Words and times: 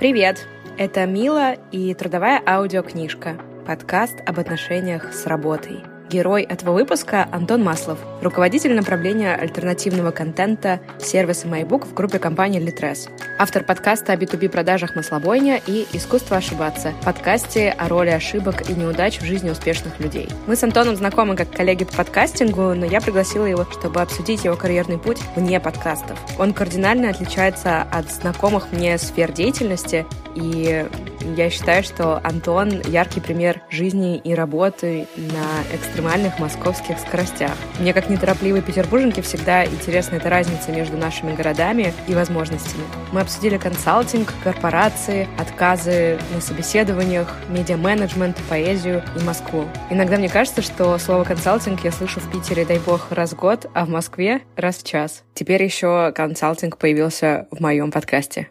Привет! 0.00 0.46
Это 0.78 1.04
Мила 1.04 1.52
и 1.72 1.92
трудовая 1.92 2.42
аудиокнижка. 2.46 3.36
Подкаст 3.66 4.14
об 4.24 4.40
отношениях 4.40 5.12
с 5.12 5.26
работой. 5.26 5.89
Герой 6.10 6.42
этого 6.42 6.72
выпуска— 6.72 7.28
Антон 7.32 7.62
Маслов, 7.62 8.00
руководитель 8.20 8.74
направления 8.74 9.32
альтернативного 9.36 10.10
контента 10.10 10.80
сервиса 10.98 11.46
MyBook 11.46 11.86
в 11.86 11.94
группе 11.94 12.18
компании 12.18 12.60
Litres. 12.60 13.08
Автор 13.38 13.62
подкаста 13.62 14.14
о 14.14 14.16
B2B 14.16 14.48
продажах 14.48 14.96
«Маслобойня» 14.96 15.60
и 15.64 15.86
«Искусство 15.92 16.38
ошибаться»— 16.38 16.94
подкасте 17.04 17.70
о 17.70 17.86
роли 17.86 18.10
ошибок 18.10 18.68
и 18.68 18.74
неудач 18.74 19.20
в 19.20 19.24
жизни 19.24 19.50
успешных 19.50 20.00
людей. 20.00 20.28
Мы 20.48 20.56
с 20.56 20.64
Антоном 20.64 20.96
знакомы 20.96 21.36
как 21.36 21.52
коллеги 21.52 21.84
по 21.84 21.98
подкастингу, 21.98 22.74
но 22.74 22.86
я 22.86 23.00
пригласила 23.00 23.44
его, 23.46 23.64
чтобы 23.70 24.00
обсудить 24.00 24.44
его 24.44 24.56
карьерный 24.56 24.98
путь 24.98 25.20
вне 25.36 25.60
подкастов. 25.60 26.18
Он 26.40 26.52
кардинально 26.52 27.10
отличается 27.10 27.82
от 27.82 28.10
знакомых 28.10 28.72
мне 28.72 28.98
сфер 28.98 29.30
деятельности, 29.30 30.04
и 30.34 30.86
я 31.20 31.50
считаю, 31.50 31.82
что 31.82 32.20
Антон— 32.24 32.80
яркий 32.88 33.20
пример 33.20 33.62
жизни 33.70 34.18
и 34.18 34.34
работы 34.34 35.06
на 35.16 35.74
экстремальных 35.74 36.38
московских 36.38 36.98
скоростях. 36.98 37.52
Мне, 37.78 37.92
как 37.92 38.08
неторопливой 38.08 38.62
петербурженке, 38.62 39.22
всегда 39.22 39.64
интересна 39.64 40.16
эта 40.16 40.30
разница 40.30 40.72
между 40.72 40.96
нашими 40.96 41.34
городами 41.34 41.92
и 42.08 42.14
возможностями. 42.14 42.84
Мы 43.12 43.20
обсудили 43.20 43.58
консалтинг, 43.58 44.32
корпорации, 44.42 45.28
отказы 45.38 46.18
на 46.34 46.40
собеседованиях, 46.40 47.34
медиа-менеджмент, 47.48 48.36
поэзию 48.48 49.02
и 49.20 49.24
Москву. 49.24 49.66
Иногда 49.90 50.16
мне 50.16 50.28
кажется, 50.28 50.62
что 50.62 50.98
слово 50.98 51.24
«консалтинг» 51.24 51.84
я 51.84 51.92
слышу 51.92 52.20
в 52.20 52.30
Питере, 52.30 52.64
дай 52.64 52.78
бог, 52.78 53.08
раз 53.10 53.32
в 53.32 53.36
год, 53.36 53.66
а 53.74 53.84
в 53.84 53.88
Москве— 53.88 54.40
раз 54.56 54.78
в 54.78 54.86
час. 54.86 55.24
Теперь 55.34 55.62
еще 55.62 56.12
консалтинг 56.12 56.76
появился 56.76 57.46
в 57.50 57.60
моем 57.60 57.90
подкасте. 57.90 58.48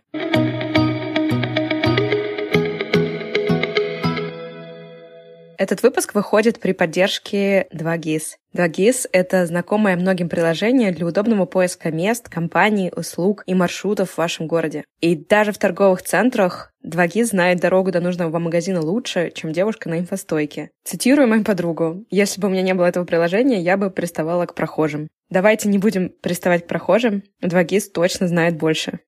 Этот 5.59 5.83
выпуск 5.83 6.15
выходит 6.15 6.61
при 6.61 6.71
поддержке 6.71 7.67
2GIS. 7.73 8.38
2GIS— 8.55 9.09
это 9.11 9.45
знакомое 9.45 9.97
многим 9.97 10.29
приложение 10.29 10.93
для 10.93 11.05
удобного 11.05 11.45
поиска 11.45 11.91
мест, 11.91 12.29
компаний, 12.29 12.93
услуг 12.95 13.43
и 13.45 13.53
маршрутов 13.53 14.11
в 14.11 14.17
вашем 14.17 14.47
городе. 14.47 14.85
И 15.01 15.17
даже 15.17 15.51
в 15.51 15.57
торговых 15.57 16.01
центрах 16.01 16.71
2GIS 16.85 17.25
знает 17.25 17.59
дорогу 17.59 17.91
до 17.91 17.99
нужного 17.99 18.29
вам 18.29 18.43
магазина 18.43 18.79
лучше, 18.79 19.33
чем 19.35 19.51
девушка 19.51 19.89
на 19.89 19.99
инфостойке. 19.99 20.71
Цитирую 20.85 21.27
мою 21.27 21.43
подругу. 21.43 22.05
«Если 22.09 22.39
бы 22.39 22.47
у 22.47 22.51
меня 22.51 22.61
не 22.61 22.73
было 22.73 22.85
этого 22.85 23.03
приложения, 23.03 23.59
я 23.59 23.75
бы 23.75 23.89
приставала 23.91 24.45
к 24.45 24.55
прохожим». 24.55 25.09
Давайте 25.29 25.67
не 25.67 25.77
будем 25.77 26.07
приставать 26.21 26.63
к 26.63 26.67
прохожим. 26.67 27.21
2GIS 27.44 27.91
точно 27.94 28.29
знает 28.29 28.55
больше. 28.57 29.01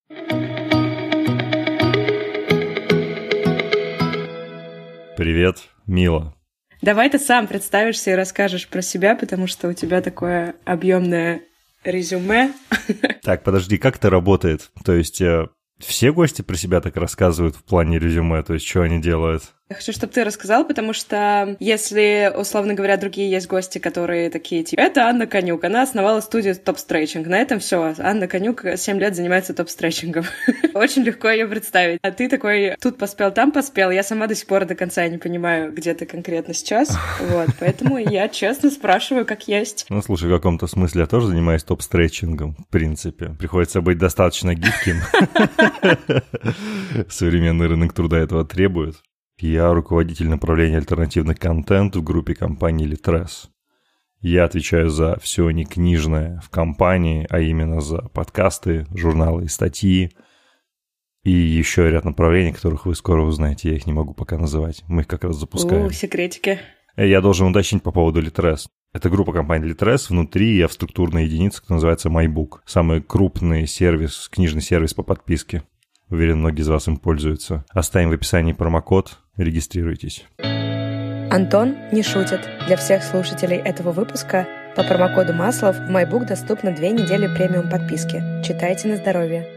Привет, 5.15 5.55
Мила. 5.87 6.35
Давай 6.81 7.09
ты 7.09 7.19
сам 7.19 7.47
представишься 7.47 8.11
и 8.11 8.15
расскажешь 8.15 8.67
про 8.67 8.81
себя, 8.81 9.15
потому 9.15 9.45
что 9.45 9.67
у 9.67 9.73
тебя 9.73 10.01
такое 10.01 10.55
объемное 10.65 11.41
резюме. 11.83 12.53
Так, 13.23 13.43
подожди, 13.43 13.77
как 13.77 13.97
это 13.97 14.09
работает? 14.09 14.71
То 14.83 14.93
есть 14.93 15.21
э, 15.21 15.47
все 15.77 16.11
гости 16.11 16.41
про 16.41 16.55
себя 16.55 16.81
так 16.81 16.97
рассказывают 16.97 17.55
в 17.55 17.63
плане 17.63 17.99
резюме, 17.99 18.41
то 18.41 18.55
есть 18.55 18.67
что 18.67 18.81
они 18.81 18.99
делают? 18.99 19.43
Я 19.71 19.75
хочу, 19.75 19.93
чтобы 19.93 20.11
ты 20.11 20.25
рассказал, 20.25 20.65
потому 20.65 20.91
что 20.91 21.55
если, 21.61 22.29
условно 22.35 22.73
говоря, 22.73 22.97
другие 22.97 23.31
есть 23.31 23.47
гости, 23.47 23.77
которые 23.77 24.29
такие, 24.29 24.65
типа, 24.65 24.81
это 24.81 25.05
Анна 25.05 25.27
Конюк, 25.27 25.63
она 25.63 25.83
основала 25.83 26.19
студию 26.19 26.57
топ-стретчинг. 26.57 27.25
На 27.25 27.37
этом 27.37 27.59
все. 27.59 27.95
Анна 27.97 28.27
Конюк 28.27 28.65
7 28.75 28.99
лет 28.99 29.15
занимается 29.15 29.53
топ-стретчингом. 29.53 30.25
Очень 30.73 31.03
легко 31.03 31.29
ее 31.29 31.47
представить. 31.47 31.99
А 32.01 32.11
ты 32.11 32.27
такой, 32.27 32.75
тут 32.81 32.97
поспел, 32.97 33.31
там 33.31 33.53
поспел. 33.53 33.91
Я 33.91 34.03
сама 34.03 34.27
до 34.27 34.35
сих 34.35 34.45
пор 34.45 34.65
до 34.65 34.75
конца 34.75 35.07
не 35.07 35.17
понимаю, 35.17 35.71
где 35.71 35.93
ты 35.93 36.05
конкретно 36.05 36.53
сейчас. 36.53 36.97
Вот, 37.21 37.49
поэтому 37.59 37.97
я 37.97 38.27
честно 38.27 38.71
спрашиваю, 38.71 39.25
как 39.25 39.47
есть. 39.47 39.85
Ну, 39.87 40.01
слушай, 40.01 40.27
в 40.27 40.35
каком-то 40.35 40.67
смысле 40.67 41.01
я 41.01 41.07
тоже 41.07 41.27
занимаюсь 41.27 41.63
топ-стретчингом, 41.63 42.55
в 42.55 42.67
принципе. 42.67 43.29
Приходится 43.39 43.79
быть 43.79 43.97
достаточно 43.97 44.53
гибким. 44.53 44.97
Современный 47.09 47.67
рынок 47.67 47.93
труда 47.93 48.17
этого 48.17 48.43
требует. 48.43 48.97
Я 49.41 49.73
руководитель 49.73 50.29
направления 50.29 50.77
альтернативный 50.77 51.33
контент 51.33 51.95
в 51.95 52.03
группе 52.03 52.35
компании 52.35 52.87
Litres. 52.87 53.47
Я 54.19 54.43
отвечаю 54.43 54.91
за 54.91 55.17
все 55.19 55.49
некнижное 55.49 56.39
в 56.41 56.51
компании, 56.51 57.25
а 57.27 57.39
именно 57.39 57.81
за 57.81 58.03
подкасты, 58.03 58.85
журналы 58.93 59.45
и 59.45 59.47
статьи. 59.47 60.11
И 61.23 61.31
еще 61.31 61.89
ряд 61.89 62.05
направлений, 62.05 62.53
которых 62.53 62.85
вы 62.85 62.93
скоро 62.93 63.23
узнаете. 63.23 63.71
Я 63.71 63.77
их 63.77 63.87
не 63.87 63.93
могу 63.93 64.13
пока 64.13 64.37
называть. 64.37 64.83
Мы 64.87 65.01
их 65.01 65.07
как 65.07 65.23
раз 65.23 65.37
запускаем. 65.37 65.87
У, 65.87 65.89
секретики. 65.89 66.59
Я 66.95 67.19
должен 67.19 67.47
уточнить 67.47 67.81
по 67.81 67.91
поводу 67.91 68.21
Litres. 68.21 68.67
Это 68.93 69.09
группа 69.09 69.33
компаний 69.33 69.71
Litres. 69.71 70.09
Внутри 70.09 70.55
я 70.55 70.67
в 70.67 70.73
структурной 70.73 71.25
единице, 71.25 71.61
которая 71.61 71.77
называется 71.77 72.09
MyBook. 72.09 72.59
Самый 72.67 73.01
крупный 73.01 73.65
сервис, 73.65 74.29
книжный 74.31 74.61
сервис 74.61 74.93
по 74.93 75.01
подписке. 75.01 75.63
Уверен, 76.11 76.39
многие 76.39 76.61
из 76.61 76.67
вас 76.67 76.87
им 76.87 76.97
пользуются. 76.97 77.65
Оставим 77.69 78.09
в 78.09 78.13
описании 78.13 78.51
промокод, 78.51 79.17
регистрируйтесь. 79.37 80.25
Антон 81.31 81.75
не 81.91 82.03
шутит. 82.03 82.41
Для 82.67 82.75
всех 82.75 83.03
слушателей 83.03 83.57
этого 83.57 83.91
выпуска 83.91 84.47
по 84.75 84.83
промокоду 84.83 85.33
Маслов 85.33 85.77
в 85.77 85.89
MyBook 85.89 86.27
доступно 86.27 86.71
две 86.71 86.91
недели 86.91 87.27
премиум 87.33 87.69
подписки. 87.69 88.21
Читайте 88.45 88.87
на 88.87 88.97
здоровье. 88.97 89.47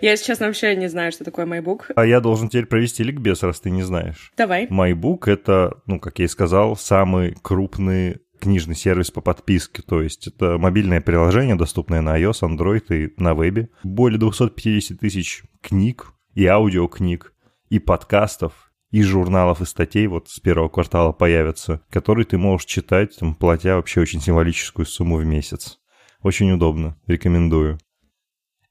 Я, 0.00 0.12
если 0.12 0.26
честно, 0.26 0.46
вообще 0.46 0.74
не 0.76 0.88
знаю, 0.88 1.12
что 1.12 1.24
такое 1.24 1.44
MyBook. 1.44 1.92
А 1.94 2.06
я 2.06 2.20
должен 2.20 2.48
теперь 2.48 2.66
провести 2.66 3.02
ликбез, 3.02 3.42
раз 3.42 3.60
ты 3.60 3.70
не 3.70 3.82
знаешь. 3.82 4.32
Давай. 4.36 4.66
MyBook— 4.66 5.24
это, 5.26 5.78
ну, 5.86 6.00
как 6.00 6.18
я 6.18 6.24
и 6.24 6.28
сказал, 6.28 6.76
самый 6.76 7.36
крупный 7.42 8.20
книжный 8.40 8.74
сервис 8.74 9.10
по 9.10 9.20
подписке, 9.20 9.82
то 9.82 10.00
есть 10.00 10.26
это 10.26 10.56
мобильное 10.56 11.02
приложение, 11.02 11.54
доступное 11.54 12.00
на 12.00 12.18
iOS, 12.18 12.40
Android 12.40 12.84
и 12.88 13.12
на 13.20 13.34
вебе. 13.34 13.68
Более 13.84 14.18
250 14.18 14.98
тысяч 14.98 15.42
книг 15.60 16.14
и 16.34 16.46
аудиокниг, 16.46 17.34
и 17.68 17.78
подкастов, 17.78 18.69
и 18.90 19.02
журналов, 19.02 19.60
и 19.60 19.64
статей 19.64 20.06
вот 20.06 20.28
с 20.28 20.40
первого 20.40 20.68
квартала 20.68 21.12
появятся, 21.12 21.80
которые 21.90 22.24
ты 22.24 22.38
можешь 22.38 22.66
читать, 22.66 23.16
там, 23.18 23.34
платя 23.34 23.76
вообще 23.76 24.00
очень 24.00 24.20
символическую 24.20 24.86
сумму 24.86 25.16
в 25.16 25.24
месяц. 25.24 25.78
Очень 26.22 26.52
удобно, 26.52 26.96
рекомендую. 27.06 27.78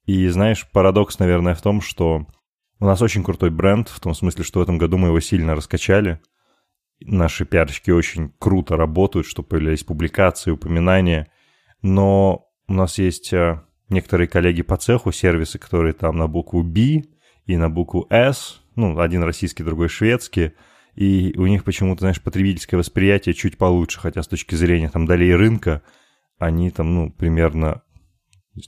И 0.06 0.28
знаешь, 0.28 0.68
парадокс, 0.72 1.19
наверное, 1.19 1.56
в 1.56 1.62
том, 1.62 1.81
что 1.81 2.28
у 2.80 2.85
нас 2.85 3.02
очень 3.02 3.24
крутой 3.24 3.50
бренд, 3.50 3.90
в 3.90 4.00
том 4.00 4.13
смысле, 4.13 4.44
что 4.44 4.59
в 4.59 4.63
этом 4.63 4.78
году 4.78 4.97
мы 4.97 5.07
его 5.09 5.19
сильно 5.19 5.56
раскачали– 5.56 6.19
наши 7.01 7.46
пиарщики 7.46 7.91
очень 7.91 8.31
круто 8.40 8.78
работают, 8.78 9.28
что 9.28 9.44
появлялись 9.44 9.84
публикации, 9.84 10.51
упоминания, 10.51 11.31
но 11.81 12.47
у 12.68 12.74
нас 12.74 12.97
есть 12.97 13.31
э, 13.34 13.62
некоторые 13.90 14.28
коллеги 14.28 14.62
по 14.62 14.78
цеху, 14.78 15.12
сервисы, 15.12 15.57
которые 15.59 15.94
там 15.94 16.18
на 16.18 16.28
букву 16.28 16.63
B 16.63 17.03
и 17.46 17.57
на 17.57 17.69
букву 17.69 18.06
S, 18.09 18.62
ну, 18.79 19.00
один 19.00 19.23
российский, 19.23 19.63
другой 19.63 19.90
шведский, 19.90 20.53
и 20.95 21.34
у 21.38 21.45
них 21.47 21.63
почему-то, 21.63 22.01
знаешь, 22.01 22.22
потребительское 22.22 22.78
восприятие 22.78 23.34
чуть 23.34 23.57
получше, 23.57 24.00
хотя 24.00 24.23
с 24.23 24.28
точки 24.28 24.56
зрения 24.56 24.90
там 24.90 25.06
долей 25.06 25.34
рынка 25.34 25.81
они 26.38 26.72
там, 26.72 26.94
ну, 26.94 27.12
примерно 27.12 27.84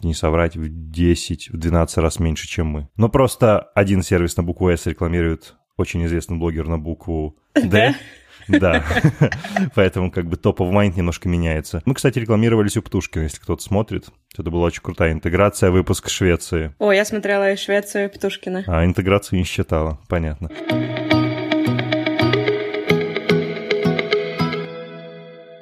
не 0.03 0.13
соврать, 0.13 0.55
в 0.55 0.67
10, 0.69 1.49
в 1.49 1.57
12 1.57 1.97
раз 1.97 2.19
меньше, 2.19 2.47
чем 2.47 2.67
мы. 2.67 2.89
Но 2.95 3.09
просто 3.09 3.59
один 3.59 4.03
сервис 4.03 4.37
на 4.37 4.43
букву 4.43 4.69
S 4.69 4.85
рекламирует 4.85 5.55
очень 5.77 6.05
известный 6.05 6.37
блогер 6.37 6.67
на 6.67 6.77
букву 6.77 7.37
D. 7.55 7.95
Да, 8.59 8.83
поэтому 9.75 10.11
как 10.11 10.25
бы 10.25 10.37
топ 10.37 10.61
of 10.61 10.71
mind 10.71 10.93
немножко 10.95 11.29
меняется. 11.29 11.81
Мы, 11.85 11.93
кстати, 11.93 12.19
рекламировались 12.19 12.77
у 12.77 12.81
Птушкина, 12.81 13.23
если 13.23 13.39
кто-то 13.39 13.61
смотрит. 13.61 14.07
Это 14.37 14.49
была 14.49 14.67
очень 14.67 14.81
крутая 14.81 15.11
интеграция, 15.11 15.71
выпуск 15.71 16.09
Швеции. 16.09 16.73
О, 16.79 16.91
я 16.91 17.05
смотрела 17.05 17.51
и 17.51 17.55
Швецию, 17.55 18.05
и 18.05 18.07
Птушкина. 18.07 18.63
А 18.67 18.85
интеграцию 18.85 19.39
не 19.39 19.45
считала, 19.45 19.99
понятно. 20.07 20.49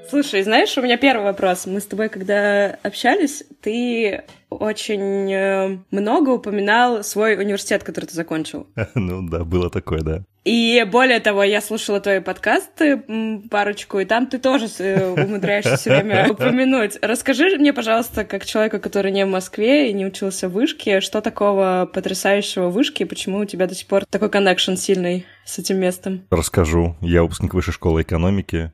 Слушай, 0.09 0.41
знаешь, 0.41 0.75
у 0.75 0.81
меня 0.81 0.97
первый 0.97 1.23
вопрос. 1.23 1.67
Мы 1.67 1.79
с 1.79 1.85
тобой, 1.85 2.09
когда 2.09 2.77
общались, 2.81 3.44
ты 3.61 4.23
очень 4.50 5.31
э, 5.31 5.77
много 5.91 6.31
упоминал 6.31 7.03
свой 7.03 7.35
университет, 7.35 7.83
который 7.83 8.06
ты 8.06 8.15
закончил. 8.15 8.67
Ну 8.95 9.27
да, 9.29 9.44
было 9.44 9.69
такое, 9.69 10.01
да. 10.01 10.23
И 10.45 10.83
более 10.91 11.19
того, 11.19 11.44
я 11.44 11.61
слушала 11.61 12.00
твои 12.00 12.21
подкасты 12.21 13.03
парочку, 13.51 14.00
и 14.00 14.06
там 14.06 14.25
ты 14.25 14.39
тоже 14.39 14.65
э, 14.79 15.09
умудряешься 15.11 15.77
все 15.77 15.91
время 15.91 16.27
упомянуть. 16.31 16.97
Расскажи 17.03 17.56
мне, 17.57 17.71
пожалуйста, 17.71 18.25
как 18.25 18.45
человека, 18.45 18.79
который 18.79 19.11
не 19.11 19.25
в 19.25 19.29
Москве 19.29 19.91
и 19.91 19.94
не 19.94 20.07
учился 20.07 20.50
в 20.50 20.53
вышке, 20.53 21.01
что 21.01 21.21
такого 21.21 21.88
потрясающего 21.94 22.69
в 22.69 22.73
вышке, 22.73 23.03
и 23.03 23.07
почему 23.07 23.39
у 23.39 23.45
тебя 23.45 23.67
до 23.67 23.75
сих 23.75 23.88
пор 23.88 24.06
такой 24.06 24.29
коннекшн 24.29 24.73
сильный 24.73 25.27
с 25.45 25.59
этим 25.59 25.77
местом? 25.77 26.25
Расскажу. 26.31 26.95
Я 27.01 27.21
выпускник 27.21 27.53
Высшей 27.53 27.73
школы 27.73 28.01
экономики. 28.01 28.71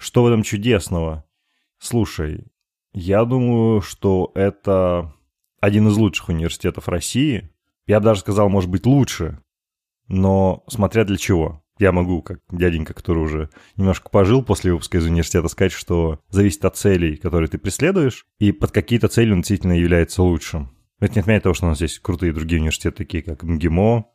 Что 0.00 0.22
в 0.22 0.28
этом 0.28 0.42
чудесного? 0.42 1.26
Слушай, 1.78 2.46
я 2.94 3.26
думаю, 3.26 3.82
что 3.82 4.32
это 4.34 5.14
один 5.60 5.88
из 5.88 5.96
лучших 5.98 6.30
университетов 6.30 6.88
России. 6.88 7.50
Я 7.86 8.00
бы 8.00 8.06
даже 8.06 8.20
сказал, 8.20 8.48
может 8.48 8.70
быть, 8.70 8.86
лучше. 8.86 9.40
но 10.08 10.64
смотря 10.68 11.04
для 11.04 11.18
чего. 11.18 11.62
Я 11.78 11.92
могу, 11.92 12.22
как 12.22 12.40
дяденька, 12.50 12.94
который 12.94 13.22
уже 13.22 13.50
немножко 13.76 14.08
пожил 14.08 14.42
после 14.42 14.72
выпуска 14.72 14.96
из 14.96 15.04
университета, 15.04 15.48
сказать, 15.48 15.72
что 15.72 16.18
зависит 16.30 16.64
от 16.64 16.78
целей, 16.78 17.16
которые 17.16 17.48
ты 17.48 17.58
преследуешь, 17.58 18.24
и 18.38 18.52
под 18.52 18.70
какие-то 18.70 19.08
цели 19.08 19.32
он 19.32 19.42
действительно 19.42 19.78
является 19.78 20.22
лучшим. 20.22 20.70
Это 20.98 21.14
не 21.14 21.20
отменяет 21.20 21.42
того, 21.42 21.54
что 21.54 21.66
у 21.66 21.68
нас 21.68 21.76
здесь 21.76 21.98
крутые 21.98 22.32
другие 22.32 22.58
университеты, 22.58 22.96
такие 22.96 23.22
как 23.22 23.42
МГИМО, 23.42 24.06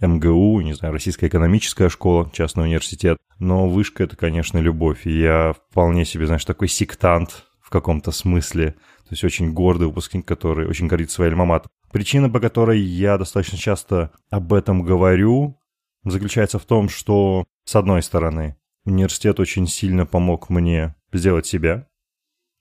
МГУ, 0.00 0.60
не 0.60 0.74
знаю, 0.74 0.92
Российская 0.92 1.28
экономическая 1.28 1.88
школа, 1.88 2.30
частный 2.32 2.64
университет. 2.64 3.18
Но 3.38 3.68
вышка— 3.68 4.02
это, 4.04 4.16
конечно, 4.16 4.58
любовь. 4.58 5.06
И 5.06 5.20
я 5.20 5.52
вполне 5.52 6.04
себе, 6.04 6.26
знаешь, 6.26 6.44
такой 6.44 6.68
сектант 6.68 7.46
в 7.60 7.70
каком-то 7.70 8.10
смысле. 8.10 8.72
То 8.72 9.10
есть 9.10 9.24
очень 9.24 9.52
гордый 9.52 9.88
выпускник, 9.88 10.26
который 10.26 10.66
очень 10.66 10.86
горит 10.86 11.10
своей 11.10 11.30
альма 11.30 11.62
Причина, 11.92 12.28
по 12.28 12.40
которой 12.40 12.80
я 12.80 13.18
достаточно 13.18 13.56
часто 13.56 14.10
об 14.30 14.52
этом 14.52 14.82
говорю, 14.82 15.60
заключается 16.04 16.58
в 16.58 16.64
том, 16.64 16.88
что, 16.88 17.44
с 17.64 17.76
одной 17.76 18.02
стороны, 18.02 18.56
университет 18.84 19.38
очень 19.38 19.66
сильно 19.66 20.04
помог 20.06 20.50
мне 20.50 20.94
сделать 21.12 21.46
себя. 21.46 21.86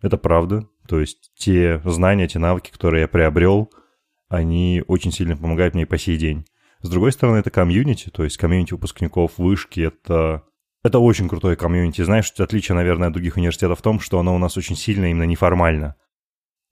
Это 0.01 0.17
правда. 0.17 0.67
То 0.87 0.99
есть 0.99 1.31
те 1.35 1.81
знания, 1.85 2.27
те 2.27 2.39
навыки, 2.39 2.71
которые 2.71 3.01
я 3.01 3.07
приобрел, 3.07 3.71
они 4.27 4.83
очень 4.87 5.11
сильно 5.11 5.37
помогают 5.37 5.73
мне 5.73 5.83
и 5.83 5.87
по 5.87 5.97
сей 5.97 6.17
день. 6.17 6.45
С 6.83 6.89
другой 6.89 7.13
стороны, 7.13 7.37
это 7.37 7.49
комьюнити, 7.49 8.09
то 8.09 8.25
есть 8.25 8.35
комьюнити 8.35 8.73
выпускников 8.73 9.37
вышки, 9.37 9.79
это, 9.79 10.43
это 10.83 10.99
очень 10.99 11.29
крутое 11.29 11.55
комьюнити. 11.55 12.01
Знаешь, 12.01 12.29
отличие, 12.37 12.75
наверное, 12.75 13.07
от 13.07 13.13
других 13.13 13.37
университетов 13.37 13.79
в 13.79 13.81
том, 13.81 14.01
что 14.01 14.19
оно 14.19 14.35
у 14.35 14.37
нас 14.37 14.57
очень 14.57 14.75
сильно 14.75 15.09
именно 15.09 15.23
неформально. 15.23 15.95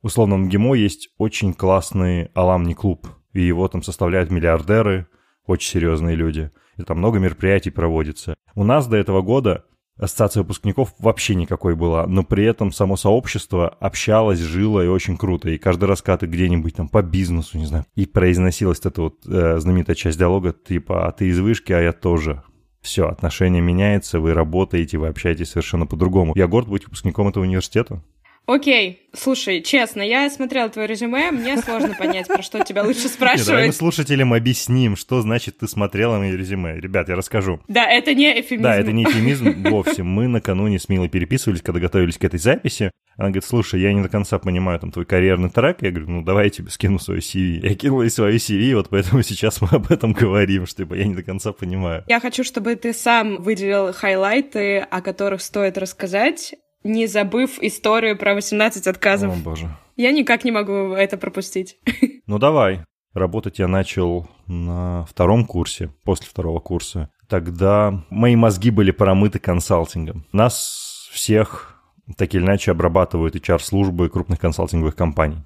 Условно, 0.01 0.35
в 0.35 0.39
МГИМО 0.39 0.75
есть 0.75 1.09
очень 1.17 1.53
классный 1.53 2.25
аламни 2.33 2.73
клуб, 2.73 3.07
и 3.31 3.41
его 3.41 3.69
там 3.69 3.83
составляют 3.83 4.31
миллиардеры, 4.31 5.07
очень 5.45 5.71
серьезные 5.71 6.17
люди. 6.17 6.51
И 6.75 6.83
там 6.83 6.97
много 6.97 7.17
мероприятий 7.19 7.69
проводится. 7.69 8.35
У 8.53 8.65
нас 8.65 8.87
до 8.87 8.97
этого 8.97 9.21
года 9.21 9.63
ассоциация 9.97 10.41
выпускников 10.41 10.93
вообще 10.99 11.35
никакой 11.35 11.75
была, 11.75 12.07
но 12.07 12.23
при 12.23 12.45
этом 12.45 12.71
само 12.71 12.97
сообщество 12.97 13.69
общалось, 13.69 14.39
жило 14.39 14.83
и 14.83 14.87
очень 14.87 15.17
круто. 15.17 15.49
И 15.49 15.57
каждый 15.57 15.85
раз, 15.85 16.01
когда 16.01 16.19
ты 16.19 16.25
где-нибудь 16.25 16.75
там 16.75 16.89
по 16.89 17.01
бизнесу, 17.01 17.57
не 17.57 17.65
знаю, 17.65 17.85
и 17.95 18.05
произносилась 18.05 18.79
эта 18.83 19.01
вот 19.01 19.25
э, 19.27 19.59
знаменитая 19.59 19.95
часть 19.95 20.17
диалога, 20.17 20.53
типа, 20.53 21.07
а 21.07 21.11
ты 21.11 21.27
из 21.27 21.39
вышки, 21.39 21.71
а 21.71 21.79
я 21.81 21.91
тоже. 21.93 22.43
Все, 22.81 23.07
отношения 23.07 23.61
меняются, 23.61 24.19
вы 24.19 24.33
работаете, 24.33 24.97
вы 24.97 25.07
общаетесь 25.07 25.51
совершенно 25.51 25.85
по-другому. 25.85 26.33
Я 26.35 26.47
горд 26.47 26.67
быть 26.67 26.85
выпускником 26.85 27.27
этого 27.27 27.43
университета. 27.43 28.01
Окей, 28.47 29.07
слушай, 29.13 29.61
честно, 29.61 30.01
я 30.01 30.29
смотрела 30.29 30.69
твое 30.69 30.87
резюме, 30.87 31.31
мне 31.31 31.57
сложно 31.57 31.95
понять, 31.97 32.27
про 32.27 32.41
что 32.41 32.63
тебя 32.63 32.83
лучше 32.83 33.07
спрашивать. 33.07 33.47
Давай 33.47 33.67
мы 33.67 33.73
слушателям 33.73 34.33
объясним, 34.33 34.95
что 34.95 35.21
значит 35.21 35.59
ты 35.59 35.67
смотрела 35.67 36.17
мое 36.17 36.35
резюме. 36.35 36.79
Ребят, 36.79 37.07
я 37.07 37.15
расскажу. 37.15 37.61
Да, 37.67 37.89
это 37.89 38.13
не 38.13 38.41
эфемизм. 38.41 38.63
Да, 38.63 38.75
это 38.75 38.91
не 38.91 39.03
эфемизм 39.03 39.63
вовсе. 39.69 40.03
Мы 40.03 40.27
накануне 40.27 40.79
с 40.79 40.89
Милой 40.89 41.07
переписывались, 41.07 41.61
когда 41.61 41.79
готовились 41.79 42.17
к 42.17 42.23
этой 42.23 42.39
записи. 42.39 42.91
Она 43.17 43.27
говорит, 43.27 43.45
слушай, 43.45 43.79
я 43.79 43.93
не 43.93 44.01
до 44.01 44.09
конца 44.09 44.39
понимаю 44.39 44.79
там 44.79 44.91
твой 44.91 45.05
карьерный 45.05 45.49
трек. 45.49 45.81
Я 45.81 45.91
говорю, 45.91 46.09
ну 46.09 46.23
давай 46.23 46.45
я 46.45 46.49
тебе 46.49 46.69
скину 46.69 46.97
свой 46.97 47.19
CV. 47.19 47.59
Я 47.61 47.75
кинул 47.75 48.01
ей 48.01 48.09
свою 48.09 48.37
CV, 48.37 48.75
вот 48.75 48.89
поэтому 48.89 49.21
сейчас 49.21 49.61
мы 49.61 49.67
об 49.71 49.91
этом 49.91 50.13
говорим, 50.13 50.65
что 50.65 50.83
типа 50.83 50.95
я 50.95 51.05
не 51.05 51.15
до 51.15 51.23
конца 51.23 51.51
понимаю. 51.51 52.03
Я 52.07 52.19
хочу, 52.19 52.43
чтобы 52.43 52.75
ты 52.75 52.93
сам 52.93 53.41
выделил 53.41 53.93
хайлайты, 53.93 54.79
о 54.79 55.01
которых 55.01 55.41
стоит 55.41 55.77
рассказать, 55.77 56.55
не 56.83 57.07
забыв 57.07 57.59
историю 57.61 58.17
про 58.17 58.33
18 58.33 58.87
отказов. 58.87 59.33
О, 59.33 59.35
боже. 59.37 59.69
Я 59.95 60.11
никак 60.11 60.43
не 60.43 60.51
могу 60.51 60.93
это 60.93 61.17
пропустить. 61.17 61.77
Ну 62.27 62.39
давай. 62.39 62.85
Работать 63.13 63.59
я 63.59 63.67
начал 63.67 64.29
на 64.47 65.03
втором 65.05 65.45
курсе, 65.45 65.89
после 66.05 66.27
второго 66.29 66.59
курса. 66.59 67.09
Тогда 67.27 68.05
мои 68.09 68.37
мозги 68.37 68.69
были 68.69 68.91
промыты 68.91 69.37
консалтингом. 69.37 70.25
Нас 70.31 71.09
всех 71.11 71.75
так 72.17 72.33
или 72.33 72.41
иначе 72.41 72.71
обрабатывают 72.71 73.35
HR-службы 73.35 74.09
крупных 74.09 74.39
консалтинговых 74.39 74.95
компаний. 74.95 75.43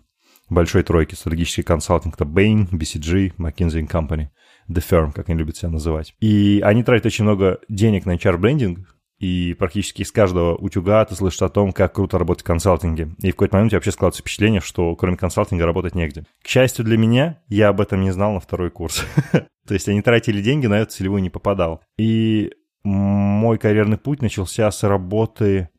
Большой 0.50 0.84
тройки 0.84 1.16
стратегический 1.16 1.64
консалтинг— 1.64 2.16
это 2.16 2.26
Bain, 2.26 2.70
BCG, 2.70 3.36
McKinsey 3.38 3.88
Company, 3.88 4.28
The 4.70 4.84
Firm, 4.88 5.12
как 5.12 5.30
они 5.30 5.40
любят 5.40 5.58
себя 5.58 5.70
называть. 5.70 6.14
И 6.20 6.62
они 6.64 6.84
тратят 6.84 7.08
очень 7.08 7.24
много 7.24 7.60
денег 7.68 8.06
на 8.06 8.16
HR-брендинг, 8.16 8.95
и 9.18 9.54
практически 9.54 10.02
из 10.02 10.12
каждого 10.12 10.56
утюга 10.56 11.06
ты 11.06 11.16
слышишь 11.16 11.42
о 11.42 11.50
том, 11.50 11.72
как 11.72 11.94
круто 11.94 12.18
работать 12.18 12.44
в 12.44 12.48
консалтинге. 12.48 13.16
И 13.20 13.30
в 13.30 13.36
какой-то 13.36 13.56
момент 13.56 13.70
у 13.70 13.72
тебя 13.72 13.78
вообще 13.78 13.92
складывается 13.92 14.22
впечатление, 14.22 14.62
что 14.62 14.96
кроме 14.96 15.18
консалтинга 15.18 15.66
работать 15.66 15.96
негде. 15.96 16.26
К 16.44 16.48
счастью 16.48 16.84
для 16.84 16.98
меня, 16.98 17.42
я 17.48 17.70
об 17.70 17.80
этом 17.80 18.02
не 18.02 18.12
знал 18.12 18.34
на 18.34 18.40
второй 18.40 18.72
курс. 18.72 19.06
То 19.68 19.74
есть 19.74 19.88
они 19.88 20.02
тратили 20.02 20.42
деньги, 20.42 20.68
на 20.68 20.80
эту 20.80 20.92
целевую 20.92 21.22
не 21.22 21.30
попадал. 21.30 21.82
И 21.98 22.52
мой 22.84 23.58
карьерный 23.58 23.98
путь 23.98 24.22
начался 24.22 24.70
с 24.70 24.84
работы 24.84 25.70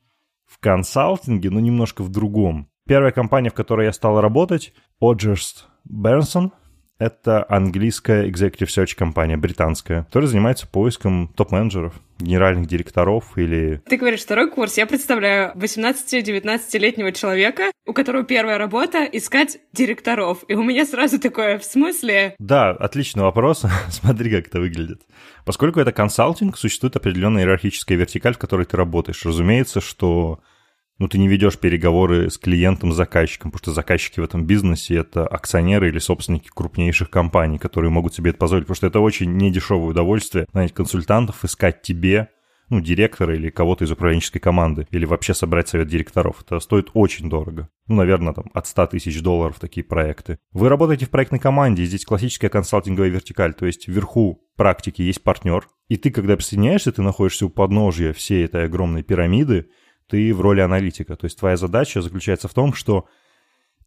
в 0.46 0.58
консалтинге, 0.58 1.50
но 1.50 1.60
немножко 1.60 2.02
в 2.02 2.08
другом. 2.08 2.68
Первая 2.88 3.12
компания, 3.12 3.50
в 3.50 3.54
которой 3.54 3.86
я 3.86 3.92
стал 3.92 4.20
работать, 4.20 4.72
Odgers 5.02 5.64
Бернсон— 5.84 6.52
это 6.98 7.44
английская 7.48 8.28
executive 8.28 8.68
search 8.68 8.94
компания, 8.96 9.36
британская, 9.36 10.04
которая 10.04 10.28
занимается 10.28 10.66
поиском 10.66 11.28
топ-менеджеров, 11.36 11.94
генеральных 12.18 12.66
директоров 12.66 13.36
или... 13.36 13.82
Ты 13.86 13.98
говоришь 13.98 14.22
второй 14.22 14.50
курс. 14.50 14.78
Я 14.78 14.86
представляю 14.86 15.52
18-19-летнего 15.56 17.12
человека, 17.12 17.70
у 17.86 17.92
которого 17.92 18.24
первая 18.24 18.56
работа— 18.56 19.04
искать 19.12 19.58
директоров. 19.72 20.44
И 20.48 20.54
у 20.54 20.62
меня 20.62 20.86
сразу 20.86 21.20
такое, 21.20 21.58
в 21.58 21.64
смысле? 21.64 22.34
Да, 22.38 22.70
отличный 22.70 23.22
вопрос. 23.22 23.64
Смотри, 23.90 24.30
как 24.30 24.48
это 24.48 24.60
выглядит. 24.60 25.02
Поскольку 25.44 25.80
это 25.80 25.92
консалтинг, 25.92 26.56
существует 26.56 26.96
определенная 26.96 27.42
иерархическая 27.42 27.98
вертикаль, 27.98 28.34
в 28.34 28.38
которой 28.38 28.64
ты 28.64 28.76
работаешь. 28.76 29.24
Разумеется, 29.24 29.80
что 29.80 30.40
ну, 30.98 31.08
ты 31.08 31.18
не 31.18 31.28
ведешь 31.28 31.58
переговоры 31.58 32.30
с 32.30 32.38
клиентом, 32.38 32.92
заказчиком, 32.92 33.50
потому 33.50 33.64
что 33.64 33.72
заказчики 33.72 34.20
в 34.20 34.24
этом 34.24 34.46
бизнесе— 34.46 34.96
это 34.96 35.26
акционеры 35.26 35.88
или 35.88 35.98
собственники 35.98 36.48
крупнейших 36.54 37.10
компаний, 37.10 37.58
которые 37.58 37.90
могут 37.90 38.14
себе 38.14 38.30
это 38.30 38.38
позволить, 38.38 38.64
потому 38.64 38.76
что 38.76 38.86
это 38.86 39.00
очень 39.00 39.36
недешевое 39.36 39.90
удовольствие 39.90 40.46
нанять 40.52 40.72
консультантов, 40.72 41.44
искать 41.44 41.82
тебе, 41.82 42.30
ну, 42.68 42.80
директора 42.80 43.34
или 43.34 43.50
кого-то 43.50 43.84
из 43.84 43.92
управленческой 43.92 44.40
команды, 44.40 44.88
или 44.90 45.04
вообще 45.04 45.34
собрать 45.34 45.68
совет 45.68 45.88
директоров. 45.88 46.42
Это 46.44 46.58
стоит 46.60 46.88
очень 46.94 47.28
дорого. 47.28 47.68
Ну, 47.86 47.96
наверное, 47.96 48.32
там 48.32 48.46
от 48.54 48.66
100 48.66 48.86
тысяч 48.88 49.20
долларов 49.20 49.58
такие 49.60 49.84
проекты. 49.84 50.38
Вы 50.52 50.68
работаете 50.68 51.06
в 51.06 51.10
проектной 51.10 51.38
команде, 51.38 51.82
и 51.82 51.86
здесь 51.86 52.04
классическая 52.04 52.48
консалтинговая 52.48 53.10
вертикаль, 53.10 53.54
то 53.54 53.66
есть 53.66 53.86
вверху 53.86 54.40
практики 54.56 55.02
есть 55.02 55.22
партнер, 55.22 55.68
и 55.88 55.96
ты, 55.96 56.10
когда 56.10 56.36
присоединяешься, 56.36 56.90
ты 56.90 57.02
находишься 57.02 57.46
у 57.46 57.50
подножия 57.50 58.12
всей 58.12 58.44
этой 58.44 58.64
огромной 58.64 59.04
пирамиды, 59.04 59.68
ты 60.08 60.34
в 60.34 60.40
роли 60.40 60.60
аналитика. 60.60 61.16
То 61.16 61.24
есть 61.24 61.38
твоя 61.38 61.56
задача 61.56 62.02
заключается 62.02 62.48
в 62.48 62.54
том, 62.54 62.72
что 62.72 63.06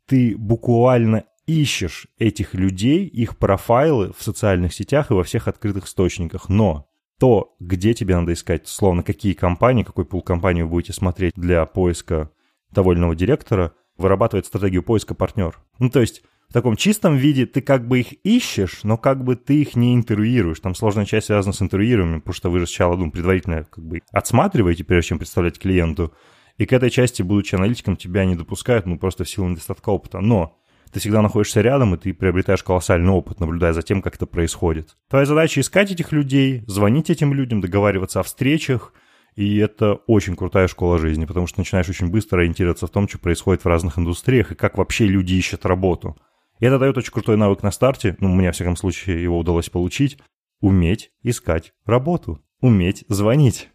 ты 0.05 0.35
буквально 0.37 1.25
ищешь 1.45 2.07
этих 2.17 2.53
людей, 2.53 3.05
их 3.05 3.37
профайлы 3.37 4.13
в 4.17 4.21
социальных 4.21 4.73
сетях 4.73 5.09
и 5.09 5.13
во 5.13 5.23
всех 5.23 5.47
открытых 5.47 5.85
источниках. 5.85 6.49
Но 6.49 6.89
то, 7.19 7.55
где 7.59 7.93
тебе 7.93 8.15
надо 8.15 8.33
искать, 8.33 8.67
словно 8.67 9.03
какие 9.03 9.33
компании, 9.33 9.83
какой 9.83 10.05
пул 10.05 10.21
компаний 10.21 10.63
вы 10.63 10.69
будете 10.69 10.93
смотреть 10.93 11.33
для 11.35 11.65
поиска 11.65 12.31
иного 12.75 13.15
директора, 13.15 13.73
вырабатывает 13.97 14.45
стратегию 14.45 14.83
поиска 14.83 15.15
партнер. 15.15 15.59
Ну, 15.79 15.89
то 15.89 15.99
есть 15.99 16.21
в 16.49 16.53
таком 16.53 16.75
чистом 16.75 17.15
виде 17.15 17.45
ты 17.45 17.61
как 17.61 17.87
бы 17.87 17.99
их 17.99 18.13
ищешь, 18.23 18.79
но 18.83 18.97
как 18.97 19.23
бы 19.23 19.35
ты 19.35 19.61
их 19.61 19.75
не 19.75 19.93
интервьюируешь. 19.93 20.59
Там 20.59 20.73
сложная 20.73 21.05
часть 21.05 21.27
связана 21.27 21.53
с 21.53 21.61
интервьюированием, 21.61 22.21
потому 22.21 22.33
что 22.33 22.49
вы 22.49 22.59
же 22.59 22.65
сначала, 22.65 22.95
ну, 22.95 23.11
предварительно 23.11 23.65
как 23.65 23.85
бы 23.85 24.01
отсматриваете, 24.11 24.83
прежде 24.83 25.09
чем 25.09 25.19
представлять 25.19 25.59
клиенту. 25.59 26.11
И 26.57 26.65
к 26.65 26.73
этой 26.73 26.89
части, 26.89 27.21
будучи 27.21 27.53
аналитиком, 27.53 27.95
тебя 27.95 28.25
не 28.25 28.35
допускают, 28.35 28.87
ну, 28.87 28.97
просто 28.97 29.25
в 29.25 29.29
силу 29.29 29.47
недостатка 29.47 29.89
опыта. 29.89 30.21
Но 30.21 30.57
ты 30.91 30.99
всегда 30.99 31.21
находишься 31.21 31.61
рядом, 31.61 31.93
и 31.93 31.99
ты 31.99 32.15
приобретаешь 32.15 32.63
колоссальный 32.63 33.11
опыт, 33.11 33.39
наблюдая 33.39 33.73
за 33.73 33.83
тем, 33.83 34.01
как 34.01 34.15
это 34.15 34.25
происходит. 34.25 34.97
Твоя 35.07 35.27
задача 35.27 35.61
искать 35.61 35.91
этих 35.91 36.11
людей, 36.11 36.63
звонить 36.65 37.11
этим 37.11 37.31
людям, 37.31 37.61
договариваться 37.61 38.21
о 38.21 38.23
встречах, 38.23 38.93
и 39.35 39.57
это 39.57 39.93
очень 40.07 40.35
крутая 40.35 40.67
школа 40.67 40.97
жизни, 40.97 41.25
потому 41.25 41.45
что 41.45 41.59
начинаешь 41.59 41.89
очень 41.89 42.07
быстро 42.07 42.39
ориентироваться 42.39 42.87
в 42.87 42.89
том, 42.89 43.07
что 43.07 43.19
происходит 43.19 43.63
в 43.63 43.67
разных 43.67 43.99
индустриях, 43.99 44.51
и 44.51 44.55
как 44.55 44.79
вообще 44.79 45.05
люди 45.05 45.35
ищут 45.35 45.67
работу. 45.67 46.17
И 46.59 46.65
это 46.65 46.77
дает 46.77 46.97
очень 46.97 47.13
крутой 47.13 47.37
навык 47.37 47.63
на 47.63 47.71
старте, 47.71 48.17
ну, 48.19 48.27
мне, 48.27 48.47
во 48.47 48.51
всяком 48.51 48.75
случае, 48.75 49.23
его 49.23 49.37
удалось 49.37 49.69
получить, 49.69 50.17
уметь 50.59 51.11
искать 51.23 51.73
работу, 51.85 52.43
уметь 52.59 53.05
звонить. 53.07 53.69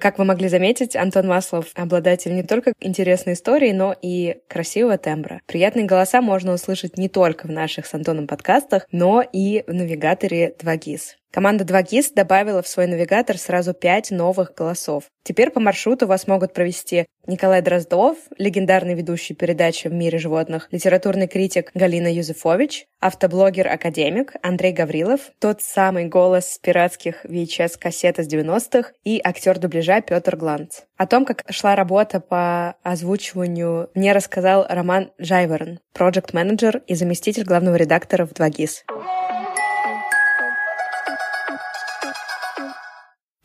Как 0.00 0.18
вы 0.18 0.24
могли 0.24 0.48
заметить, 0.48 0.94
Антон 0.94 1.26
Маслов— 1.26 1.66
обладатель 1.74 2.32
не 2.32 2.44
только 2.44 2.72
интересной 2.80 3.32
истории, 3.32 3.72
но 3.72 3.92
и 4.00 4.36
красивого 4.48 4.98
тембра. 4.98 5.40
Приятные 5.46 5.84
голоса 5.84 6.22
можно 6.22 6.52
услышать 6.52 6.96
не 6.96 7.08
только 7.08 7.48
в 7.48 7.50
наших 7.50 7.86
с 7.86 7.94
Антоном 7.94 8.28
подкастах, 8.28 8.86
но 8.92 9.20
и 9.20 9.64
в 9.66 9.74
навигаторе 9.74 10.54
2GIS. 10.56 11.16
Команда 11.32 11.64
2GIS 11.64 12.14
добавила 12.14 12.62
в 12.62 12.68
свой 12.68 12.86
навигатор 12.86 13.36
сразу 13.36 13.74
пять 13.74 14.10
новых 14.10 14.54
голосов. 14.54 15.04
Теперь 15.22 15.50
по 15.50 15.60
маршруту 15.60 16.06
вас 16.06 16.26
могут 16.26 16.54
провести 16.54 17.06
Николай 17.26 17.60
Дроздов, 17.60 18.16
легендарный 18.38 18.94
ведущий 18.94 19.34
передачи 19.34 19.88
«В 19.88 19.92
мире 19.92 20.18
животных», 20.18 20.68
литературный 20.70 21.26
критик 21.26 21.72
Галина 21.74 22.06
Юзефович, 22.06 22.86
автоблогер-академик 23.00 24.34
Андрей 24.42 24.72
Гаврилов, 24.72 25.20
тот 25.40 25.60
самый 25.60 26.06
голос 26.06 26.52
с 26.52 26.58
пиратских 26.58 27.26
VHS-кассет 27.26 28.20
из 28.20 28.32
90-х 28.32 28.92
и 29.04 29.20
актер 29.22 29.58
дубляжа 29.58 30.00
Петр 30.00 30.36
Гланц. 30.36 30.82
О 30.96 31.06
том, 31.06 31.24
как 31.24 31.42
шла 31.50 31.74
работа 31.74 32.20
по 32.20 32.76
озвучиванию, 32.84 33.90
мне 33.94 34.12
рассказал 34.12 34.64
Роман 34.68 35.10
Жайворон, 35.18 35.80
проект-менеджер 35.92 36.82
и 36.86 36.94
заместитель 36.94 37.44
главного 37.44 37.74
редактора 37.74 38.24
в 38.26 38.32
2GIS. 38.32 39.15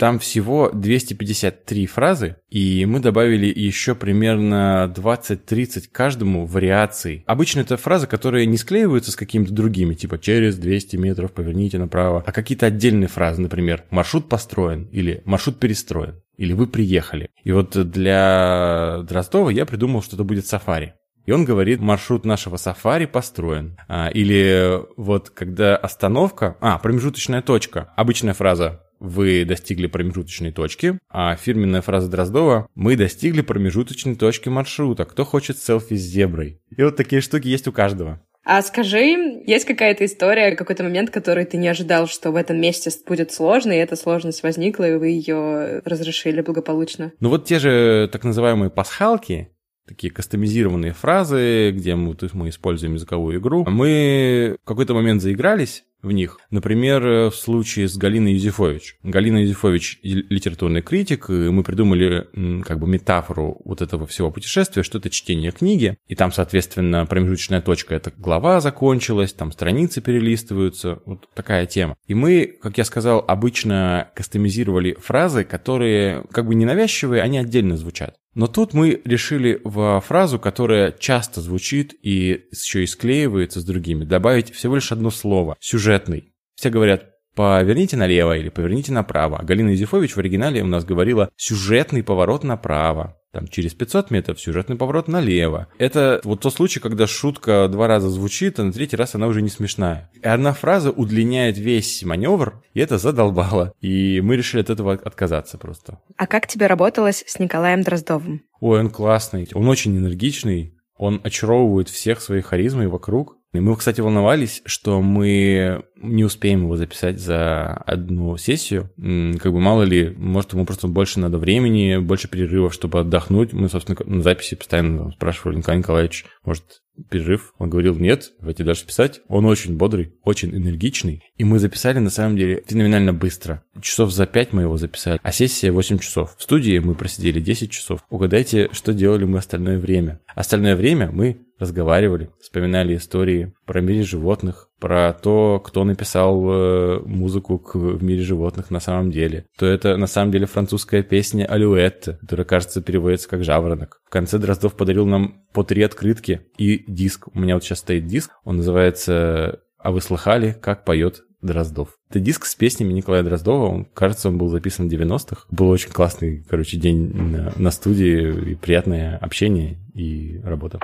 Там 0.02 0.18
всего 0.18 0.72
253 0.74 1.86
фразы, 1.86 2.38
и 2.50 2.88
мы 2.88 3.00
добавили 3.02 3.46
еще 3.46 3.94
примерно 3.94 4.92
20-30 4.98 5.90
каждому 5.92 6.48
вариаций. 6.48 7.24
Обычно 7.28 7.60
это 7.60 7.78
фразы, 7.78 8.08
которые 8.08 8.48
не 8.48 8.58
склеиваются 8.58 9.12
с 9.12 9.16
какими-то 9.16 9.54
другими, 9.54 9.94
типа 9.94 10.18
«через 10.18 10.58
200 10.58 10.96
метров 10.96 11.34
поверните 11.34 11.78
направо», 11.78 12.24
а 12.26 12.32
какие-то 12.32 12.66
отдельные 12.66 13.10
фразы, 13.10 13.44
например 13.44 13.84
«маршрут 13.92 14.28
построен» 14.28 14.90
или 14.92 15.22
«маршрут 15.26 15.60
перестроен» 15.60 16.16
или 16.36 16.54
«вы 16.54 16.66
приехали». 16.66 17.30
И 17.44 17.52
вот 17.52 17.78
для 17.92 19.04
Дроздова 19.08 19.52
я 19.52 19.68
придумал, 19.68 20.02
что 20.02 20.16
это 20.16 20.24
будет 20.24 20.48
сафари. 20.48 20.96
И 21.28 21.32
он 21.32 21.46
говорит, 21.46 21.80
маршрут 21.80 22.26
нашего 22.26 22.58
сафари 22.58 23.06
построен. 23.06 23.78
А, 23.88 24.10
или 24.10 24.82
вот 24.98 25.30
когда 25.30 25.76
остановка, 25.76 26.58
а, 26.60 26.80
промежуточная 26.80 27.44
точка. 27.44 27.94
Обычная 27.96 28.34
фраза 28.34 28.82
вы 29.02 29.44
достигли 29.46 29.88
промежуточной 29.88 30.52
точки, 30.52 31.00
а 31.10 31.36
фирменная 31.36 31.82
фраза 31.82 32.08
Дроздова 32.08 32.68
«Мы 32.76 32.96
достигли 32.96 33.42
промежуточной 33.42 34.16
точки 34.16 34.48
маршрута. 34.48 35.06
Кто 35.06 35.26
хочет 35.26 35.58
селфи 35.58 35.96
с 35.96 36.02
зеброй?» 36.02 36.62
И 36.78 36.84
вот 36.84 36.96
такие 36.96 37.22
штуки 37.22 37.48
есть 37.48 37.68
у 37.68 37.72
каждого. 37.72 38.22
А 38.44 38.62
скажи, 38.62 39.44
есть 39.46 39.66
какая-то 39.66 40.06
история, 40.06 40.56
какой-то 40.56 40.84
момент, 40.84 41.10
который 41.10 41.46
ты 41.46 41.58
не 41.58 41.68
ожидал, 41.68 42.08
что 42.08 42.32
в 42.32 42.36
этом 42.36 42.60
месте 42.60 42.90
будет 43.08 43.32
сложно, 43.32 43.72
и 43.72 43.78
эта 43.78 43.96
сложность 43.96 44.44
возникла, 44.44 44.90
и 44.90 44.96
вы 44.96 45.10
ее 45.10 45.82
разрешили 45.86 46.42
благополучно? 46.42 47.12
Ну 47.20 47.30
вот 47.30 47.46
те 47.46 47.60
же 47.60 48.10
так 48.12 48.24
называемые 48.24 48.72
пасхалки, 48.72 49.50
такие 49.88 50.12
кастомизированные 50.12 50.94
фразы, 50.94 51.72
где 51.72 51.96
мы, 51.96 52.16
мы 52.34 52.50
используем 52.50 52.96
языковую 52.96 53.40
игру. 53.40 53.66
Мы 53.68 54.58
в 54.64 54.68
какой-то 54.68 54.94
момент 54.94 55.22
заигрались, 55.22 55.84
в 56.02 56.12
них. 56.12 56.40
Например, 56.50 57.06
э, 57.06 57.30
в 57.30 57.36
случае 57.36 57.88
с 57.88 57.98
Галиной 57.98 58.34
Юзефович. 58.34 58.98
Галина 59.04 59.40
Юзефович– 59.40 60.00
литературный 60.04 60.82
критик, 60.82 61.30
и 61.30 61.34
мы 61.34 61.64
придумали 61.64 62.28
как 62.64 62.80
бы 62.80 62.88
метафору 62.88 63.62
вот 63.66 63.82
этого 63.82 64.08
всего 64.08 64.32
путешествия, 64.32 64.84
что 64.84 64.98
это 64.98 65.10
чтение 65.10 65.52
книги, 65.52 65.98
и 66.08 66.16
там, 66.16 66.32
соответственно, 66.32 67.06
промежуточная 67.06 67.62
точка– 67.62 67.96
это 67.96 68.12
глава 68.18 68.60
закончилась, 68.60 69.34
там 69.34 69.52
страницы 69.52 70.02
перелистываются, 70.02 71.00
вот 71.06 71.28
такая 71.34 71.66
тема. 71.66 71.96
И 72.08 72.14
мы, 72.14 72.46
как 72.62 72.78
я 72.78 72.86
сказал, 72.86 73.24
обычно 73.28 74.10
кастомизировали 74.16 74.96
фразы, 75.00 75.44
которые 75.44 76.24
как 76.32 76.48
бы 76.48 76.56
ненавязчивые, 76.56 77.22
они 77.22 77.38
отдельно 77.38 77.78
звучат. 77.78 78.16
Но 78.34 78.48
тут 78.48 78.74
мы 78.74 79.02
решили 79.04 79.60
в 79.64 80.02
фразу, 80.02 80.40
которая 80.40 80.92
часто 80.92 81.42
звучит 81.42 81.94
и 82.02 82.46
еще 82.52 82.84
и 82.84 82.88
склеивается 82.88 83.60
с 83.60 83.66
другими, 83.66 84.06
добавить 84.06 84.52
всего 84.54 84.76
лишь 84.76 84.92
одно 84.92 85.12
слово– 85.12 85.58
сюжетный. 85.60 86.34
Все 86.56 86.70
говорят 86.70 87.12
поверните 87.36 87.98
налево 87.98 88.38
или 88.38 88.50
поверните 88.50 88.92
направо. 88.92 89.38
А 89.40 89.44
Галина 89.44 89.70
Юзефович 89.70 90.16
в 90.16 90.20
оригинале 90.20 90.62
у 90.62 90.68
нас 90.68 90.86
говорила 90.86 91.30
сюжетный 91.36 92.04
поворот 92.04 92.44
направо. 92.44 93.18
Там 93.32 93.48
через 93.48 93.74
500 93.74 94.12
метров 94.12 94.42
сюжетный 94.42 94.76
поворот 94.76 95.08
налево. 95.08 95.68
Это 95.78 96.20
вот 96.26 96.42
тот 96.42 96.54
случай, 96.54 96.82
когда 96.82 97.08
шутка 97.08 97.70
два 97.70 97.88
раза 97.88 98.10
звучит, 98.10 98.60
а 98.60 98.64
на 98.64 98.74
третий 98.74 98.98
раз 98.98 99.16
она 99.16 99.28
уже 99.28 99.42
не 99.42 99.50
смешная. 99.50 100.10
И 100.22 100.28
одна 100.28 100.52
фраза 100.52 100.92
удлиняет 100.92 101.58
весь 101.58 102.04
маневр, 102.04 102.62
и 102.74 102.82
это 102.82 102.98
задолбало. 102.98 103.74
И 103.80 104.20
мы 104.22 104.36
решили 104.36 104.62
от 104.62 104.70
этого 104.70 104.94
отказаться 104.94 105.58
просто. 105.58 106.00
А 106.18 106.28
как 106.28 106.48
тебе 106.48 106.68
работалось 106.68 107.24
с 107.26 107.40
Николаем 107.40 107.84
Дроздовым? 107.84 108.44
Ой, 108.60 108.82
он 108.82 108.90
классный. 108.90 109.48
Он 109.54 109.68
очень 109.70 109.98
энергичный. 109.98 110.76
Он 110.98 111.22
очаровывает 111.24 111.90
всех 111.90 112.22
своей 112.22 112.42
харизмой 112.42 112.88
вокруг. 112.88 113.38
И 113.54 113.60
мы, 113.60 113.76
кстати, 113.76 114.00
волновались, 114.00 114.62
что 114.66 115.02
мы 115.02 115.84
не 115.98 116.24
успеем 116.24 116.64
его 116.64 116.78
записать 116.78 117.20
за 117.20 117.74
одну 117.86 118.38
сессию. 118.38 118.90
Как 118.96 119.52
бы 119.52 119.60
мало 119.60 119.84
ли, 119.84 120.10
может, 120.18 120.54
ему 120.54 120.66
просто 120.66 120.88
больше 120.88 121.20
надо 121.20 121.38
времени, 121.38 121.98
больше 121.98 122.30
перерывов, 122.30 122.74
чтобы 122.74 123.02
отдохнуть. 123.02 123.52
Мы, 123.52 123.68
собственно, 123.68 123.98
на 124.06 124.22
записи 124.22 124.56
постоянно 124.56 125.12
спрашивали 125.12 125.58
Николай 125.58 125.80
Николаевич, 125.80 126.26
может, 126.44 126.82
перерыв? 127.10 127.54
Он 127.58 127.70
говорил, 127.70 127.96
нет, 127.96 128.32
давайте 128.40 128.64
дальше 128.64 128.86
писать. 128.86 129.22
Он 129.28 129.46
очень 129.46 129.78
бодрый, 129.78 130.14
очень 130.24 130.56
энергичный. 130.56 131.24
И 131.38 131.44
мы 131.44 131.60
записали, 131.60 132.00
на 132.00 132.10
самом 132.10 132.38
деле, 132.38 132.64
феноменально 132.68 133.14
быстро. 133.14 133.64
Часов 133.82 134.12
за 134.12 134.26
пять 134.26 134.54
мы 134.54 134.64
его 134.64 134.78
записали, 134.78 135.20
а 135.24 135.32
сессия 135.32 135.72
8 135.72 136.00
часов. 136.00 136.36
В 136.38 136.44
студии 136.44 136.80
мы 136.80 136.96
просидели 136.96 137.40
10 137.40 137.72
часов. 137.72 138.04
Угадайте, 138.10 138.70
что 138.72 138.94
делали 138.94 139.26
мы 139.26 139.40
остальное 139.40 139.80
время. 139.80 140.20
Остальное 140.36 140.76
время 140.76 141.12
мы 141.12 141.42
разговаривали, 141.60 142.32
вспоминали 142.42 142.96
истории 142.96 143.54
про 143.66 143.82
мире 143.82 144.04
животных, 144.04 144.70
про 144.82 145.14
то, 145.14 145.62
кто 145.64 145.84
написал 145.84 146.44
э, 146.50 147.00
музыку 147.06 147.60
к 147.60 147.76
«В 147.76 148.04
мире 148.04 148.24
животных» 148.24 148.72
на 148.72 148.80
самом 148.80 149.12
деле, 149.12 149.46
то 149.58 149.68
это 149.68 149.96
на 149.96 150.08
самом 150.08 150.32
деле 150.32 150.48
французская 150.48 151.04
песня 151.04 151.46
«Алюэтта», 151.46 152.18
которая, 152.22 152.46
кажется, 152.46 152.82
переводится 152.82 153.30
как 153.30 153.44
«Жаворонок». 153.44 154.02
В 154.04 154.10
конце 154.10 154.40
Дроздов 154.40 154.74
подарил 154.74 155.06
нам 155.06 155.46
по 155.54 155.64
три 155.64 155.84
открытки 155.84 156.42
и 156.58 156.84
диск. 156.88 157.28
У 157.34 157.40
меня 157.40 157.54
вот 157.54 157.64
сейчас 157.64 157.80
стоит 157.80 158.08
диск, 158.08 158.32
он 158.44 158.58
называется 158.58 159.60
«А 159.78 159.92
вы 159.92 160.02
слыхали, 160.02 160.58
как 160.60 160.84
поет 160.84 161.24
Дроздов. 161.44 161.98
Это 162.10 162.20
диск 162.20 162.46
с 162.46 162.56
песнями 162.56 162.94
Николая 162.94 163.24
Дроздова. 163.24 163.68
Он, 163.68 163.86
кажется, 163.86 164.30
он 164.30 164.38
был 164.38 164.48
записан 164.50 164.88
в 164.88 164.92
90-х. 164.92 165.46
Был 165.50 165.70
очень 165.70 165.90
классный, 165.90 166.44
короче, 166.48 166.78
день 166.78 167.14
на, 167.14 167.54
на 167.56 167.72
студии 167.72 168.52
и 168.52 168.56
приятное 168.56 169.18
общение 169.18 169.78
и 169.94 170.40
работа. 170.44 170.80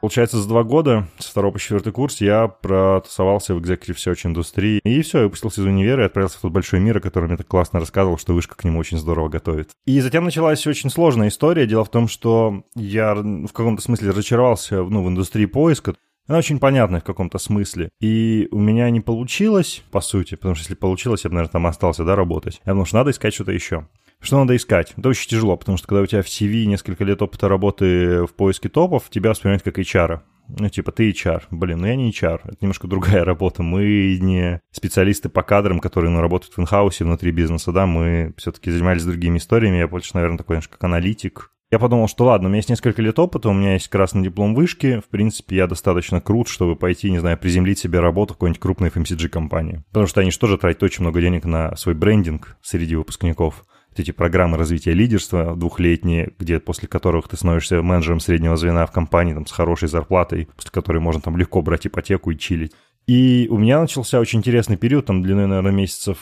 Получается, 0.00 0.38
за 0.38 0.48
два 0.48 0.64
года, 0.64 1.08
с 1.18 1.26
второго 1.26 1.52
по 1.52 1.58
четвертый 1.58 1.92
курс, 1.92 2.22
я 2.22 2.48
протусовался 2.48 3.54
в 3.54 3.58
Executive 3.58 3.96
Search 3.96 4.26
индустрии. 4.26 4.80
И 4.82 5.02
все, 5.02 5.18
я 5.18 5.24
выпустился 5.24 5.60
из 5.60 5.66
универа 5.66 6.04
и 6.04 6.06
отправился 6.06 6.38
в 6.38 6.40
тот 6.40 6.52
большой 6.52 6.80
мир, 6.80 6.96
о 6.96 7.00
котором 7.00 7.28
мне 7.28 7.36
так 7.36 7.46
классно 7.46 7.80
рассказывал, 7.80 8.16
что 8.16 8.32
вышка 8.32 8.56
к 8.56 8.64
нему 8.64 8.78
очень 8.78 8.96
здорово 8.96 9.28
готовит. 9.28 9.70
И 9.84 10.00
затем 10.00 10.24
началась 10.24 10.66
очень 10.66 10.88
сложная 10.88 11.28
история. 11.28 11.66
Дело 11.66 11.84
в 11.84 11.90
том, 11.90 12.08
что 12.08 12.64
я 12.74 13.14
в 13.14 13.52
каком-то 13.52 13.82
смысле 13.82 14.10
разочаровался 14.10 14.82
ну, 14.82 15.04
в 15.04 15.08
индустрии 15.08 15.44
поиска. 15.44 15.94
Она 16.26 16.38
очень 16.38 16.60
понятная 16.60 17.00
в 17.00 17.04
каком-то 17.04 17.38
смысле. 17.38 17.90
И 18.00 18.46
у 18.52 18.60
меня 18.60 18.88
не 18.90 19.00
получилось, 19.00 19.82
по 19.90 20.00
сути, 20.00 20.36
потому 20.36 20.54
что 20.54 20.62
если 20.62 20.74
получилось, 20.74 21.24
я 21.24 21.30
бы, 21.30 21.34
наверное, 21.34 21.52
там 21.52 21.66
остался, 21.66 22.04
да, 22.04 22.14
работать. 22.14 22.62
Я 22.64 22.72
думал, 22.72 22.86
что 22.86 22.98
надо 22.98 23.10
искать 23.10 23.34
что-то 23.34 23.50
еще. 23.50 23.88
Что 24.20 24.38
надо 24.38 24.54
искать? 24.54 24.92
Это 24.96 25.08
очень 25.08 25.28
тяжело, 25.28 25.56
потому 25.56 25.78
что 25.78 25.88
когда 25.88 26.02
у 26.02 26.06
тебя 26.06 26.22
в 26.22 26.26
CV 26.26 26.66
несколько 26.66 27.04
лет 27.04 27.22
опыта 27.22 27.48
работы 27.48 28.26
в 28.26 28.34
поиске 28.34 28.68
топов, 28.68 29.08
тебя 29.10 29.30
воспринимают 29.30 29.62
как 29.62 29.78
HR. 29.78 30.20
Ну, 30.58 30.68
типа, 30.68 30.92
ты 30.92 31.10
HR. 31.10 31.44
Блин, 31.50 31.78
ну 31.78 31.86
я 31.86 31.96
не 31.96 32.10
HR. 32.10 32.40
Это 32.44 32.56
немножко 32.60 32.86
другая 32.86 33.24
работа. 33.24 33.62
Мы 33.62 34.18
не 34.20 34.60
специалисты 34.72 35.28
по 35.28 35.42
кадрам, 35.42 35.80
которые 35.80 36.10
ну, 36.10 36.20
работают 36.20 36.54
в 36.54 36.60
инхаусе 36.60 37.04
внутри 37.04 37.30
бизнеса, 37.30 37.72
да, 37.72 37.86
мы 37.86 38.34
все-таки 38.36 38.70
занимались 38.70 39.04
другими 39.04 39.38
историями. 39.38 39.78
Я 39.78 39.88
больше, 39.88 40.10
наверное, 40.14 40.38
такой 40.38 40.56
немножко 40.56 40.74
как 40.74 40.84
аналитик. 40.84 41.52
Я 41.70 41.78
подумал, 41.78 42.08
что 42.08 42.24
ладно, 42.24 42.46
у 42.46 42.48
меня 42.48 42.58
есть 42.58 42.68
несколько 42.68 43.00
лет 43.00 43.16
опыта, 43.20 43.48
у 43.48 43.52
меня 43.52 43.74
есть 43.74 43.86
красный 43.86 44.24
диплом 44.24 44.56
вышки, 44.56 44.98
в 44.98 45.08
принципе, 45.08 45.54
я 45.54 45.68
достаточно 45.68 46.20
крут, 46.20 46.48
чтобы 46.48 46.74
пойти, 46.74 47.12
не 47.12 47.20
знаю, 47.20 47.38
приземлить 47.38 47.78
себе 47.78 48.00
работу 48.00 48.34
в 48.34 48.38
какой-нибудь 48.38 48.60
крупной 48.60 48.88
FMCG-компании. 48.88 49.84
Потому 49.90 50.08
что 50.08 50.20
они 50.20 50.32
же 50.32 50.38
тоже 50.40 50.58
тратят 50.58 50.82
очень 50.82 51.02
много 51.02 51.20
денег 51.20 51.44
на 51.44 51.76
свой 51.76 51.94
брендинг 51.94 52.56
среди 52.60 52.96
выпускников 52.96 53.64
эти 54.00 54.10
программы 54.10 54.56
развития 54.56 54.92
лидерства 54.92 55.54
двухлетние, 55.54 56.32
где 56.38 56.60
после 56.60 56.88
которых 56.88 57.28
ты 57.28 57.36
становишься 57.36 57.82
менеджером 57.82 58.20
среднего 58.20 58.56
звена 58.56 58.86
в 58.86 58.92
компании 58.92 59.34
там, 59.34 59.46
с 59.46 59.52
хорошей 59.52 59.88
зарплатой, 59.88 60.48
после 60.56 60.70
которой 60.70 60.98
можно 60.98 61.20
там 61.20 61.36
легко 61.36 61.62
брать 61.62 61.86
ипотеку 61.86 62.30
и 62.30 62.38
чилить. 62.38 62.72
И 63.06 63.48
у 63.50 63.58
меня 63.58 63.80
начался 63.80 64.20
очень 64.20 64.38
интересный 64.38 64.76
период, 64.76 65.06
там 65.06 65.22
длиной, 65.22 65.46
наверное, 65.46 65.72
месяцев 65.72 66.18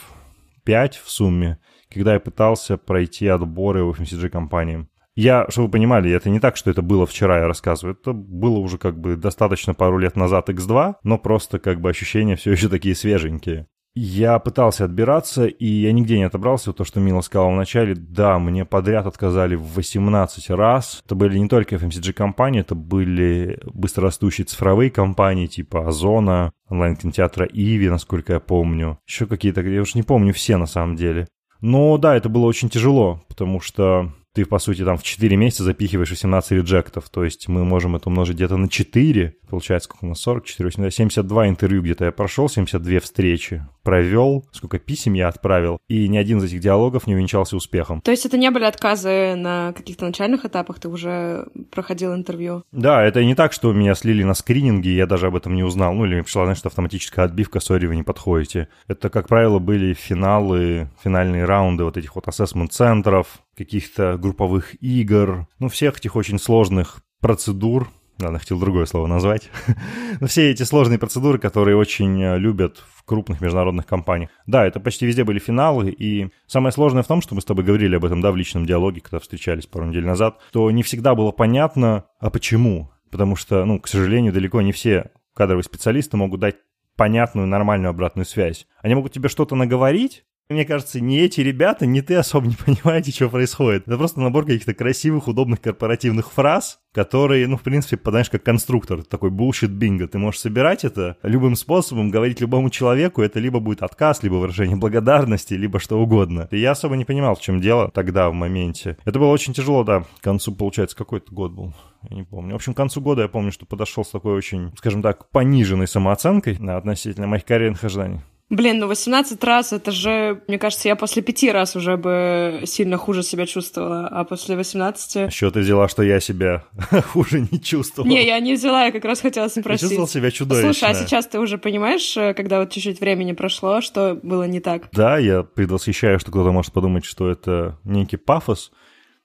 5 0.65 0.97
в 0.97 1.11
сумме, 1.11 1.59
когда 1.93 2.15
я 2.15 2.21
пытался 2.21 2.77
пройти 2.77 3.27
отборы 3.27 3.85
в 3.85 3.91
FMCG-компаниям. 3.93 4.89
Я, 5.15 5.47
чтобы 5.49 5.67
вы 5.67 5.73
понимали, 5.73 6.13
это 6.13 6.31
не 6.31 6.39
так, 6.39 6.57
что 6.57 6.71
это 6.71 6.81
было 6.81 7.05
вчера, 7.05 7.41
я 7.41 7.49
рассказываю. 7.49 7.97
Это 8.01 8.13
было 8.13 8.59
уже 8.59 8.79
как 8.79 9.01
бы 9.01 9.17
достаточно 9.17 9.75
пару 9.75 9.99
лет 9.99 10.15
назад 10.15 10.49
X2, 10.49 10.95
но 11.03 11.19
просто 11.19 11.59
как 11.59 11.81
бы 11.81 11.91
ощущения 11.91 12.37
все 12.37 12.53
еще 12.53 12.69
такие 12.69 12.95
свеженькие. 12.95 13.67
Я 14.01 14.39
пытался 14.39 14.85
отбираться, 14.85 15.47
и 15.47 15.67
я 15.67 15.91
нигде 15.91 16.19
не 16.19 16.23
отобрался. 16.23 16.73
То, 16.73 16.85
что 16.85 17.01
Мила 17.01 17.21
сказала 17.21 17.51
вначале, 17.51 17.97
да, 17.97 18.39
мне 18.39 18.65
подряд 18.65 19.07
отказали 19.07 19.57
в 19.57 19.75
18 19.75 20.51
раз. 20.51 21.03
Это 21.05 21.17
были 21.17 21.37
не 21.37 21.49
только 21.49 21.75
FMCG-компании, 21.75 22.61
это 22.61 22.77
были 22.77 23.59
быстрорастущие 23.65 24.45
цифровые 24.45 24.93
компании 24.93 25.49
типа 25.49 25.89
Озона, 25.89 26.53
онлайн-кинотеатра 26.69 27.49
Иви, 27.53 27.89
насколько 27.89 28.35
я 28.35 28.41
помню. 28.41 29.01
Еще 29.05 29.27
какие-то, 29.27 29.63
я 29.63 29.83
уж 29.83 29.97
не 29.97 30.05
помню 30.05 30.33
все 30.33 30.59
на 30.59 30.67
самом 30.67 30.95
деле. 30.95 31.27
Но 31.61 31.99
да, 31.99 32.15
это 32.17 32.29
было 32.29 32.47
очень 32.47 32.69
тяжело, 32.69 33.25
потому 33.27 33.61
что 33.61 34.13
ты, 34.39 34.45
по 34.45 34.61
сути, 34.61 34.85
там 34.85 34.97
в 34.97 35.03
4 35.03 35.37
месяца 35.37 35.65
запихиваешь 35.65 36.11
18 36.11 36.53
реджектов. 36.53 37.09
То 37.11 37.25
есть 37.25 37.49
мы 37.49 37.65
можем 37.65 37.97
это 37.97 38.09
умножить 38.09 38.37
где-то 38.37 38.57
на 38.57 38.69
4. 38.69 39.35
Получается, 39.51 39.89
сколько 39.89 40.05
у 40.05 40.09
нас? 40.11 40.21
44, 40.21 40.69
80, 40.69 40.95
72 40.95 41.49
интервью 41.49 41.83
где-то 41.83 42.05
я 42.05 42.13
прошел, 42.13 42.49
72 42.49 43.01
встречи 43.01 43.67
провел, 43.89 44.45
сколько 44.53 44.79
писем 44.79 45.15
я 45.15 45.29
отправил, 45.29 45.79
и 45.89 46.09
ни 46.09 46.19
один 46.19 46.37
из 46.41 46.45
этих 46.45 46.61
диалогов 46.61 47.07
не 47.07 47.15
увенчался 47.15 47.57
успехом. 47.57 48.03
То 48.03 48.11
есть 48.11 48.27
это 48.27 48.37
не 48.37 48.51
были 48.51 48.65
отказы 48.65 49.35
на 49.35 49.73
каких-то 49.73 50.05
начальных 50.05 50.45
этапах, 50.45 50.79
ты 50.79 50.91
уже 50.91 51.47
проходил 51.71 52.15
интервью? 52.15 52.65
Да, 52.71 53.03
это 53.03 53.25
не 53.25 53.35
так, 53.35 53.55
что 53.55 53.73
меня 53.73 53.95
слили 53.95 54.25
на 54.25 54.35
скрининге, 54.35 54.95
я 54.95 55.07
даже 55.07 55.29
об 55.29 55.37
этом 55.37 55.55
не 55.55 55.63
узнал. 55.63 55.95
Ну, 55.95 56.05
или 56.05 56.13
мне 56.13 56.23
пришла, 56.23 56.45
знаешь, 56.45 56.61
автоматическая 56.63 57.25
отбивка, 57.25 57.61
сори, 57.61 57.87
вы 57.87 57.97
не 57.97 58.03
подходите. 58.03 58.69
Это, 58.89 59.09
как 59.09 59.27
правило, 59.27 59.59
были 59.59 59.95
финалы, 59.95 60.91
финальные 61.03 61.47
раунды 61.47 61.85
вот 61.85 61.97
этих 61.97 62.15
вот 62.15 62.29
ассессмент-центров, 62.29 63.41
каких-то 63.57 64.19
групповых 64.19 64.75
игр, 64.83 65.47
ну, 65.59 65.71
всех 65.71 65.97
этих 65.97 66.15
очень 66.15 66.39
сложных 66.39 67.01
процедур, 67.23 67.89
Ладно, 68.21 68.41
хотел 68.41 68.59
другое 68.59 68.87
слово 68.87 69.07
назвать. 69.07 69.49
Но 70.21 70.27
все 70.27 70.51
эти 70.51 70.65
сложные 70.65 70.99
процедуры, 70.99 71.39
которые 71.39 71.77
очень 71.77 72.21
э, 72.21 72.39
любят 72.39 72.83
в 72.97 73.05
крупных 73.05 73.41
международных 73.41 73.87
компаниях. 73.87 74.31
Да, 74.47 74.67
это 74.67 74.81
почти 74.81 75.07
везде 75.07 75.23
были 75.23 75.39
финалы, 75.39 75.91
и 75.91 76.29
самое 76.49 76.73
сложное 76.73 77.05
в 77.05 77.07
том, 77.07 77.23
что 77.23 77.37
мы 77.37 77.41
с 77.41 77.45
тобой 77.45 77.65
говорили 77.65 77.95
об 77.95 78.05
этом, 78.05 78.21
да, 78.21 78.33
в 78.33 78.37
личном 78.37 78.67
диалоге, 78.67 79.01
когда 79.01 79.21
встречались 79.21 79.67
пару 79.67 79.87
недель 79.87 80.05
назад, 80.05 80.41
то 80.51 80.69
не 80.73 80.83
всегда 80.83 81.15
было 81.15 81.31
понятно, 81.31 82.07
а 82.19 82.31
почему. 82.31 82.91
Потому 83.11 83.37
что, 83.37 83.65
ну, 83.65 83.79
к 83.79 83.87
сожалению, 83.87 84.33
далеко 84.33 84.61
не 84.63 84.73
все 84.73 85.11
кадровые 85.35 85.63
специалисты 85.63 86.17
могут 86.17 86.41
дать 86.41 86.57
понятную, 86.97 87.47
нормальную 87.47 87.91
обратную 87.91 88.27
связь. 88.27 88.67
Они 88.83 88.97
могут 88.97 89.13
тебе 89.13 89.29
что-то 89.29 89.55
наговорить, 89.55 90.25
мне 90.49 90.65
кажется, 90.65 91.01
не 91.01 91.19
эти 91.21 91.43
ребята, 91.43 91.85
не 91.85 92.01
ты 92.01 92.15
особо 92.15 92.47
не 92.47 92.57
понимаете, 92.65 93.13
что 93.13 93.29
происходит. 93.29 93.87
Это 93.87 93.99
просто 93.99 94.21
набор 94.21 94.47
каких-то 94.47 94.73
красивых, 94.73 95.29
удобных 95.29 95.61
корпоративных 95.61 96.33
фраз, 96.33 96.81
которые, 96.93 97.47
ну, 97.47 97.57
в 97.57 97.63
принципе, 97.63 97.99
подаешь 97.99 98.31
как 98.31 98.43
конструктор, 98.43 99.03
такой 99.03 99.31
bullshit 99.31 99.69
бинго. 99.69 100.09
Ты 100.09 100.19
можешь 100.19 100.41
собирать 100.41 100.85
это 100.85 101.17
любым 101.23 101.55
способом, 101.55 102.11
говорить 102.11 102.41
любому 102.41 102.71
человеку, 102.71 103.21
это 103.21 103.41
либо 103.41 103.61
будет 103.61 103.83
отказ, 103.83 104.23
либо 104.23 104.35
выражение 104.37 104.77
благодарности, 104.77 105.53
либо 105.55 105.79
что 105.79 106.01
угодно. 106.01 106.49
И 106.51 106.59
я 106.59 106.71
особо 106.71 106.97
не 106.97 107.05
понимал, 107.05 107.35
в 107.35 107.41
чем 107.41 107.61
дело 107.61 107.91
тогда, 107.91 108.31
в 108.31 108.33
моменте. 108.33 108.97
Это 109.05 109.19
было 109.19 109.29
очень 109.29 109.53
тяжело, 109.53 109.85
да. 109.85 110.05
К 110.21 110.23
концу, 110.23 110.55
получается, 110.55 110.97
какой-то 110.97 111.33
год 111.33 111.53
был 111.53 111.75
я 112.09 112.17
не 112.17 112.23
помню. 112.23 112.53
В 112.53 112.57
общем, 112.57 112.75
к 112.75 112.77
концу 112.77 113.01
года 113.01 113.23
я 113.23 113.29
помню, 113.29 113.53
что 113.53 113.67
подошел 113.67 114.05
с 114.05 114.11
такой 114.11 114.35
очень, 114.35 114.73
скажем 114.79 115.03
так, 115.03 115.29
пониженной 115.31 115.89
самооценкой 115.89 116.57
да, 116.61 116.77
относительно 116.77 117.27
моих 117.27 117.45
карьерных 117.45 117.83
ожиданий. 117.85 118.21
Блин, 118.51 118.79
ну 118.79 118.87
18 118.87 119.45
раз, 119.45 119.75
это 119.75 119.91
же, 119.91 120.43
мне 120.49 120.59
кажется, 120.59 120.89
я 120.89 120.97
после 120.97 121.21
пяти 121.23 121.51
раз 121.51 121.77
уже 121.77 121.99
бы 121.99 122.63
сильно 122.65 122.97
хуже 122.97 123.23
себя 123.23 123.45
чувствовала, 123.45 124.09
а 124.09 124.25
после 124.25 124.57
18... 124.57 125.31
Что 125.33 125.51
ты 125.51 125.61
взяла, 125.61 125.87
что 125.89 126.03
я 126.03 126.19
себя 126.19 126.65
хуже 127.13 127.47
не 127.51 127.61
чувствовала? 127.61 128.09
Не, 128.09 128.25
я 128.25 128.41
не 128.41 128.55
взяла, 128.55 128.87
я 128.87 128.93
как 128.93 129.05
раз 129.05 129.21
хотела 129.21 129.49
спросить. 129.49 129.83
Я 129.83 129.89
чувствовал 129.89 130.09
себя 130.09 130.31
чудовищно. 130.31 130.73
Слушай, 130.73 130.91
а 130.91 130.95
сейчас 130.95 131.27
ты 131.27 131.39
уже 131.39 131.59
понимаешь, 131.59 132.17
э, 132.17 132.33
когда 132.33 132.61
вот 132.61 132.71
чуть-чуть 132.71 133.01
времени 133.01 133.33
прошло, 133.33 133.83
что 133.83 134.19
было 134.23 134.45
не 134.45 134.61
так? 134.61 134.89
Да, 134.93 135.19
я 135.19 135.43
предвосхищаю, 135.43 136.19
что 136.19 136.31
кто-то 136.31 136.51
может 136.51 136.73
подумать, 136.73 137.05
что 137.05 137.31
это 137.31 137.79
некий 137.85 138.17
пафос. 138.17 138.73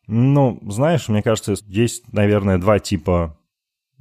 Ну, 0.08 0.60
знаешь, 0.70 1.08
мне 1.08 1.24
кажется, 1.24 1.56
есть, 1.68 2.12
наверное, 2.12 2.58
два 2.58 2.80
типа 2.80 3.38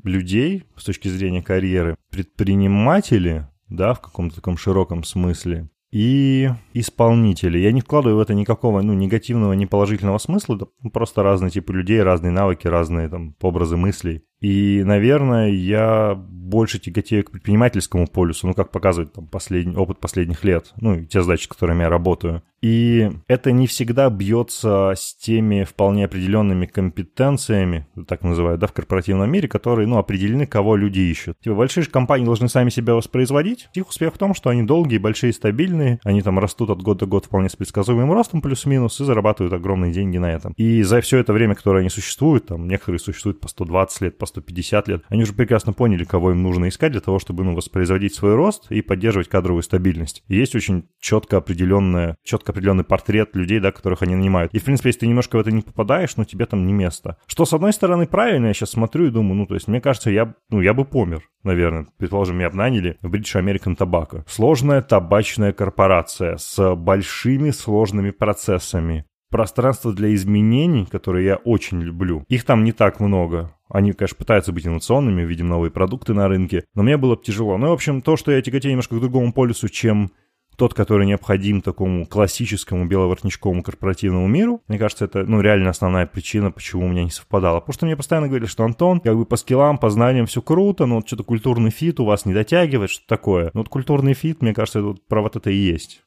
людей 0.02 0.64
с 0.76 0.82
точки 0.82 1.06
зрения 1.06 1.42
карьеры. 1.42 1.96
Предприниматели, 2.10 3.46
да, 3.74 3.94
в 3.94 4.00
каком-то 4.00 4.36
таком 4.36 4.56
широком 4.56 5.04
смысле, 5.04 5.68
и 5.92 6.48
исполнители. 6.72 7.58
Я 7.58 7.70
не 7.72 7.82
вкладываю 7.82 8.16
в 8.16 8.20
это 8.20 8.34
никакого 8.34 8.80
ну, 8.80 8.94
негативного, 8.94 9.52
ни 9.52 9.66
положительного 9.66 10.18
смысла, 10.18 10.56
да, 10.56 10.66
просто 10.90 11.22
разные 11.22 11.50
типы 11.50 11.72
людей, 11.74 12.02
разные 12.02 12.32
навыки, 12.32 12.66
разные 12.66 13.08
там 13.08 13.36
образы 13.42 13.76
мыслей. 13.76 14.24
И, 14.42 14.82
наверное, 14.84 15.48
я 15.48 16.14
больше 16.14 16.78
тяготею 16.78 17.24
к 17.24 17.30
предпринимательскому 17.30 18.06
полюсу, 18.06 18.46
ну, 18.46 18.54
как 18.54 18.70
показывает 18.70 19.12
там, 19.14 19.26
последний, 19.26 19.76
опыт 19.76 19.98
последних 19.98 20.44
лет, 20.44 20.72
ну, 20.76 20.96
и 20.96 21.06
те 21.06 21.22
задачи, 21.22 21.48
которыми 21.48 21.82
я 21.82 21.88
работаю. 21.88 22.42
И 22.60 23.10
это 23.26 23.50
не 23.50 23.66
всегда 23.66 24.08
бьется 24.08 24.92
с 24.96 25.16
теми 25.16 25.64
вполне 25.64 26.04
определенными 26.04 26.66
компетенциями, 26.66 27.88
так 28.06 28.22
называют, 28.22 28.60
да, 28.60 28.68
в 28.68 28.72
корпоративном 28.72 29.30
мире, 29.30 29.48
которые, 29.48 29.88
ну, 29.88 29.98
определены, 29.98 30.46
кого 30.46 30.76
люди 30.76 31.00
ищут. 31.00 31.38
Типа, 31.40 31.56
большие 31.56 31.84
же 31.84 31.90
компании 31.90 32.24
должны 32.24 32.48
сами 32.48 32.70
себя 32.70 32.94
воспроизводить. 32.94 33.68
Их 33.74 33.88
успех 33.88 34.14
в 34.14 34.18
том, 34.18 34.34
что 34.34 34.50
они 34.50 34.62
долгие, 34.62 34.98
большие, 34.98 35.32
стабильные, 35.32 35.98
они 36.04 36.22
там 36.22 36.38
растут 36.38 36.70
от 36.70 36.82
года 36.82 37.00
до 37.00 37.06
года 37.06 37.26
вполне 37.26 37.48
с 37.48 37.56
предсказуемым 37.56 38.12
ростом 38.12 38.40
плюс-минус 38.40 39.00
и 39.00 39.04
зарабатывают 39.04 39.52
огромные 39.52 39.92
деньги 39.92 40.18
на 40.18 40.32
этом. 40.32 40.52
И 40.56 40.82
за 40.82 41.00
все 41.00 41.18
это 41.18 41.32
время, 41.32 41.54
которое 41.54 41.80
они 41.80 41.88
существуют, 41.88 42.46
там, 42.46 42.68
некоторые 42.68 43.00
существуют 43.00 43.40
по 43.40 43.48
120 43.48 44.00
лет, 44.02 44.18
по 44.18 44.26
150 44.32 44.88
лет, 44.88 45.04
они 45.08 45.22
уже 45.22 45.32
прекрасно 45.32 45.72
поняли, 45.72 46.04
кого 46.04 46.32
им 46.32 46.42
нужно 46.42 46.68
искать 46.68 46.92
для 46.92 47.00
того, 47.00 47.18
чтобы, 47.18 47.44
ну, 47.44 47.54
воспроизводить 47.54 48.14
свой 48.14 48.34
рост 48.34 48.70
и 48.70 48.82
поддерживать 48.82 49.28
кадровую 49.28 49.62
стабильность. 49.62 50.24
Есть 50.28 50.54
очень 50.54 50.88
четко 51.00 51.36
определенная, 51.36 52.16
четко 52.24 52.52
определенный 52.52 52.84
портрет 52.84 53.36
людей, 53.36 53.60
да, 53.60 53.72
которых 53.72 54.02
они 54.02 54.14
нанимают. 54.14 54.52
И, 54.54 54.58
в 54.58 54.64
принципе, 54.64 54.88
если 54.88 55.00
ты 55.00 55.06
немножко 55.06 55.36
в 55.36 55.40
это 55.40 55.52
не 55.52 55.62
попадаешь, 55.62 56.16
ну, 56.16 56.24
тебе 56.24 56.46
там 56.46 56.66
не 56.66 56.72
место. 56.72 57.18
Что, 57.26 57.44
с 57.44 57.52
одной 57.52 57.72
стороны, 57.72 58.06
правильно, 58.06 58.46
я 58.46 58.54
сейчас 58.54 58.70
смотрю 58.70 59.06
и 59.06 59.10
думаю, 59.10 59.34
ну, 59.34 59.46
то 59.46 59.54
есть, 59.54 59.68
мне 59.68 59.80
кажется, 59.80 60.10
я, 60.10 60.34
ну, 60.50 60.60
я 60.60 60.74
бы 60.74 60.84
помер, 60.84 61.22
наверное. 61.42 61.86
Предположим, 61.98 62.38
меня 62.38 62.50
бы 62.50 62.56
наняли 62.56 62.96
в 63.02 63.12
British 63.12 63.34
American 63.34 63.76
Tobacco. 63.76 64.24
Сложная 64.26 64.82
табачная 64.82 65.52
корпорация 65.52 66.36
с 66.38 66.74
большими 66.74 67.50
сложными 67.50 68.10
процессами 68.10 69.04
пространство 69.32 69.92
для 69.92 70.14
изменений, 70.14 70.86
которые 70.86 71.26
я 71.26 71.36
очень 71.36 71.82
люблю, 71.82 72.24
их 72.28 72.44
там 72.44 72.62
не 72.62 72.70
так 72.70 73.00
много. 73.00 73.56
Они, 73.72 73.92
конечно, 73.92 74.16
пытаются 74.18 74.52
быть 74.52 74.66
инновационными, 74.66 75.22
видим 75.22 75.48
новые 75.48 75.70
продукты 75.70 76.12
на 76.12 76.28
рынке, 76.28 76.64
но 76.74 76.82
мне 76.82 76.98
было 76.98 77.16
бы 77.16 77.22
тяжело. 77.22 77.56
Ну, 77.56 77.70
в 77.70 77.72
общем, 77.72 78.02
то, 78.02 78.16
что 78.18 78.30
я 78.30 78.42
тяготею 78.42 78.72
немножко 78.72 78.96
к 78.96 79.00
другому 79.00 79.32
полюсу, 79.32 79.70
чем 79.70 80.12
тот, 80.58 80.74
который 80.74 81.06
необходим 81.06 81.62
такому 81.62 82.06
классическому 82.06 82.86
беловоротничковому 82.86 83.62
корпоративному 83.62 84.26
миру. 84.26 84.62
Мне 84.68 84.78
кажется, 84.78 85.06
это, 85.06 85.24
ну, 85.24 85.40
реально 85.40 85.70
основная 85.70 86.06
причина, 86.06 86.50
почему 86.50 86.84
у 86.84 86.88
меня 86.90 87.04
не 87.04 87.10
совпадало. 87.10 87.60
Потому 87.60 87.72
что 87.72 87.86
мне 87.86 87.96
постоянно 87.96 88.28
говорили, 88.28 88.46
что 88.46 88.62
Антон, 88.62 89.00
как 89.00 89.16
бы 89.16 89.24
по 89.24 89.36
скиллам, 89.36 89.78
по 89.78 89.88
знаниям 89.88 90.26
все 90.26 90.42
круто, 90.42 90.84
но 90.84 90.96
вот 90.96 91.06
что-то 91.06 91.24
культурный 91.24 91.70
fit 91.70 91.98
у 91.98 92.04
вас 92.04 92.26
не 92.26 92.34
дотягивает, 92.34 92.90
что 92.90 93.06
такое. 93.06 93.50
Ну, 93.54 93.60
вот 93.60 93.70
культурный 93.70 94.12
fit, 94.12 94.42
мне 94.42 94.52
кажется, 94.52 94.80
это 94.80 94.88
вот 94.88 95.06
про 95.08 95.22
вот 95.22 95.36
это 95.36 95.50
и 95.50 95.56
есть. 95.56 96.02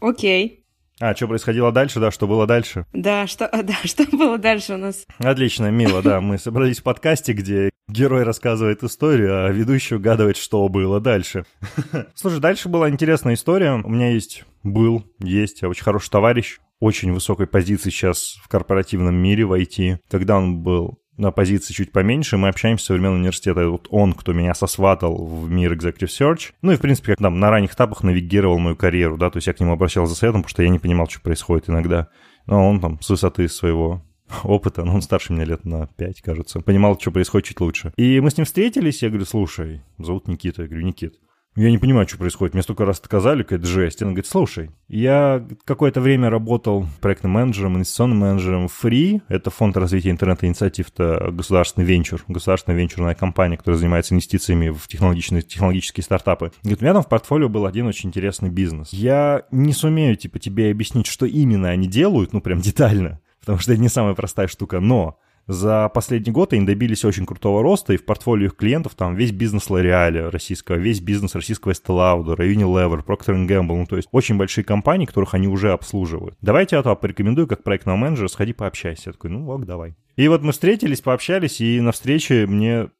Окей. 0.00 0.59
А, 1.00 1.14
что 1.14 1.26
происходило 1.28 1.72
дальше, 1.72 1.98
да, 1.98 2.10
что 2.10 2.26
было 2.26 2.46
дальше? 2.46 2.84
Да, 2.92 3.26
что, 3.26 3.48
да, 3.62 3.74
что 3.84 4.04
было 4.14 4.36
дальше 4.36 4.74
у 4.74 4.76
нас? 4.76 5.06
Отлично, 5.18 5.70
мило, 5.70 6.02
да. 6.02 6.20
Мы 6.20 6.36
собрались 6.36 6.80
в 6.80 6.82
подкасте, 6.82 7.32
где 7.32 7.70
герой 7.88 8.22
рассказывает 8.22 8.84
историю, 8.84 9.46
а 9.46 9.48
ведущий 9.48 9.94
угадывает, 9.94 10.36
что 10.36 10.68
было 10.68 11.00
дальше. 11.00 11.46
Слушай, 12.14 12.40
дальше 12.40 12.68
была 12.68 12.90
интересная 12.90 13.34
история. 13.34 13.72
У 13.72 13.88
меня 13.88 14.10
есть, 14.10 14.44
был, 14.62 15.06
есть 15.18 15.62
очень 15.62 15.82
хороший 15.82 16.10
товарищ, 16.10 16.58
очень 16.80 17.12
высокой 17.12 17.46
позиции 17.46 17.88
сейчас 17.88 18.36
в 18.42 18.48
корпоративном 18.48 19.14
мире 19.14 19.46
в 19.46 19.58
IT. 19.58 20.00
Когда 20.10 20.36
он 20.36 20.58
был 20.58 20.99
на 21.20 21.30
позиции 21.30 21.74
чуть 21.74 21.92
поменьше, 21.92 22.36
мы 22.36 22.48
общаемся 22.48 22.84
с 22.84 22.86
современным 22.88 23.20
университетом. 23.20 23.70
Вот 23.72 23.86
он, 23.90 24.14
кто 24.14 24.32
меня 24.32 24.54
сосватал 24.54 25.26
в 25.26 25.50
мир 25.50 25.74
Executive 25.74 26.08
Search. 26.08 26.52
Ну 26.62 26.72
и, 26.72 26.76
в 26.76 26.80
принципе, 26.80 27.12
как 27.12 27.18
там 27.18 27.38
на 27.38 27.50
ранних 27.50 27.74
этапах 27.74 28.02
навигировал 28.02 28.58
мою 28.58 28.74
карьеру, 28.74 29.16
да, 29.16 29.30
то 29.30 29.36
есть 29.36 29.46
я 29.46 29.52
к 29.52 29.60
нему 29.60 29.72
обращался 29.72 30.14
за 30.14 30.18
советом, 30.18 30.42
потому 30.42 30.50
что 30.50 30.62
я 30.62 30.68
не 30.70 30.78
понимал, 30.78 31.08
что 31.08 31.20
происходит 31.20 31.68
иногда. 31.68 32.08
Но 32.46 32.68
он 32.68 32.80
там 32.80 33.00
с 33.00 33.10
высоты 33.10 33.48
своего 33.48 34.02
опыта, 34.42 34.84
ну, 34.84 34.94
он 34.94 35.02
старше 35.02 35.32
меня 35.32 35.44
лет 35.44 35.64
на 35.64 35.86
5, 35.86 36.22
кажется, 36.22 36.60
понимал, 36.60 36.98
что 36.98 37.10
происходит 37.10 37.48
чуть 37.48 37.60
лучше. 37.60 37.92
И 37.96 38.20
мы 38.20 38.30
с 38.30 38.36
ним 38.36 38.46
встретились, 38.46 39.02
я 39.02 39.08
говорю, 39.08 39.26
слушай, 39.26 39.82
зовут 39.98 40.26
Никита, 40.26 40.62
я 40.62 40.68
говорю, 40.68 40.86
Никит, 40.86 41.16
я 41.64 41.70
не 41.70 41.78
понимаю, 41.78 42.08
что 42.08 42.18
происходит. 42.18 42.54
Мне 42.54 42.62
столько 42.62 42.84
раз 42.84 43.00
отказали, 43.00 43.42
какая-то 43.42 43.66
жесть. 43.66 44.02
Он 44.02 44.08
говорит, 44.08 44.26
слушай, 44.26 44.70
я 44.88 45.46
какое-то 45.64 46.00
время 46.00 46.30
работал 46.30 46.86
проектным 47.00 47.32
менеджером, 47.32 47.76
инвестиционным 47.76 48.18
менеджером 48.18 48.66
Free. 48.66 49.20
Это 49.28 49.50
фонд 49.50 49.76
развития 49.76 50.10
интернет-инициатив, 50.10 50.90
это 50.94 51.30
государственный 51.30 51.86
венчур, 51.86 52.24
государственная 52.28 52.78
венчурная 52.78 53.14
компания, 53.14 53.56
которая 53.56 53.78
занимается 53.78 54.14
инвестициями 54.14 54.70
в 54.70 54.88
технологичные, 54.88 55.42
технологические 55.42 56.04
стартапы. 56.04 56.52
Говорит, 56.62 56.80
у 56.80 56.84
меня 56.84 56.94
там 56.94 57.02
в 57.02 57.08
портфолио 57.08 57.48
был 57.48 57.66
один 57.66 57.86
очень 57.86 58.08
интересный 58.08 58.48
бизнес. 58.48 58.92
Я 58.92 59.44
не 59.50 59.72
сумею, 59.72 60.16
типа, 60.16 60.38
тебе 60.38 60.70
объяснить, 60.70 61.06
что 61.06 61.26
именно 61.26 61.68
они 61.68 61.88
делают, 61.88 62.32
ну, 62.32 62.40
прям 62.40 62.60
детально, 62.60 63.20
потому 63.40 63.58
что 63.58 63.72
это 63.72 63.80
не 63.80 63.88
самая 63.88 64.14
простая 64.14 64.48
штука, 64.48 64.80
но 64.80 65.18
За 65.50 65.88
последний 65.88 66.30
год 66.30 66.52
они 66.52 66.64
добились 66.64 67.04
очень 67.04 67.26
крутого 67.26 67.60
роста, 67.60 67.92
и 67.92 67.96
в 67.96 68.04
портфолио 68.04 68.46
их 68.46 68.54
клиентов 68.54 68.94
там 68.94 69.16
весь 69.16 69.32
бизнес 69.32 69.68
L'Oreal 69.68 70.30
российского, 70.30 70.76
весь 70.76 71.00
бизнес 71.00 71.34
российского 71.34 71.72
Estee 71.72 71.88
Lauder, 71.88 72.36
Unilever, 72.36 73.04
Procter 73.04 73.34
Gamble, 73.48 73.78
ну 73.78 73.84
то 73.84 73.96
есть 73.96 74.08
очень 74.12 74.36
большие 74.36 74.62
компании, 74.62 75.06
которых 75.06 75.34
они 75.34 75.48
уже 75.48 75.72
обслуживают. 75.72 76.36
Давайте 76.40 76.76
я 76.76 76.82
тебя 76.82 76.94
порекомендую 76.94 77.48
как 77.48 77.64
проектного 77.64 77.96
менеджера, 77.96 78.28
сходи 78.28 78.52
пообщайся. 78.52 79.02
Я 79.06 79.12
такой, 79.12 79.30
ну 79.30 79.50
ок, 79.50 79.66
давай. 79.66 79.96
И 80.14 80.28
вот 80.28 80.42
мы 80.42 80.52
встретились, 80.52 81.00
пообщались, 81.00 81.60
и 81.60 81.80
на 81.80 81.90
встрече 81.90 82.46
мне 82.46 82.90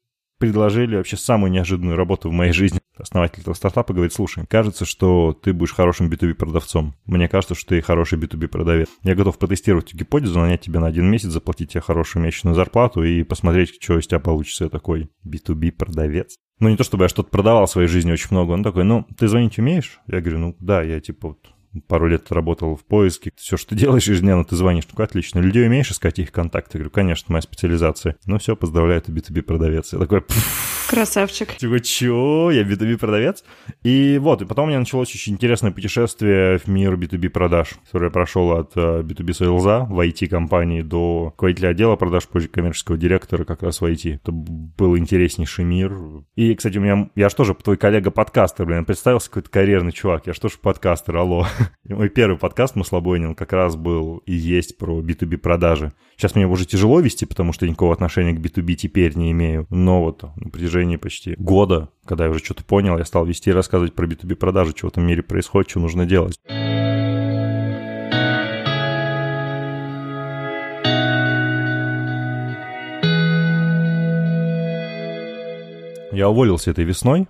предложили 0.41 0.95
вообще 0.95 1.17
самую 1.17 1.51
неожиданную 1.51 1.95
работу 1.95 2.29
в 2.29 2.33
моей 2.33 2.51
жизни. 2.51 2.79
Основатель 2.97 3.41
этого 3.41 3.53
стартапа 3.53 3.93
говорит, 3.93 4.11
слушай, 4.11 4.43
кажется, 4.47 4.85
что 4.85 5.33
ты 5.33 5.53
будешь 5.53 5.73
хорошим 5.73 6.09
B2B 6.09 6.33
продавцом. 6.33 6.95
Мне 7.05 7.27
кажется, 7.27 7.53
что 7.53 7.69
ты 7.69 7.81
хороший 7.81 8.17
B2B 8.17 8.47
продавец. 8.47 8.89
Я 9.03 9.13
готов 9.13 9.37
протестировать 9.37 9.93
гипотезу, 9.93 10.39
нанять 10.39 10.61
тебя 10.61 10.79
на 10.79 10.87
один 10.87 11.05
месяц, 11.05 11.29
заплатить 11.29 11.71
тебе 11.71 11.81
хорошую 11.81 12.23
месячную 12.23 12.55
зарплату 12.55 13.03
и 13.03 13.21
посмотреть, 13.21 13.81
что 13.81 13.99
из 13.99 14.07
тебя 14.07 14.19
получится. 14.19 14.63
Я 14.63 14.69
такой 14.71 15.11
B2B 15.25 15.73
продавец. 15.73 16.35
Ну, 16.59 16.69
не 16.69 16.75
то 16.75 16.83
чтобы 16.83 17.05
я 17.05 17.09
что-то 17.09 17.29
продавал 17.29 17.67
в 17.67 17.71
своей 17.71 17.87
жизни 17.87 18.11
очень 18.11 18.29
много. 18.31 18.51
Он 18.51 18.63
такой, 18.63 18.83
ну, 18.83 19.05
ты 19.17 19.27
звонить 19.27 19.59
умеешь? 19.59 19.99
Я 20.07 20.21
говорю, 20.21 20.39
ну, 20.39 20.55
да, 20.59 20.81
я 20.81 20.99
типа 20.99 21.29
вот 21.29 21.39
пару 21.87 22.07
лет 22.07 22.31
работал 22.31 22.75
в 22.75 22.83
поиске, 22.83 23.31
все, 23.35 23.57
что 23.57 23.69
ты 23.69 23.75
делаешь 23.75 24.07
ежедневно, 24.07 24.45
ты 24.45 24.55
звонишь. 24.55 24.85
Ну, 24.95 25.03
отлично. 25.03 25.39
Людей 25.39 25.65
умеешь 25.65 25.91
искать 25.91 26.19
их 26.19 26.31
контакты? 26.31 26.77
Я 26.77 26.79
говорю, 26.79 26.91
конечно, 26.91 27.27
моя 27.29 27.41
специализация. 27.41 28.15
Ну, 28.25 28.37
все, 28.37 28.55
поздравляю, 28.55 29.01
ты 29.01 29.11
B2B 29.11 29.41
продавец. 29.41 29.93
Я 29.93 29.99
такой, 29.99 30.23
Красавчик. 30.91 31.55
Типа, 31.55 31.79
чё? 31.79 32.51
Я 32.51 32.63
B2B 32.63 32.97
продавец? 32.97 33.45
И 33.81 34.17
вот, 34.21 34.41
и 34.41 34.45
потом 34.45 34.65
у 34.65 34.67
меня 34.67 34.79
началось 34.79 35.13
очень 35.15 35.33
интересное 35.33 35.71
путешествие 35.71 36.57
в 36.57 36.67
мир 36.67 36.95
B2B 36.95 37.29
продаж, 37.29 37.75
которое 37.85 38.07
я 38.07 38.11
прошел 38.11 38.51
от 38.51 38.75
B2B 38.75 39.29
э, 39.29 39.45
Sales 39.45 39.85
в 39.87 39.99
IT-компании 40.01 40.81
до 40.81 41.27
руководителя 41.27 41.69
отдела 41.69 41.95
продаж, 41.95 42.27
позже 42.27 42.49
коммерческого 42.49 42.97
директора 42.97 43.45
как 43.45 43.63
раз 43.63 43.79
в 43.79 43.85
IT. 43.85 44.15
Это 44.15 44.33
был 44.33 44.97
интереснейший 44.97 45.63
мир. 45.63 45.97
И, 46.35 46.53
кстати, 46.55 46.77
у 46.77 46.81
меня, 46.81 47.09
я 47.15 47.29
же 47.29 47.35
тоже 47.35 47.53
твой 47.53 47.77
коллега-подкастер, 47.77 48.65
блин, 48.65 48.83
представился 48.83 49.29
какой-то 49.29 49.49
карьерный 49.49 49.93
чувак, 49.93 50.27
я 50.27 50.33
же 50.33 50.41
тоже 50.41 50.55
подкастер, 50.61 51.15
алло. 51.15 51.47
Мой 51.89 52.09
первый 52.09 52.37
подкаст 52.37 52.75
«Маслобойнин» 52.75 53.35
как 53.35 53.53
раз 53.53 53.75
был 53.75 54.17
и 54.25 54.33
есть 54.33 54.77
про 54.77 55.01
B2B 55.01 55.37
продажи. 55.37 55.93
Сейчас 56.17 56.35
мне 56.35 56.47
уже 56.47 56.65
тяжело 56.65 56.99
вести, 56.99 57.25
потому 57.25 57.53
что 57.53 57.67
никакого 57.67 57.93
отношения 57.93 58.33
к 58.33 58.39
B2B 58.39 58.75
теперь 58.75 59.15
не 59.15 59.31
имею. 59.31 59.67
Но 59.69 60.01
вот 60.01 60.23
на 60.23 60.49
протяжении 60.49 60.97
почти 60.97 61.35
года, 61.37 61.89
когда 62.05 62.25
я 62.25 62.31
уже 62.31 62.43
что-то 62.43 62.63
понял, 62.63 62.97
я 62.97 63.05
стал 63.05 63.25
вести 63.25 63.49
и 63.49 63.53
рассказывать 63.53 63.93
про 63.93 64.07
B2B 64.07 64.35
продажи, 64.35 64.73
что 64.75 64.87
в 64.87 64.91
этом 64.91 65.05
мире 65.05 65.23
происходит, 65.23 65.69
что 65.69 65.79
нужно 65.79 66.05
делать. 66.05 66.39
Я 76.11 76.29
уволился 76.29 76.71
этой 76.71 76.83
весной. 76.83 77.27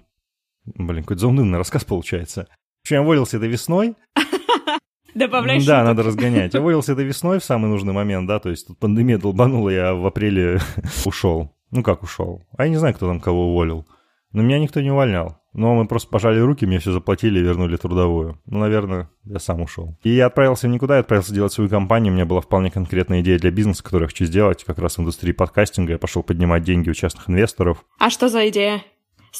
Блин, 0.65 1.03
какой-то 1.03 1.21
заунывный 1.21 1.57
рассказ 1.57 1.83
получается. 1.83 2.47
В 2.81 2.85
общем, 2.85 2.95
я 2.95 3.01
уволился 3.03 3.37
этой 3.37 3.47
весной. 3.47 3.95
Добавляешь 5.13 5.65
Да, 5.65 5.83
надо 5.83 6.01
разгонять. 6.01 6.53
Я 6.55 6.61
уволился 6.61 6.93
этой 6.93 7.05
весной 7.05 7.39
в 7.39 7.43
самый 7.43 7.67
нужный 7.67 7.93
момент, 7.93 8.27
да, 8.27 8.39
то 8.39 8.49
есть 8.49 8.67
тут 8.67 8.79
пандемия 8.79 9.19
долбанула, 9.19 9.69
я 9.69 9.93
в 9.93 10.03
апреле 10.05 10.59
ушел. 11.05 11.55
Ну 11.69 11.83
как 11.83 12.01
ушел? 12.01 12.41
А 12.57 12.63
я 12.63 12.69
не 12.69 12.77
знаю, 12.77 12.95
кто 12.95 13.07
там 13.07 13.19
кого 13.19 13.51
уволил. 13.51 13.85
Но 14.31 14.41
меня 14.41 14.57
никто 14.57 14.81
не 14.81 14.89
увольнял. 14.89 15.37
Но 15.53 15.75
мы 15.75 15.85
просто 15.85 16.09
пожали 16.09 16.39
руки, 16.39 16.65
мне 16.65 16.79
все 16.79 16.91
заплатили 16.91 17.39
и 17.39 17.43
вернули 17.43 17.75
трудовую. 17.75 18.39
Ну, 18.45 18.59
наверное, 18.59 19.09
я 19.25 19.37
сам 19.37 19.61
ушел. 19.61 19.97
И 20.01 20.09
я 20.09 20.27
отправился 20.27 20.69
никуда, 20.69 20.95
я 20.95 21.01
отправился 21.01 21.33
делать 21.33 21.51
свою 21.51 21.69
компанию. 21.69 22.13
У 22.13 22.15
меня 22.15 22.25
была 22.25 22.39
вполне 22.39 22.71
конкретная 22.71 23.19
идея 23.19 23.37
для 23.37 23.51
бизнеса, 23.51 23.83
которую 23.83 24.05
я 24.05 24.07
хочу 24.07 24.25
сделать 24.25 24.63
как 24.63 24.79
раз 24.79 24.97
в 24.97 25.01
индустрии 25.01 25.33
подкастинга. 25.33 25.93
Я 25.93 25.99
пошел 25.99 26.23
поднимать 26.23 26.63
деньги 26.63 26.89
у 26.89 26.93
частных 26.93 27.29
инвесторов. 27.29 27.85
А 27.99 28.09
что 28.09 28.29
за 28.29 28.47
идея? 28.47 28.81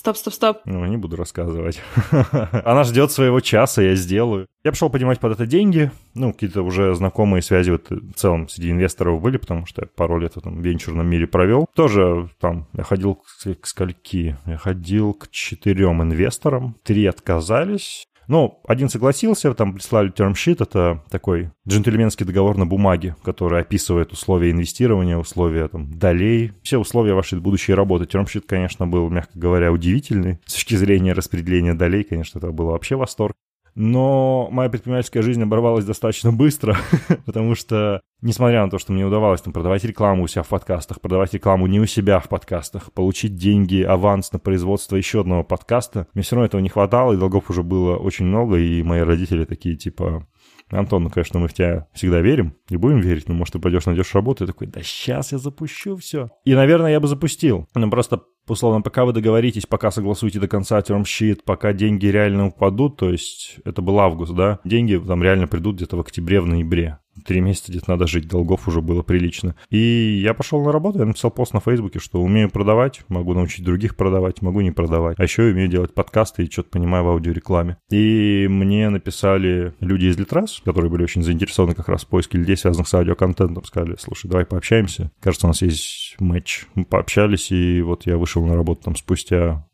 Стоп, 0.02 0.18
стоп, 0.18 0.34
стоп. 0.34 0.58
Ну, 0.66 0.84
не 0.88 0.98
буду 0.98 1.16
рассказывать. 1.16 1.80
Она 2.66 2.84
ждет 2.86 3.12
своего 3.12 3.40
часа, 3.40 3.84
я 3.84 3.94
сделаю. 3.94 4.48
Я 4.64 4.72
пошел 4.72 4.90
поднимать 4.90 5.20
под 5.20 5.34
это 5.34 5.46
деньги. 5.46 5.92
Ну, 6.16 6.34
какие-то 6.34 6.64
уже 6.64 6.96
знакомые 6.96 7.44
связи 7.44 7.70
вот 7.70 7.88
в 7.92 8.14
целом 8.14 8.50
среди 8.50 8.72
инвесторов 8.72 9.22
были, 9.22 9.38
потому 9.38 9.68
что 9.68 9.84
я 9.84 9.88
пару 9.96 10.18
лет 10.18 10.34
в 10.34 10.38
этом 10.38 10.60
венчурном 10.60 11.06
мире 11.06 11.28
провел. 11.28 11.68
Тоже 11.76 12.30
там 12.40 12.66
я 12.74 12.82
ходил 12.82 13.14
к, 13.14 13.54
к 13.62 13.68
скольки? 13.68 14.36
Я 14.48 14.58
ходил 14.58 15.14
к 15.14 15.30
четырем 15.30 16.02
инвесторам. 16.02 16.78
Три 16.82 17.06
отказались. 17.06 18.08
Ну, 18.32 18.62
один 18.65 18.88
согласился, 18.88 19.54
там 19.54 19.74
прислали 19.74 20.08
термшит, 20.08 20.62
это 20.62 21.04
такой 21.10 21.52
джентльменский 21.67 22.26
договор 22.26 22.56
на 22.56 22.65
бумаге, 22.65 23.17
который 23.26 23.60
описывает 23.60 24.13
условия 24.13 24.52
инвестирования, 24.52 25.17
условия 25.17 25.67
там 25.67 25.91
долей, 25.91 26.54
все 26.63 26.78
условия 26.78 27.13
вашей 27.13 27.41
будущей 27.41 27.74
работы. 27.74 28.06
Термшит, 28.06 28.46
конечно, 28.46 28.88
был, 28.88 29.10
мягко 29.10 29.38
говоря, 29.38 29.70
удивительный. 29.70 30.39
С 30.46 30.54
точки 30.54 30.76
зрения 30.76 31.12
распределения 31.12 31.74
долей, 31.74 32.06
конечно, 32.06 32.38
это 32.38 32.54
было 32.54 32.72
вообще 32.72 32.96
восторг. 32.96 33.36
Но 33.76 34.50
моя 34.52 34.70
предпринимательская 34.70 35.24
жизнь 35.24 35.42
оборвалась 35.42 35.86
достаточно 35.86 36.34
быстро, 36.34 36.78
потому 37.26 37.56
что, 37.56 38.02
несмотря 38.22 38.64
на 38.64 38.70
то, 38.70 38.80
что 38.80 38.92
мне 38.92 39.06
удавалось 39.06 39.42
там, 39.42 39.54
продавать 39.54 39.84
рекламу 39.84 40.24
у 40.24 40.28
себя 40.28 40.44
в 40.44 40.50
подкастах, 40.50 41.00
продавать 41.00 41.34
рекламу 41.34 41.68
не 41.68 41.80
у 41.80 41.86
себя 41.86 42.20
в 42.20 42.28
подкастах, 42.28 42.92
получить 42.92 43.36
деньги, 43.36 43.82
аванс 43.82 44.32
на 44.34 44.40
производство 44.40 44.96
еще 44.96 45.22
одного 45.22 45.44
подкаста, 45.44 46.08
мне 46.14 46.24
все 46.24 46.36
равно 46.36 46.48
этого 46.48 46.62
не 46.62 46.70
хватало, 46.70 47.14
и 47.14 47.18
долгов 47.18 47.50
уже 47.50 47.64
было 47.64 47.96
очень 47.96 48.26
много, 48.26 48.58
и 48.58 48.84
мои 48.84 49.02
родители 49.02 49.46
такие, 49.46 49.78
типа, 49.78 50.28
Антон, 50.70 51.04
ну, 51.04 51.10
конечно, 51.10 51.40
мы 51.40 51.48
в 51.48 51.54
тебя 51.54 51.88
всегда 51.94 52.22
верим 52.22 52.56
и 52.70 52.78
будем 52.78 53.00
верить, 53.00 53.28
но, 53.28 53.36
может, 53.36 53.54
ты 53.54 53.60
пойдешь, 53.60 53.86
найдешь 53.86 54.14
работу, 54.16 54.44
и 54.44 54.48
такой, 54.48 54.68
да 54.68 54.82
сейчас 54.82 55.32
я 55.32 55.38
запущу 55.38 55.98
все. 55.98 56.30
И, 56.46 56.56
наверное, 56.56 56.92
я 56.92 57.00
бы 57.00 57.08
запустил. 57.08 57.68
Ну, 57.76 57.90
просто 57.90 58.22
условно, 58.47 58.82
пока 58.82 59.06
вы 59.06 59.13
договоритесь, 59.13 59.65
пока 59.65 59.91
согласуете 59.91 60.39
до 60.39 60.47
конца 60.47 60.82
термщит, 60.82 61.43
пока 61.43 61.73
деньги 61.73 62.08
реально 62.08 62.47
упадут, 62.47 62.97
то 62.97 63.12
есть 63.12 63.58
это 63.65 63.82
был 63.82 63.99
август, 63.99 64.34
да, 64.34 64.60
деньги 64.63 64.95
там 64.95 65.23
реально 65.23 65.47
придут 65.47 65.77
где-то 65.77 65.97
в 65.97 66.01
октябре, 66.01 66.41
в 66.41 66.45
ноябре. 66.45 66.99
Три 67.26 67.41
месяца 67.41 67.71
где-то 67.71 67.91
надо 67.91 68.08
жить, 68.08 68.28
долгов 68.28 68.67
уже 68.67 68.82
было 68.82 69.02
прилично. 69.02 69.56
И 69.69 70.19
я 70.24 70.34
пошел 70.34 70.63
на 70.63 70.71
работу, 70.71 71.00
я 71.00 71.06
написал 71.06 71.32
пост 71.32 71.54
на 71.54 71.60
Фейсбуке, 71.60 72.00
что 72.00 72.21
умею 72.21 72.50
продавать, 72.50 73.02
могу 73.10 73.34
научить 73.34 73.65
других 73.65 73.95
продавать, 73.95 74.41
могу 74.41 74.62
не 74.62 74.71
продавать. 74.71 75.19
А 75.19 75.24
еще 75.24 75.43
умею 75.43 75.67
делать 75.67 75.93
подкасты 75.93 76.43
и 76.43 76.52
что-то 76.52 76.69
понимаю 76.69 77.04
в 77.04 77.10
аудиорекламе. 77.10 77.78
И 77.89 78.47
мне 78.50 78.89
написали 78.89 79.74
люди 79.80 80.06
из 80.06 80.17
Литрес, 80.17 80.62
которые 80.63 80.89
были 80.89 81.04
очень 81.04 81.24
заинтересованы 81.24 81.76
как 81.76 81.89
раз 81.89 82.04
в 82.04 82.08
поиске 82.08 82.38
людей, 82.38 82.58
связанных 82.58 82.88
с 82.88 82.93
аудиоконтентом. 82.93 83.63
Сказали, 83.63 83.95
слушай, 84.00 84.30
давай 84.30 84.45
пообщаемся. 84.45 85.12
Кажется, 85.19 85.47
у 85.47 85.50
нас 85.50 85.62
есть 85.62 86.15
матч. 86.19 86.65
Мы 86.76 86.86
пообщались, 86.86 87.52
и 87.52 87.82
вот 87.82 88.06
я 88.06 88.17
вышел 88.17 88.45
на 88.45 88.56
работу 88.56 88.84
там 88.84 88.95
спустя 88.95 89.67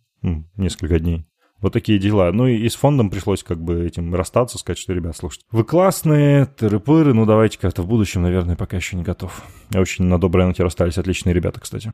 несколько 0.56 1.00
дней. 1.00 1.26
Вот 1.62 1.74
такие 1.74 2.00
дела. 2.00 2.32
Ну 2.32 2.48
и, 2.48 2.68
с 2.68 2.76
фондом 2.76 3.10
пришлось 3.10 3.44
как 3.44 3.62
бы 3.62 3.86
этим 3.86 4.14
расстаться, 4.14 4.58
сказать, 4.58 4.78
что, 4.78 4.94
ребят, 4.94 5.16
слушайте, 5.18 5.46
вы 5.52 5.64
классные, 5.64 6.46
тыры-пыры, 6.46 7.14
ну 7.14 7.26
давайте 7.26 7.58
как-то 7.58 7.82
в 7.82 7.88
будущем, 7.88 8.22
наверное, 8.22 8.56
пока 8.56 8.78
еще 8.78 8.96
не 8.96 9.04
готов. 9.04 9.44
Я 9.72 9.82
очень 9.82 10.06
на 10.06 10.20
доброй 10.20 10.46
ноте 10.46 10.64
расстались, 10.64 10.98
отличные 10.98 11.34
ребята, 11.34 11.60
кстати. 11.60 11.92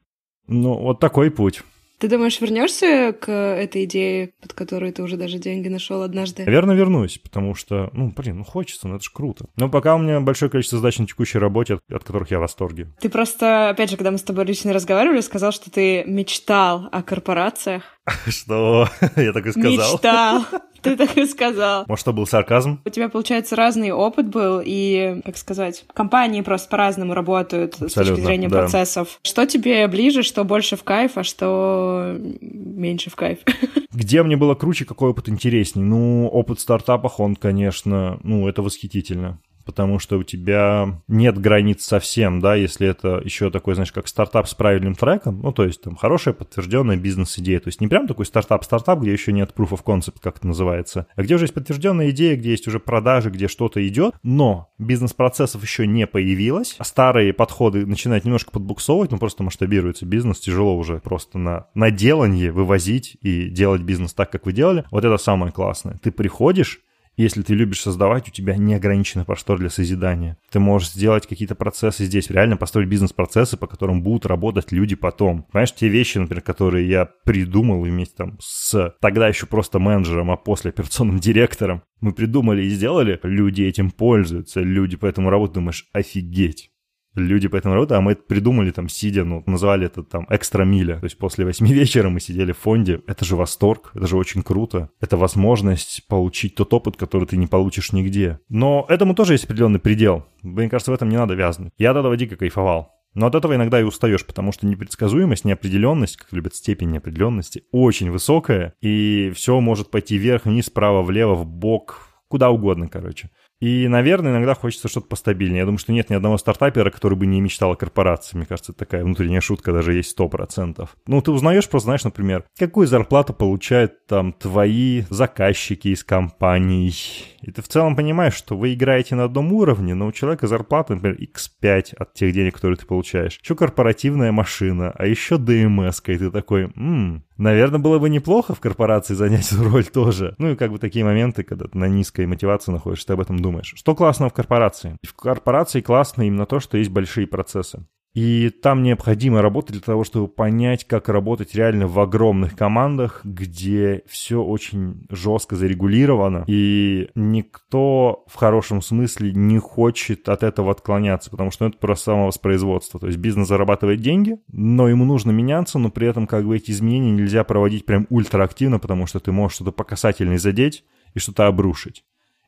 Ну, 0.47 0.77
вот 0.77 0.99
такой 0.99 1.31
путь. 1.31 1.63
Ты 2.03 2.09
думаешь, 2.09 2.41
вернешься 2.41 3.15
к 3.17 3.31
этой 3.31 3.85
идее, 3.85 4.33
под 4.41 4.51
которой 4.51 4.91
ты 4.91 5.03
уже 5.03 5.15
даже 5.15 5.37
деньги 5.37 5.69
нашел 5.69 6.01
однажды? 6.01 6.43
Наверное, 6.43 6.75
вернусь, 6.75 7.17
потому 7.17 7.55
что, 7.55 7.91
ну, 7.93 8.11
блин, 8.13 8.39
ну 8.39 8.43
хочется, 8.43 8.89
ну 8.89 8.95
это 8.95 9.05
же 9.05 9.11
круто. 9.13 9.45
Но 9.55 9.69
пока 9.69 9.95
у 9.95 9.99
меня 9.99 10.19
большое 10.19 10.51
количество 10.51 10.79
задач 10.79 10.99
на 10.99 11.07
текущей 11.07 11.37
работе, 11.37 11.75
от, 11.75 11.81
от 11.89 12.03
которых 12.03 12.29
я 12.29 12.39
в 12.39 12.41
восторге. 12.41 12.87
Ты 12.99 13.07
просто, 13.07 13.69
опять 13.69 13.89
же, 13.89 13.95
когда 13.95 14.11
мы 14.11 14.17
с 14.17 14.23
тобой 14.23 14.43
лично 14.43 14.73
разговаривали, 14.73 15.21
сказал, 15.21 15.53
что 15.53 15.71
ты 15.71 16.03
мечтал 16.05 16.89
о 16.91 17.03
корпорациях. 17.03 17.83
Что? 18.27 18.89
Я 19.15 19.33
так 19.33 19.45
и 19.45 19.51
сказал. 19.51 19.93
Мечтал. 19.93 20.45
Ты 20.81 20.97
так 20.97 21.17
и 21.17 21.25
сказал. 21.25 21.85
Может, 21.87 22.03
это 22.03 22.11
был 22.11 22.27
сарказм? 22.27 22.81
У 22.83 22.89
тебя, 22.89 23.07
получается, 23.07 23.55
разный 23.55 23.91
опыт 23.91 24.27
был, 24.27 24.61
и, 24.63 25.21
как 25.23 25.37
сказать, 25.37 25.85
компании 25.93 26.41
просто 26.41 26.69
по-разному 26.69 27.13
работают 27.13 27.75
Абсолютно, 27.75 28.03
с 28.03 28.07
точки 28.07 28.21
зрения 28.25 28.49
да. 28.49 28.59
процессов. 28.59 29.19
Что 29.23 29.45
тебе 29.45 29.87
ближе, 29.87 30.23
что 30.23 30.43
больше 30.43 30.75
в 30.75 30.83
кайф, 30.83 31.17
а 31.17 31.23
что 31.23 32.17
меньше 32.19 33.09
в 33.09 33.15
кайф? 33.15 33.39
Где 33.93 34.23
мне 34.23 34.35
было 34.35 34.55
круче, 34.55 34.83
какой 34.83 35.11
опыт 35.11 35.29
интересней? 35.29 35.83
Ну, 35.83 36.27
опыт 36.27 36.59
в 36.59 36.61
стартапах, 36.61 37.21
он, 37.21 37.37
конечно, 37.37 38.19
ну, 38.23 38.49
это 38.49 38.61
восхитительно 38.61 39.39
потому 39.65 39.99
что 39.99 40.17
у 40.17 40.23
тебя 40.23 41.01
нет 41.07 41.37
границ 41.37 41.83
совсем, 41.83 42.39
да, 42.39 42.55
если 42.55 42.87
это 42.87 43.21
еще 43.23 43.49
такой, 43.49 43.75
знаешь, 43.75 43.91
как 43.91 44.07
стартап 44.07 44.47
с 44.47 44.53
правильным 44.53 44.95
треком, 44.95 45.41
ну, 45.41 45.51
то 45.51 45.63
есть 45.63 45.81
там 45.81 45.95
хорошая 45.95 46.33
подтвержденная 46.33 46.97
бизнес-идея, 46.97 47.59
то 47.59 47.67
есть 47.67 47.81
не 47.81 47.87
прям 47.87 48.07
такой 48.07 48.25
стартап-стартап, 48.25 48.99
где 48.99 49.11
еще 49.11 49.31
нет 49.31 49.53
proof 49.55 49.69
of 49.69 49.83
concept, 49.83 50.17
как 50.21 50.37
это 50.37 50.47
называется, 50.47 51.07
а 51.15 51.23
где 51.23 51.35
уже 51.35 51.45
есть 51.45 51.53
подтвержденная 51.53 52.09
идея, 52.11 52.35
где 52.35 52.51
есть 52.51 52.67
уже 52.67 52.79
продажи, 52.79 53.29
где 53.29 53.47
что-то 53.47 53.85
идет, 53.87 54.15
но 54.23 54.69
бизнес-процессов 54.77 55.61
еще 55.61 55.87
не 55.87 56.07
появилось, 56.07 56.77
старые 56.81 57.33
подходы 57.33 57.85
начинают 57.85 58.25
немножко 58.25 58.51
подбуксовывать, 58.51 59.11
ну, 59.11 59.17
просто 59.17 59.43
масштабируется 59.43 60.05
бизнес, 60.05 60.39
тяжело 60.39 60.77
уже 60.77 60.99
просто 60.99 61.37
на, 61.37 61.67
на 61.73 61.91
деланье 61.91 62.51
вывозить 62.51 63.17
и 63.21 63.49
делать 63.49 63.81
бизнес 63.81 64.13
так, 64.13 64.31
как 64.31 64.45
вы 64.45 64.53
делали, 64.53 64.85
вот 64.91 65.05
это 65.05 65.17
самое 65.17 65.51
классное. 65.51 65.99
Ты 66.01 66.11
приходишь, 66.11 66.81
Если 67.15 67.43
ты 67.43 67.53
любишь 67.53 67.81
создавать, 67.81 68.27
у 68.27 68.31
тебя 68.31 68.55
неограниченный 68.55 69.25
простор 69.25 69.59
для 69.59 69.69
созидания. 69.69 70.37
Ты 70.49 70.59
можешь 70.59 70.89
сделать 70.89 71.27
какие-то 71.27 71.55
процессы 71.55 72.05
здесь, 72.05 72.29
реально 72.29 72.57
построить 72.57 72.89
бизнес-процессы, 72.89 73.55
по 73.55 73.67
которым 73.67 74.01
будут 74.01 74.25
работать 74.25 74.71
люди 74.71 74.95
потом. 74.95 75.43
Понимаешь, 75.43 75.73
те 75.73 75.87
вещи, 75.87 76.17
например, 76.17 76.41
которые 76.41 76.89
я 76.89 77.05
придумал 77.05 77.81
вместе 77.81 78.15
там 78.17 78.37
с 78.41 78.95
тогда 78.99 79.27
еще 79.27 79.45
просто 79.45 79.79
менеджером, 79.79 80.31
а 80.31 80.37
после 80.37 80.69
операционным 80.69 81.19
директором, 81.19 81.83
мы 82.01 82.13
придумали 82.13 82.65
и 82.65 82.69
сделали, 82.69 83.19
люди 83.23 83.61
этим 83.61 83.91
пользуются, 83.91 84.61
люди 84.61 84.97
поэтому 84.97 85.29
работают, 85.29 85.55
думаешь, 85.55 85.87
офигеть 85.93 86.72
люди 87.15 87.47
по 87.47 87.55
этому 87.55 87.75
работают, 87.75 87.99
а 87.99 88.01
мы 88.01 88.13
это 88.13 88.23
придумали 88.23 88.71
там 88.71 88.89
сидя, 88.89 89.23
ну, 89.23 89.43
называли 89.45 89.85
это 89.85 90.03
там 90.03 90.25
экстра 90.29 90.63
миля. 90.63 90.99
То 90.99 91.05
есть 91.05 91.17
после 91.17 91.45
восьми 91.45 91.73
вечера 91.73 92.09
мы 92.09 92.19
сидели 92.19 92.51
в 92.51 92.57
фонде. 92.57 93.01
Это 93.07 93.25
же 93.25 93.35
восторг, 93.35 93.91
это 93.95 94.07
же 94.07 94.17
очень 94.17 94.43
круто. 94.43 94.89
Это 95.01 95.17
возможность 95.17 96.07
получить 96.07 96.55
тот 96.55 96.73
опыт, 96.73 96.97
который 96.97 97.27
ты 97.27 97.37
не 97.37 97.47
получишь 97.47 97.91
нигде. 97.91 98.39
Но 98.49 98.85
этому 98.89 99.15
тоже 99.15 99.33
есть 99.33 99.45
определенный 99.45 99.79
предел. 99.79 100.25
Мне 100.41 100.69
кажется, 100.69 100.91
в 100.91 100.95
этом 100.95 101.09
не 101.09 101.17
надо 101.17 101.33
вязнуть. 101.33 101.73
Я 101.77 101.91
от 101.91 101.97
этого 101.97 102.17
дико 102.17 102.35
кайфовал. 102.35 102.91
Но 103.13 103.27
от 103.27 103.35
этого 103.35 103.55
иногда 103.55 103.79
и 103.79 103.83
устаешь, 103.83 104.25
потому 104.25 104.51
что 104.51 104.65
непредсказуемость, 104.65 105.45
неопределенность, 105.45 106.17
как 106.17 106.33
любят 106.33 106.55
степень 106.55 106.89
неопределенности, 106.91 107.63
очень 107.71 108.09
высокая, 108.09 108.73
и 108.81 109.31
все 109.35 109.59
может 109.59 109.91
пойти 109.91 110.17
вверх, 110.17 110.45
вниз, 110.45 110.65
справа, 110.65 111.03
влево, 111.03 111.35
в 111.35 111.45
бок, 111.45 112.07
куда 112.27 112.49
угодно, 112.49 112.87
короче. 112.87 113.29
И, 113.59 113.87
наверное, 113.87 114.31
иногда 114.31 114.55
хочется 114.55 114.87
что-то 114.87 115.07
постабильнее. 115.07 115.59
Я 115.59 115.65
думаю, 115.65 115.77
что 115.77 115.93
нет 115.93 116.09
ни 116.09 116.15
одного 116.15 116.37
стартапера, 116.37 116.89
который 116.89 117.17
бы 117.17 117.25
не 117.25 117.39
мечтал 117.39 117.71
о 117.71 117.75
корпорации. 117.75 118.35
Мне 118.35 118.45
кажется, 118.45 118.73
такая 118.73 119.03
внутренняя 119.03 119.41
шутка 119.41 119.71
даже 119.71 119.93
есть 119.93 120.17
100%. 120.19 120.89
Ну, 121.07 121.21
ты 121.21 121.31
узнаешь 121.31 121.69
просто, 121.69 121.85
знаешь, 121.85 122.03
например, 122.03 122.43
какую 122.57 122.87
зарплату 122.87 123.33
получают 123.33 124.05
там 124.07 124.33
твои 124.33 125.03
заказчики 125.09 125.89
из 125.89 126.03
компаний. 126.03 126.93
И 127.41 127.51
ты 127.51 127.61
в 127.61 127.67
целом 127.67 127.95
понимаешь, 127.95 128.33
что 128.33 128.57
вы 128.57 128.73
играете 128.73 129.15
на 129.15 129.25
одном 129.25 129.53
уровне, 129.53 129.95
но 129.95 130.07
у 130.07 130.11
человека 130.11 130.47
зарплата, 130.47 130.95
например, 130.95 131.17
x5 131.17 131.95
от 131.95 132.13
тех 132.13 132.33
денег, 132.33 132.55
которые 132.55 132.77
ты 132.77 132.85
получаешь. 132.85 133.39
Еще 133.41 133.55
корпоративная 133.55 134.31
машина, 134.31 134.91
а 134.91 135.05
еще 135.05 135.37
ДМС, 135.37 136.01
и 136.05 136.17
ты 136.17 136.31
такой, 136.31 136.71
м 136.75 137.23
Наверное, 137.37 137.79
было 137.79 137.99
бы 137.99 138.09
неплохо 138.09 138.53
в 138.53 138.59
корпорации 138.59 139.15
занять 139.15 139.51
эту 139.51 139.63
роль 139.63 139.85
тоже. 139.85 140.35
Ну 140.37 140.51
и 140.51 140.55
как 140.55 140.71
бы 140.71 140.79
такие 140.79 141.03
моменты, 141.03 141.43
когда 141.43 141.65
ты 141.65 141.77
на 141.77 141.87
низкой 141.87 142.25
мотивации 142.25 142.71
находишься, 142.71 143.07
ты 143.07 143.13
об 143.13 143.21
этом 143.21 143.39
думаешь. 143.43 143.73
Что 143.75 143.93
классно 143.95 144.29
в 144.29 144.33
корпорации? 144.33 144.97
В 145.03 145.13
корпорации 145.13 145.81
классно 145.81 146.23
именно 146.23 146.47
то, 146.47 146.59
что 146.59 146.77
есть 146.77 146.89
большие 146.89 147.27
процессы. 147.27 147.85
И 148.13 148.51
там 148.51 148.83
необходимо 148.83 149.41
работать 149.41 149.71
для 149.71 149.81
того, 149.81 150.03
чтобы 150.03 150.27
понять, 150.27 150.85
как 150.85 151.09
работать 151.09 151.55
реально 151.55 151.87
в 151.87 151.99
огромных 151.99 152.55
командах, 152.55 153.21
где 153.23 154.03
все 154.07 154.41
очень 154.43 155.07
жестко 155.09 155.55
зарегулировано, 155.55 156.43
и 156.45 157.09
никто 157.15 158.23
в 158.27 158.35
хорошем 158.35 158.83
смысле 158.83 159.31
не 159.33 159.57
хочет 159.57 160.29
от 160.29 160.43
этого 160.43 160.71
отклоняться, 160.71 161.31
потому 161.31 161.49
что 161.49 161.65
это 161.65 161.77
просто 161.79 162.11
самовоспроизводство. 162.11 162.99
То 162.99 163.07
есть 163.07 163.17
бизнес 163.17 163.47
зарабатывает 163.47 164.01
деньги, 164.01 164.37
но 164.47 164.87
ему 164.87 165.05
нужно 165.05 165.31
меняться, 165.31 165.79
но 165.79 165.89
при 165.89 166.07
этом 166.07 166.27
как 166.27 166.45
бы 166.45 166.55
эти 166.55 166.69
изменения 166.69 167.11
нельзя 167.11 167.43
проводить 167.43 167.85
прям 167.85 168.05
ультраактивно, 168.11 168.77
потому 168.77 169.07
что 169.07 169.19
ты 169.19 169.31
можешь 169.31 169.55
что-то 169.55 169.71
по 169.71 169.83
касательной 169.83 170.37
задеть 170.37 170.83
и 171.15 171.19
что-то 171.19 171.47
обрушить. 171.47 172.03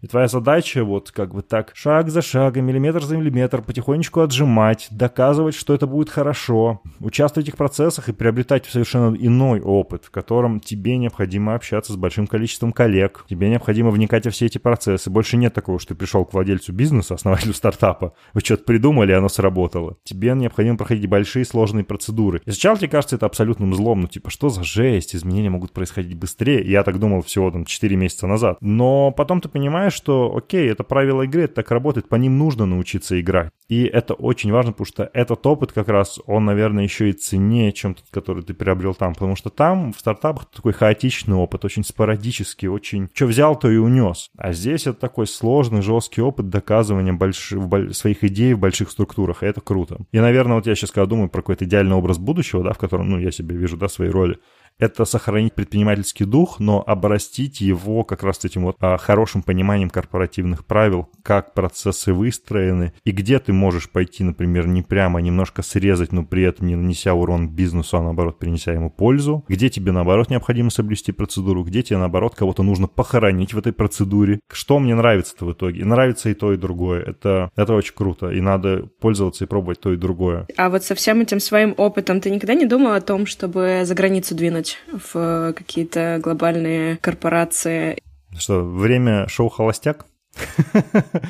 И 0.06 0.08
твоя 0.08 0.28
задача 0.28 0.84
вот 0.84 1.10
как 1.10 1.34
бы 1.34 1.41
так 1.41 1.72
шаг 1.74 2.12
за 2.12 2.22
шагом, 2.22 2.65
миллиметр 2.65 3.04
за 3.04 3.18
миллиметр 3.18 3.63
потихонечку 3.63 4.22
отжимать, 4.22 4.88
доказывать, 4.91 5.56
что 5.56 5.74
это 5.74 5.88
будет 5.88 6.12
хорошо, 6.12 6.84
участвовать 7.00 7.48
в 7.48 7.50
этих 7.50 7.58
процессах 7.58 8.08
и 8.08 8.13
приобретать 8.13 8.68
совершенно 8.68 9.15
иной 9.15 9.62
опыт, 9.62 10.06
в 10.06 10.12
котором 10.12 10.60
тебе 10.60 10.98
необходимо 10.98 11.56
общаться 11.56 11.91
с 11.91 11.96
большим 11.96 12.28
количеством 12.28 12.72
коллег, 12.72 13.26
тебе 13.28 13.50
необходимо 13.50 13.89
вникать 13.89 14.26
во 14.26 14.32
все 14.32 14.46
эти 14.46 14.60
процессы. 14.60 15.10
Больше 15.10 15.38
нет 15.38 15.56
такого, 15.56 15.80
что 15.80 15.96
ты 15.96 15.96
пришел 15.96 16.24
к 16.24 16.36
владельцу 16.36 16.72
бизнеса, 16.72 17.15
основателю 17.15 17.56
стартапа, 17.56 18.13
вы 18.36 18.41
что-то 18.41 18.63
придумали, 18.63 19.12
оно 19.12 19.28
сработало. 19.28 19.98
Тебе 20.04 20.34
необходимо 20.34 20.78
проходить 20.78 21.10
большие 21.10 21.46
сложные 21.46 21.84
процедуры. 21.84 22.44
И 22.46 22.52
сначала 22.52 22.78
тебе 22.78 22.89
кажется 22.89 23.15
это 23.15 23.26
абсолютным 23.26 23.74
злом, 23.74 24.02
ну 24.02 24.08
типа 24.08 24.30
что 24.30 24.50
за 24.50 24.63
жесть, 24.63 25.15
изменения 25.15 25.50
могут 25.50 25.72
происходить 25.72 26.13
быстрее. 26.15 26.62
Я 26.63 26.84
так 26.84 27.00
думал 27.00 27.24
всего 27.24 27.50
там 27.50 27.65
4 27.65 27.96
месяца 27.96 28.28
назад. 28.28 28.60
Но 28.62 29.10
потом 29.10 29.41
ты 29.41 29.50
понимаешь, 29.50 29.94
что, 29.95 30.36
окей, 30.36 30.69
это 30.69 30.84
правила 30.84 31.23
игры, 31.23 31.43
это 31.43 31.55
так 31.55 31.71
работает, 31.71 32.08
по 32.08 32.15
ним 32.15 32.38
нужно 32.38 32.65
научиться 32.67 33.19
играть. 33.19 33.51
И 33.67 33.86
это 33.86 34.13
очень 34.13 34.51
важно, 34.51 34.73
потому 34.73 34.86
что 34.86 35.10
этот 35.13 35.45
опыт 35.47 35.71
как 35.71 35.88
раз, 35.89 36.19
он, 36.27 36.45
наверное, 36.45 36.84
еще 36.84 37.10
и 37.10 37.13
ценнее, 37.13 37.71
чем 37.71 37.95
тот, 37.95 38.05
который 38.12 38.43
ты 38.43 38.53
приобрел 38.53 38.93
там. 38.93 39.13
Потому 39.13 39.36
что 39.36 39.49
там, 39.49 39.91
в 39.91 39.99
стартапах, 39.99 40.45
такой 40.51 40.73
хаотичный 40.73 41.36
опыт, 41.36 41.65
очень 41.65 41.84
спорадический, 41.84 42.67
очень... 42.67 43.10
Что 43.13 43.25
взял, 43.25 43.58
то 43.58 43.69
и 43.71 43.77
унес. 43.77 44.29
А 44.38 44.53
здесь 44.53 44.86
это 44.86 44.99
такой 44.99 45.25
сложный, 45.25 45.81
жесткий 45.81 46.21
опыт 46.21 46.49
доказывания 46.49 47.13
больш... 47.13 47.53
своих 47.93 48.23
идей 48.23 48.53
в 48.53 48.60
больших 48.60 48.91
структурах, 48.91 49.41
и 49.41 49.47
это 49.47 49.62
круто. 49.62 49.97
И, 50.12 50.19
наверное, 50.19 50.58
вот 50.58 50.67
я 50.67 50.75
сейчас, 50.75 50.91
когда 50.91 51.08
думаю 51.08 51.29
про 51.29 51.41
какой-то 51.41 51.65
идеальный 51.65 51.95
образ 51.95 52.19
будущего, 52.19 52.63
да, 52.63 52.73
в 52.73 52.77
котором, 52.77 53.10
ну, 53.10 53.19
я 53.19 53.31
себе 53.31 53.55
вижу, 53.55 53.77
да, 53.77 53.88
свои 53.88 54.10
роли, 54.10 54.38
это 54.77 55.05
сохранить 55.05 55.53
предпринимательский 55.53 56.25
дух, 56.25 56.59
но 56.59 56.83
обрастить 56.85 57.61
его 57.61 58.03
как 58.03 58.23
раз 58.23 58.43
этим 58.43 58.63
вот 58.63 58.75
а, 58.79 58.97
хорошим 58.97 59.41
пониманием 59.41 59.89
корпоративных 59.89 60.65
правил, 60.65 61.09
как 61.23 61.53
процессы 61.53 62.13
выстроены, 62.13 62.93
и 63.03 63.11
где 63.11 63.39
ты 63.39 63.53
можешь 63.53 63.89
пойти, 63.89 64.23
например, 64.23 64.67
не 64.67 64.81
прямо, 64.81 65.19
а 65.19 65.21
немножко 65.21 65.61
срезать, 65.61 66.11
но 66.11 66.23
при 66.23 66.43
этом 66.43 66.67
не 66.67 66.75
нанеся 66.75 67.13
урон 67.13 67.49
бизнесу, 67.49 67.97
а 67.97 68.03
наоборот 68.03 68.38
принеся 68.38 68.73
ему 68.73 68.89
пользу, 68.89 69.45
где 69.47 69.69
тебе 69.69 69.91
наоборот 69.91 70.29
необходимо 70.29 70.69
соблюсти 70.69 71.11
процедуру, 71.11 71.63
где 71.63 71.81
тебе 71.81 71.97
наоборот 71.97 72.35
кого-то 72.35 72.63
нужно 72.63 72.88
похоронить 72.88 73.53
в 73.53 73.57
этой 73.57 73.71
процедуре. 73.71 74.39
Что 74.51 74.79
мне 74.79 74.95
нравится-то 74.95 75.45
в 75.45 75.53
итоге? 75.53 75.85
Нравится 75.85 76.29
и 76.29 76.33
то, 76.33 76.53
и 76.53 76.57
другое. 76.57 77.01
Это, 77.01 77.49
это 77.55 77.73
очень 77.73 77.93
круто, 77.93 78.29
и 78.29 78.41
надо 78.41 78.89
пользоваться 78.99 79.45
и 79.45 79.47
пробовать 79.47 79.79
то 79.79 79.93
и 79.93 79.97
другое. 79.97 80.47
А 80.57 80.69
вот 80.69 80.83
со 80.83 80.95
всем 80.95 81.21
этим 81.21 81.39
своим 81.39 81.73
опытом 81.77 82.19
ты 82.19 82.29
никогда 82.29 82.53
не 82.53 82.65
думал 82.65 82.91
о 82.91 83.01
том, 83.01 83.25
чтобы 83.25 83.81
за 83.85 83.95
границу 83.95 84.35
двинуть? 84.35 84.64
Засунуть 84.65 84.78
в 84.91 85.54
какие-то 85.54 86.19
глобальные 86.21 86.97
корпорации. 86.97 87.97
Что, 88.38 88.63
время 88.63 89.28
шоу 89.28 89.49
«Холостяк»? 89.49 90.06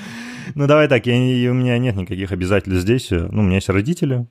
Ну, 0.53 0.67
давай 0.67 0.87
так, 0.87 1.07
я, 1.07 1.15
у 1.15 1.55
меня 1.55 1.77
нет 1.79 1.95
никаких 1.95 2.31
обязательств 2.31 2.79
здесь. 2.79 3.09
Ну, 3.09 3.39
у 3.39 3.41
меня 3.41 3.55
есть 3.55 3.67
родители, 3.67 4.27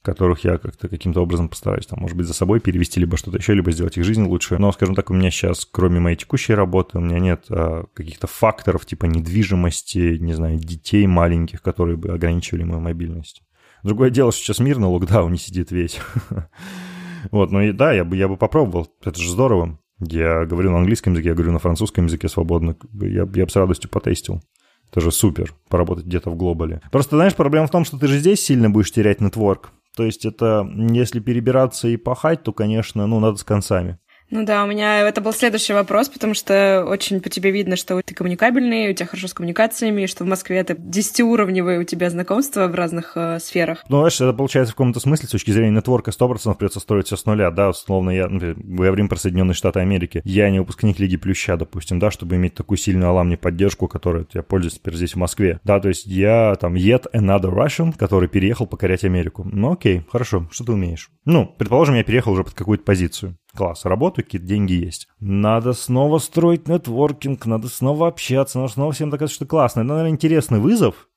которых 0.00 0.44
я 0.44 0.58
как-то 0.58 0.88
каким-то 0.88 1.20
образом 1.20 1.48
постараюсь, 1.48 1.86
там, 1.86 1.98
может 2.00 2.16
быть, 2.16 2.28
за 2.28 2.32
собой 2.34 2.60
перевести, 2.60 3.00
либо 3.00 3.16
что-то 3.16 3.38
еще, 3.38 3.52
либо 3.52 3.72
сделать 3.72 3.98
их 3.98 4.04
жизнь 4.04 4.22
лучше. 4.22 4.58
Но, 4.58 4.70
скажем 4.70 4.94
так, 4.94 5.10
у 5.10 5.14
меня 5.14 5.32
сейчас, 5.32 5.66
кроме 5.70 5.98
моей 5.98 6.16
текущей 6.16 6.54
работы, 6.54 6.98
у 6.98 7.00
меня 7.00 7.18
нет 7.18 7.46
а, 7.50 7.84
каких-то 7.94 8.28
факторов 8.28 8.86
типа 8.86 9.06
недвижимости, 9.06 10.18
не 10.18 10.34
знаю, 10.34 10.56
детей 10.56 11.04
маленьких, 11.08 11.60
которые 11.60 11.96
бы 11.96 12.10
ограничивали 12.10 12.62
мою 12.62 12.80
мобильность. 12.80 13.42
Другое 13.82 14.10
дело, 14.10 14.30
что 14.30 14.40
сейчас 14.40 14.60
мир 14.60 14.78
на 14.78 14.88
локдауне 14.88 15.36
сидит 15.36 15.72
весь. 15.72 15.98
Вот, 17.30 17.50
ну 17.50 17.60
и 17.60 17.72
да, 17.72 17.92
я 17.92 18.04
бы, 18.04 18.16
я 18.16 18.28
бы 18.28 18.36
попробовал, 18.36 18.88
это 19.04 19.20
же 19.20 19.30
здорово. 19.30 19.78
Я 20.00 20.44
говорю 20.44 20.70
на 20.70 20.78
английском 20.78 21.12
языке, 21.12 21.28
я 21.28 21.34
говорю 21.34 21.52
на 21.52 21.58
французском 21.58 22.06
языке 22.06 22.28
свободно. 22.28 22.76
Я, 23.00 23.28
я 23.34 23.44
бы 23.44 23.50
с 23.50 23.56
радостью 23.56 23.90
потестил. 23.90 24.42
Это 24.90 25.00
же 25.00 25.10
супер, 25.10 25.54
поработать 25.68 26.06
где-то 26.06 26.30
в 26.30 26.36
глобале. 26.36 26.80
Просто, 26.92 27.16
знаешь, 27.16 27.34
проблема 27.34 27.66
в 27.66 27.70
том, 27.70 27.84
что 27.84 27.98
ты 27.98 28.06
же 28.06 28.18
здесь 28.18 28.40
сильно 28.40 28.70
будешь 28.70 28.92
терять 28.92 29.20
нетворк. 29.20 29.70
То 29.96 30.04
есть 30.04 30.24
это, 30.24 30.68
если 30.90 31.20
перебираться 31.20 31.88
и 31.88 31.96
пахать, 31.96 32.42
то, 32.42 32.52
конечно, 32.52 33.06
ну, 33.06 33.20
надо 33.20 33.36
с 33.36 33.44
концами. 33.44 33.98
Ну 34.30 34.44
да, 34.44 34.64
у 34.64 34.66
меня 34.66 35.00
это 35.00 35.20
был 35.20 35.32
следующий 35.32 35.72
вопрос, 35.74 36.08
потому 36.08 36.34
что 36.34 36.84
очень 36.88 37.20
по 37.20 37.28
тебе 37.28 37.50
видно, 37.50 37.76
что 37.76 38.00
ты 38.02 38.14
коммуникабельный, 38.14 38.90
у 38.90 38.94
тебя 38.94 39.06
хорошо 39.06 39.28
с 39.28 39.34
коммуникациями, 39.34 40.06
что 40.06 40.24
в 40.24 40.26
Москве 40.26 40.56
это 40.56 40.74
десятиуровневые 40.76 41.78
у 41.78 41.84
тебя 41.84 42.10
знакомства 42.10 42.66
в 42.66 42.74
разных 42.74 43.12
э, 43.16 43.38
сферах. 43.40 43.84
Ну, 43.88 43.98
знаешь, 43.98 44.20
это 44.20 44.32
получается 44.32 44.72
в 44.72 44.76
каком-то 44.76 45.00
смысле, 45.00 45.28
с 45.28 45.32
точки 45.32 45.50
зрения 45.50 45.70
нетворка 45.70 46.10
100% 46.10 46.54
придется 46.56 46.80
строить 46.80 47.06
все 47.06 47.16
с 47.16 47.26
нуля, 47.26 47.50
да, 47.50 47.70
условно, 47.70 48.10
я, 48.10 48.28
например, 48.28 48.56
говорим 48.58 49.08
про 49.08 49.16
Соединенные 49.16 49.54
Штаты 49.54 49.80
Америки, 49.80 50.22
я 50.24 50.50
не 50.50 50.58
выпускник 50.58 50.98
Лиги 50.98 51.16
Плюща, 51.16 51.56
допустим, 51.56 51.98
да, 51.98 52.10
чтобы 52.10 52.36
иметь 52.36 52.54
такую 52.54 52.78
сильную 52.78 53.10
аламни 53.10 53.36
поддержку, 53.36 53.88
которой 53.88 54.26
я 54.32 54.42
пользуюсь 54.42 54.74
теперь 54.74 54.94
здесь 54.94 55.12
в 55.12 55.18
Москве, 55.18 55.60
да, 55.64 55.80
то 55.80 55.88
есть 55.88 56.06
я 56.06 56.56
там 56.56 56.74
yet 56.74 57.04
another 57.14 57.54
Russian, 57.54 57.96
который 57.96 58.28
переехал 58.28 58.66
покорять 58.66 59.04
Америку. 59.04 59.46
Ну, 59.50 59.72
окей, 59.72 60.04
хорошо, 60.10 60.48
что 60.50 60.64
ты 60.64 60.72
умеешь? 60.72 61.10
Ну, 61.24 61.46
предположим, 61.46 61.94
я 61.94 62.04
переехал 62.04 62.32
уже 62.32 62.44
под 62.44 62.54
какую-то 62.54 62.84
позицию. 62.84 63.36
Класс, 63.54 63.84
работаю, 63.84 64.24
какие-то 64.24 64.46
деньги 64.46 64.72
есть. 64.72 65.08
Надо 65.20 65.72
снова 65.74 66.18
строить 66.18 66.66
нетворкинг, 66.68 67.46
надо 67.46 67.68
снова 67.68 68.08
общаться, 68.08 68.58
надо 68.58 68.72
снова 68.72 68.92
всем 68.92 69.10
доказать, 69.10 69.34
что 69.34 69.46
классно. 69.46 69.80
Это, 69.80 69.88
наверное, 69.90 70.10
интересный 70.10 70.58
вызов. 70.58 71.08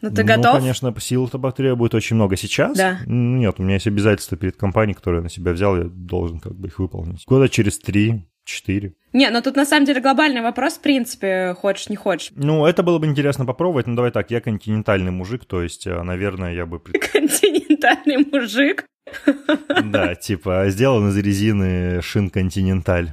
Ну, 0.00 0.10
ты 0.10 0.22
готов? 0.22 0.54
Ну, 0.54 0.60
конечно, 0.60 0.94
сил-то 0.98 1.38
будет 1.38 1.94
очень 1.94 2.16
много 2.16 2.36
сейчас. 2.36 2.76
Да. 2.76 2.98
Нет, 3.06 3.56
у 3.58 3.62
меня 3.62 3.74
есть 3.74 3.86
обязательства 3.86 4.36
перед 4.36 4.56
компанией, 4.56 4.94
которую 4.94 5.20
я 5.20 5.24
на 5.24 5.28
себя 5.28 5.52
взял, 5.52 5.76
я 5.76 5.84
должен 5.84 6.40
как 6.40 6.54
бы 6.54 6.68
их 6.68 6.78
выполнить. 6.78 7.24
Года 7.26 7.48
через 7.48 7.78
три, 7.78 8.24
четыре. 8.44 8.94
Не, 9.12 9.28
но 9.30 9.40
тут 9.42 9.56
на 9.56 9.66
самом 9.66 9.86
деле 9.86 10.00
глобальный 10.00 10.40
вопрос, 10.40 10.74
в 10.74 10.80
принципе, 10.80 11.54
хочешь, 11.58 11.88
не 11.88 11.96
хочешь. 11.96 12.30
Ну, 12.34 12.64
это 12.64 12.82
было 12.82 12.98
бы 12.98 13.06
интересно 13.06 13.44
попробовать, 13.44 13.86
но 13.86 13.94
давай 13.94 14.10
так, 14.10 14.30
я 14.30 14.40
континентальный 14.40 15.10
мужик, 15.10 15.44
то 15.44 15.62
есть, 15.62 15.86
э, 15.86 16.02
наверное, 16.02 16.54
я 16.54 16.66
бы... 16.66 16.80
Континентальный 17.12 18.26
мужик? 18.32 18.86
Да, 19.84 20.14
типа, 20.14 20.64
сделан 20.68 21.08
из 21.08 21.16
резины 21.16 22.02
шин 22.02 22.30
Континенталь. 22.30 23.12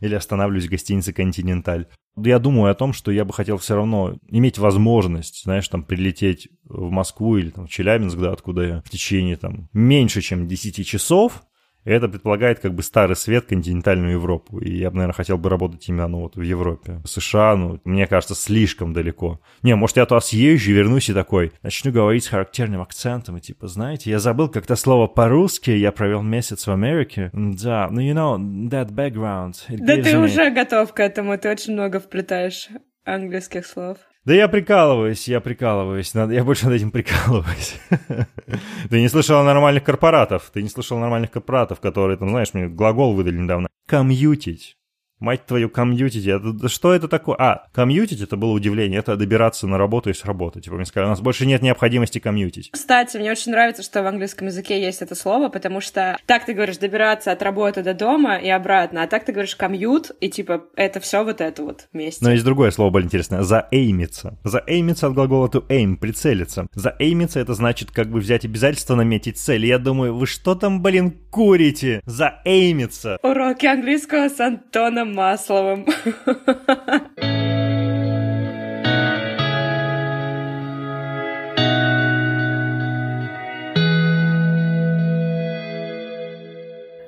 Или 0.00 0.14
останавливаюсь 0.14 0.66
в 0.66 0.70
гостинице 0.70 1.12
Континенталь. 1.12 1.86
Я 2.16 2.38
думаю 2.38 2.70
о 2.70 2.74
том, 2.74 2.92
что 2.92 3.10
я 3.10 3.24
бы 3.24 3.32
хотел 3.32 3.58
все 3.58 3.74
равно 3.74 4.16
иметь 4.28 4.58
возможность, 4.58 5.42
знаешь, 5.44 5.68
там 5.68 5.82
прилететь 5.82 6.48
в 6.64 6.90
Москву 6.90 7.36
или 7.36 7.50
там, 7.50 7.66
в 7.66 7.70
Челябинск, 7.70 8.18
да, 8.18 8.32
откуда 8.32 8.62
я 8.62 8.82
в 8.84 8.90
течение 8.90 9.36
там 9.36 9.68
меньше, 9.72 10.20
чем 10.20 10.46
10 10.46 10.86
часов, 10.86 11.42
это 11.84 12.08
предполагает 12.08 12.60
как 12.60 12.74
бы 12.74 12.82
старый 12.82 13.16
свет, 13.16 13.46
континентальную 13.46 14.12
Европу. 14.12 14.58
И 14.58 14.76
я 14.76 14.90
бы, 14.90 14.96
наверное, 14.96 15.14
хотел 15.14 15.38
бы 15.38 15.48
работать 15.50 15.88
именно 15.88 16.08
ну, 16.08 16.20
вот 16.22 16.36
в 16.36 16.42
Европе. 16.42 17.00
США, 17.04 17.56
ну, 17.56 17.80
мне 17.84 18.06
кажется, 18.06 18.34
слишком 18.34 18.92
далеко. 18.92 19.40
Не, 19.62 19.74
может, 19.76 19.96
я 19.96 20.06
туда 20.06 20.20
съезжу, 20.20 20.72
вернусь 20.72 21.10
и 21.10 21.14
такой, 21.14 21.52
начну 21.62 21.92
говорить 21.92 22.24
с 22.24 22.28
характерным 22.28 22.80
акцентом. 22.80 23.36
И 23.36 23.40
типа, 23.40 23.68
знаете, 23.68 24.10
я 24.10 24.18
забыл 24.18 24.48
как-то 24.48 24.76
слово 24.76 25.06
по-русски, 25.06 25.70
я 25.70 25.92
провел 25.92 26.22
месяц 26.22 26.66
в 26.66 26.70
Америке. 26.70 27.30
Да, 27.32 27.88
ну, 27.90 28.00
you 28.00 28.14
know, 28.14 28.38
that 28.68 28.90
background. 28.90 29.54
Да 29.68 29.96
ты 29.96 30.12
me... 30.12 30.24
уже 30.24 30.50
готов 30.50 30.92
к 30.92 31.00
этому, 31.00 31.36
ты 31.38 31.50
очень 31.50 31.74
много 31.74 32.00
вплетаешь 32.00 32.68
английских 33.04 33.66
слов. 33.66 33.98
Да 34.24 34.32
я 34.32 34.48
прикалываюсь, 34.48 35.28
я 35.28 35.40
прикалываюсь. 35.40 36.14
Надо, 36.14 36.32
я 36.32 36.44
больше 36.44 36.64
над 36.64 36.76
этим 36.76 36.90
прикалываюсь. 36.90 37.78
Ты 38.90 39.00
не 39.00 39.08
слышал 39.08 39.42
нормальных 39.42 39.84
корпоратов. 39.84 40.50
Ты 40.52 40.62
не 40.62 40.70
слышал 40.70 40.98
нормальных 40.98 41.30
корпоратов, 41.30 41.80
которые, 41.80 42.16
там, 42.16 42.30
знаешь, 42.30 42.54
мне 42.54 42.68
глагол 42.68 43.14
выдали 43.14 43.36
недавно. 43.36 43.68
Комьютить. 43.86 44.78
Мать 45.20 45.46
твою, 45.46 45.68
комьютить, 45.70 46.26
это, 46.26 46.68
что 46.68 46.92
это 46.92 47.08
такое? 47.08 47.36
А, 47.38 47.66
комьютить 47.72 48.20
это 48.20 48.36
было 48.36 48.50
удивление, 48.50 48.98
это 48.98 49.16
добираться 49.16 49.66
на 49.66 49.78
работу 49.78 50.10
и 50.10 50.12
с 50.12 50.24
работы. 50.24 50.60
Типа 50.60 50.76
мне 50.76 50.84
сказали, 50.84 51.06
у 51.06 51.10
нас 51.10 51.20
больше 51.20 51.46
нет 51.46 51.62
необходимости 51.62 52.18
комьютить. 52.18 52.70
Кстати, 52.72 53.16
мне 53.16 53.30
очень 53.30 53.52
нравится, 53.52 53.82
что 53.82 54.02
в 54.02 54.06
английском 54.06 54.48
языке 54.48 54.80
есть 54.82 55.02
это 55.02 55.14
слово, 55.14 55.48
потому 55.48 55.80
что 55.80 56.18
так 56.26 56.44
ты 56.44 56.52
говоришь 56.52 56.78
добираться 56.78 57.30
от 57.30 57.42
работы 57.42 57.82
до 57.82 57.94
дома 57.94 58.36
и 58.36 58.48
обратно, 58.48 59.04
а 59.04 59.06
так 59.06 59.24
ты 59.24 59.32
говоришь 59.32 59.54
комьют, 59.54 60.10
и 60.20 60.28
типа 60.28 60.64
это 60.74 60.98
все 60.98 61.24
вот 61.24 61.40
это 61.40 61.62
вот 61.62 61.88
вместе. 61.92 62.24
Но 62.24 62.32
есть 62.32 62.44
другое 62.44 62.70
слово 62.72 62.90
более 62.90 63.06
интересное. 63.06 63.42
Заэймиться. 63.42 64.38
Заэймиться 64.42 65.06
от 65.06 65.14
глагола 65.14 65.46
to 65.46 65.64
aim, 65.68 65.96
прицелиться. 65.96 66.66
Заэймиться 66.74 67.38
это 67.38 67.54
значит 67.54 67.92
как 67.92 68.08
бы 68.08 68.18
взять 68.18 68.44
обязательство 68.44 68.96
наметить 68.96 69.38
цель. 69.38 69.64
И 69.64 69.68
я 69.68 69.78
думаю, 69.78 70.16
вы 70.16 70.26
что 70.26 70.54
там, 70.54 70.82
блин, 70.82 71.12
курите? 71.30 72.00
Заэймиться. 72.04 73.18
Уроки 73.22 73.66
английского 73.66 74.28
с 74.28 74.40
Антоном 74.40 75.03
Масловым. 75.04 75.86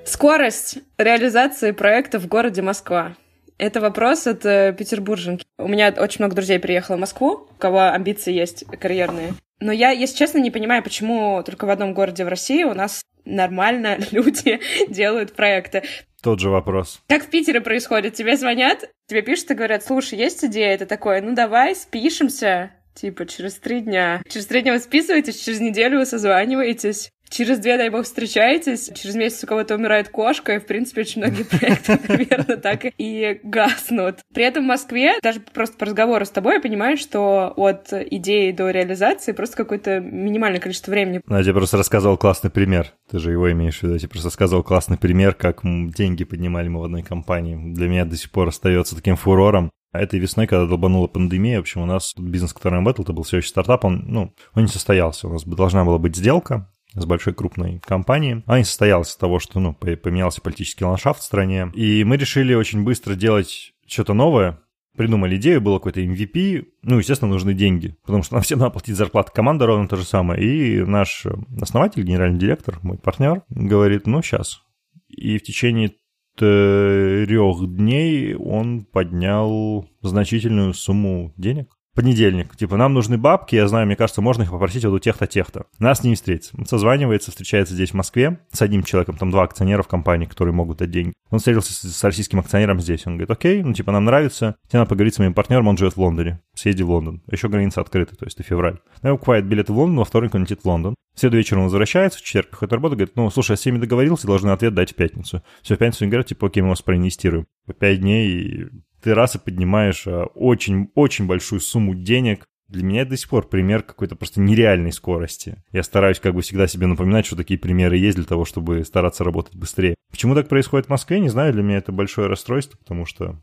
Скорость 0.05 0.79
реализации 0.99 1.73
проекта 1.73 2.19
в 2.19 2.27
городе 2.27 2.63
Москва. 2.63 3.15
Это 3.59 3.81
вопрос 3.81 4.27
от 4.27 4.45
э, 4.45 4.75
петербурженки. 4.77 5.45
У 5.59 5.67
меня 5.69 5.95
очень 5.97 6.19
много 6.19 6.35
друзей 6.35 6.59
приехало 6.59 6.97
в 6.97 7.01
Москву, 7.01 7.49
у 7.51 7.55
кого 7.59 7.89
амбиции 7.89 8.33
есть 8.33 8.65
карьерные. 8.79 9.35
Но 9.61 9.73
я, 9.73 9.91
если 9.91 10.17
честно, 10.17 10.39
не 10.39 10.51
понимаю, 10.51 10.83
почему 10.83 11.43
только 11.43 11.65
в 11.65 11.71
одном 11.71 11.95
городе 11.95 12.25
в 12.25 12.29
России 12.29 12.65
у 12.65 12.75
нас 12.75 13.03
нормально 13.25 13.99
люди 14.11 14.61
делают 14.89 15.35
проекты. 15.35 15.83
Тот 16.27 16.41
же 16.41 16.51
вопрос. 16.51 17.03
Как 17.07 17.23
в 17.25 17.31
Питере 17.31 17.61
происходит? 17.61 18.15
Тебе 18.15 18.37
звонят, 18.37 18.91
тебе 19.07 19.23
пишут 19.23 19.53
и 19.53 19.55
говорят, 19.55 19.85
слушай, 19.85 20.19
есть 20.19 20.45
идея? 20.45 20.75
Это 20.75 20.85
такое, 20.85 21.23
ну 21.23 21.37
давай 21.37 21.77
спишемся, 21.77 22.73
типа 22.95 23.27
через 23.27 23.55
три 23.55 23.81
дня. 23.81 24.21
Через 24.29 24.47
три 24.47 24.63
дня 24.63 24.73
вы 24.73 24.81
списываетесь, 24.81 25.41
через 25.41 25.61
неделю 25.61 26.01
вы 26.01 26.05
созваниваетесь. 26.05 27.13
Через 27.29 27.59
две, 27.59 27.77
дай 27.77 27.91
бог, 27.91 28.05
встречаетесь, 28.05 28.91
через 28.95 29.15
месяц 29.15 29.45
у 29.45 29.47
кого-то 29.47 29.75
умирает 29.75 30.09
кошка, 30.09 30.55
и, 30.55 30.59
в 30.59 30.67
принципе, 30.67 31.03
очень 31.03 31.23
многие 31.23 31.43
проекты 31.45 31.99
примерно 31.99 32.57
так 32.57 32.87
и 32.97 33.41
гаснут. 33.43 34.19
При 34.33 34.45
этом 34.45 34.65
в 34.65 34.69
Москве, 34.69 35.15
даже 35.23 35.41
просто 35.41 35.77
по 35.77 35.87
разговору 35.87 36.25
с 36.25 36.31
тобой, 36.31 36.55
я 36.55 36.61
понимаю, 36.61 36.97
что 36.97 37.53
от 37.57 37.93
идеи 37.93 38.53
до 38.53 38.71
реализации 38.71 39.33
просто 39.33 39.57
какое-то 39.57 40.01
минимальное 40.01 40.61
количество 40.61 40.91
времени. 40.91 41.21
Ну, 41.27 41.37
я 41.37 41.43
тебе 41.43 41.55
просто 41.55 41.77
рассказывал 41.77 42.17
классный 42.17 42.51
пример. 42.51 42.93
Ты 43.11 43.19
же 43.19 43.33
его 43.33 43.51
имеешь 43.53 43.79
в 43.79 43.83
виду. 43.83 43.95
Я 43.95 43.99
тебе 43.99 44.11
просто 44.11 44.29
рассказывал 44.29 44.63
классный 44.63 44.99
пример, 44.99 45.35
как 45.35 45.61
деньги 45.63 46.25
поднимали 46.25 46.69
мы 46.69 46.81
в 46.81 46.85
одной 46.85 47.03
компании. 47.03 47.75
Для 47.75 47.89
меня 47.89 48.05
до 48.05 48.17
сих 48.17 48.31
пор 48.31 48.49
остается 48.49 48.95
таким 48.95 49.17
фурором. 49.17 49.71
А 49.93 50.01
этой 50.01 50.19
весной, 50.19 50.47
когда 50.47 50.67
долбанула 50.67 51.07
пандемия, 51.07 51.57
в 51.57 51.61
общем, 51.61 51.81
у 51.81 51.87
нас 51.87 52.13
бизнес, 52.19 52.53
который 52.53 52.83
я 52.83 52.91
это 52.91 53.13
был 53.13 53.23
все 53.23 53.39
еще 53.39 53.49
стартап, 53.49 53.85
он, 53.85 54.05
ну, 54.07 54.35
он 54.55 54.63
не 54.63 54.69
состоялся. 54.69 55.27
У 55.27 55.33
нас 55.33 55.45
должна 55.45 55.85
была 55.85 55.97
быть 55.99 56.17
сделка, 56.17 56.71
с 56.97 57.05
большой 57.05 57.35
крупной 57.35 57.81
компанией. 57.85 58.43
Она 58.47 58.59
не 58.59 58.65
состоялась 58.65 59.11
из 59.11 59.17
того, 59.17 59.39
что 59.39 59.61
ну, 59.61 59.75
поменялся 59.75 60.41
политический 60.41 60.85
ландшафт 60.85 61.21
в 61.21 61.25
стране. 61.25 61.71
И 61.75 62.03
мы 62.05 62.17
решили 62.17 62.55
очень 62.55 62.83
быстро 62.83 63.15
делать 63.15 63.73
что-то 63.87 64.15
новое, 64.15 64.59
придумали 64.97 65.37
идею, 65.37 65.61
было 65.61 65.79
какой-то 65.79 66.01
MVP, 66.01 66.67
ну, 66.83 66.99
естественно, 66.99 67.31
нужны 67.31 67.55
деньги, 67.55 67.97
потому 68.05 68.23
что 68.23 68.35
нам 68.35 68.43
всем 68.43 68.59
надо 68.59 68.73
платить 68.73 68.97
зарплату, 68.97 69.31
команда 69.35 69.67
ровно 69.67 69.89
то 69.89 69.97
же 69.97 70.05
самое. 70.05 70.43
И 70.43 70.81
наш 70.83 71.27
основатель, 71.61 72.03
генеральный 72.03 72.39
директор, 72.39 72.79
мой 72.83 72.99
партнер, 72.99 73.43
говорит, 73.51 74.07
ну, 74.07 74.23
сейчас. 74.23 74.63
И 75.09 75.39
в 75.39 75.43
течение 75.43 75.93
трех 76.37 77.77
дней 77.77 78.35
он 78.35 78.85
поднял 78.85 79.89
значительную 80.03 80.75
сумму 80.75 81.33
денег 81.37 81.76
понедельник. 81.97 82.55
Типа, 82.57 82.77
нам 82.77 82.95
нужны 82.95 83.19
бабки, 83.19 83.57
я 83.57 83.67
знаю, 83.67 83.87
мне 83.87 83.97
кажется, 83.97 84.21
можно 84.21 84.43
их 84.43 84.51
попросить 84.51 84.85
вот 84.85 84.93
у 84.93 84.99
тех-то, 85.01 85.27
тех-то. 85.27 85.65
Нас 85.81 86.05
не 86.05 86.15
встретится. 86.15 86.55
Он 86.57 86.67
созванивается, 86.67 87.33
встречается 87.33 87.75
здесь 87.75 87.91
в 87.91 87.95
Москве 87.95 88.39
с 88.53 88.63
одним 88.63 88.85
человеком, 88.85 89.17
там 89.17 89.31
два 89.31 89.43
акционера 89.43 89.83
в 89.83 89.89
компании, 89.89 90.27
которые 90.27 90.55
могут 90.55 90.79
дать 90.79 90.91
деньги. 90.91 91.15
Он 91.31 91.39
встретился 91.39 91.73
с, 91.73 91.97
с 91.97 92.05
российским 92.05 92.39
акционером 92.39 92.81
здесь. 92.81 93.07
Он 93.07 93.15
говорит, 93.15 93.31
окей, 93.31 93.63
ну, 93.63 93.73
типа, 93.73 93.91
нам 93.91 94.05
нравится, 94.05 94.57
тебе 94.69 94.79
надо 94.79 94.91
поговорить 94.91 95.15
с 95.15 95.19
моим 95.19 95.35
партнером, 95.35 95.67
он 95.69 95.77
живет 95.77 95.97
в 95.97 96.01
Лондоне. 96.01 96.41
Съезди 96.55 96.83
в 96.83 96.91
Лондон. 96.91 97.23
Еще 97.31 97.49
граница 97.49 97.81
открыта, 97.81 98.15
то 98.15 98.27
есть 98.27 98.39
это 98.39 98.47
февраль. 98.47 98.79
Ну, 99.03 99.09
его 99.09 99.17
покупает 99.17 99.47
билеты 99.47 99.73
в 99.73 99.79
Лондон, 99.79 99.99
во 99.99 100.05
вторник 100.05 100.35
он 100.35 100.43
летит 100.43 100.61
в 100.63 100.67
Лондон. 100.67 100.95
В 101.15 101.21
среду 101.21 101.39
вечером 101.39 101.61
он 101.61 101.65
возвращается, 101.67 102.19
в 102.19 102.23
четверг 102.23 102.51
приходит 102.51 102.75
работа, 102.75 102.95
говорит, 102.95 103.17
ну, 103.17 103.31
слушай, 103.31 103.53
я 103.53 103.57
с 103.57 103.61
всеми 103.61 103.79
договорился, 103.79 104.27
должны 104.27 104.51
ответ 104.51 104.75
дать 104.75 104.93
в 104.93 104.95
пятницу. 104.95 105.43
Все, 105.63 105.75
в 105.75 105.79
пятницу 105.79 106.05
они 106.05 106.11
говорят, 106.11 106.27
типа, 106.27 106.49
окей, 106.49 106.63
мы 106.63 106.69
вас 106.69 106.83
проинвестируем. 106.83 107.47
Пять 107.79 108.01
дней 108.01 108.69
ты 109.07 109.15
раз 109.15 109.37
и 109.37 109.39
поднимаешь 109.39 110.05
очень-очень 110.35 111.25
а, 111.27 111.29
большую 111.29 111.61
сумму 111.61 111.95
денег. 111.95 112.49
Для 112.67 112.83
меня 112.83 113.03
это 113.03 113.11
до 113.11 113.17
сих 113.17 113.29
пор 113.29 113.49
пример 113.49 113.85
какой-то 113.85 114.17
просто 114.17 114.41
нереальной 114.41 114.91
скорости. 114.91 115.63
Я 115.71 115.85
стараюсь 115.85 116.19
как 116.19 116.35
бы 116.35 116.43
всегда 116.43 116.67
себе 116.67 116.89
напоминать, 116.89 117.25
что 117.25 117.37
такие 117.37 117.57
примеры 117.57 117.97
есть 117.99 118.17
для 118.17 118.27
того, 118.27 118.45
чтобы 118.45 118.83
стараться 118.83 119.23
работать 119.23 119.55
быстрее. 119.55 119.95
Почему 120.11 120.35
так 120.35 120.49
происходит 120.49 120.87
в 120.87 120.91
Москве, 120.91 121.21
не 121.21 121.29
знаю, 121.29 121.53
для 121.53 121.63
меня 121.63 121.77
это 121.79 121.93
большое 121.93 122.27
расстройство, 122.27 122.77
потому 122.79 123.07
что... 123.07 123.41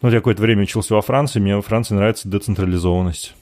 Ну, 0.00 0.08
я 0.08 0.16
какое-то 0.20 0.40
время 0.40 0.62
учился 0.62 0.94
во 0.94 1.02
Франции, 1.02 1.40
мне 1.40 1.56
во 1.56 1.60
Франции 1.60 1.94
нравится 1.94 2.30
децентрализованность. 2.30 3.34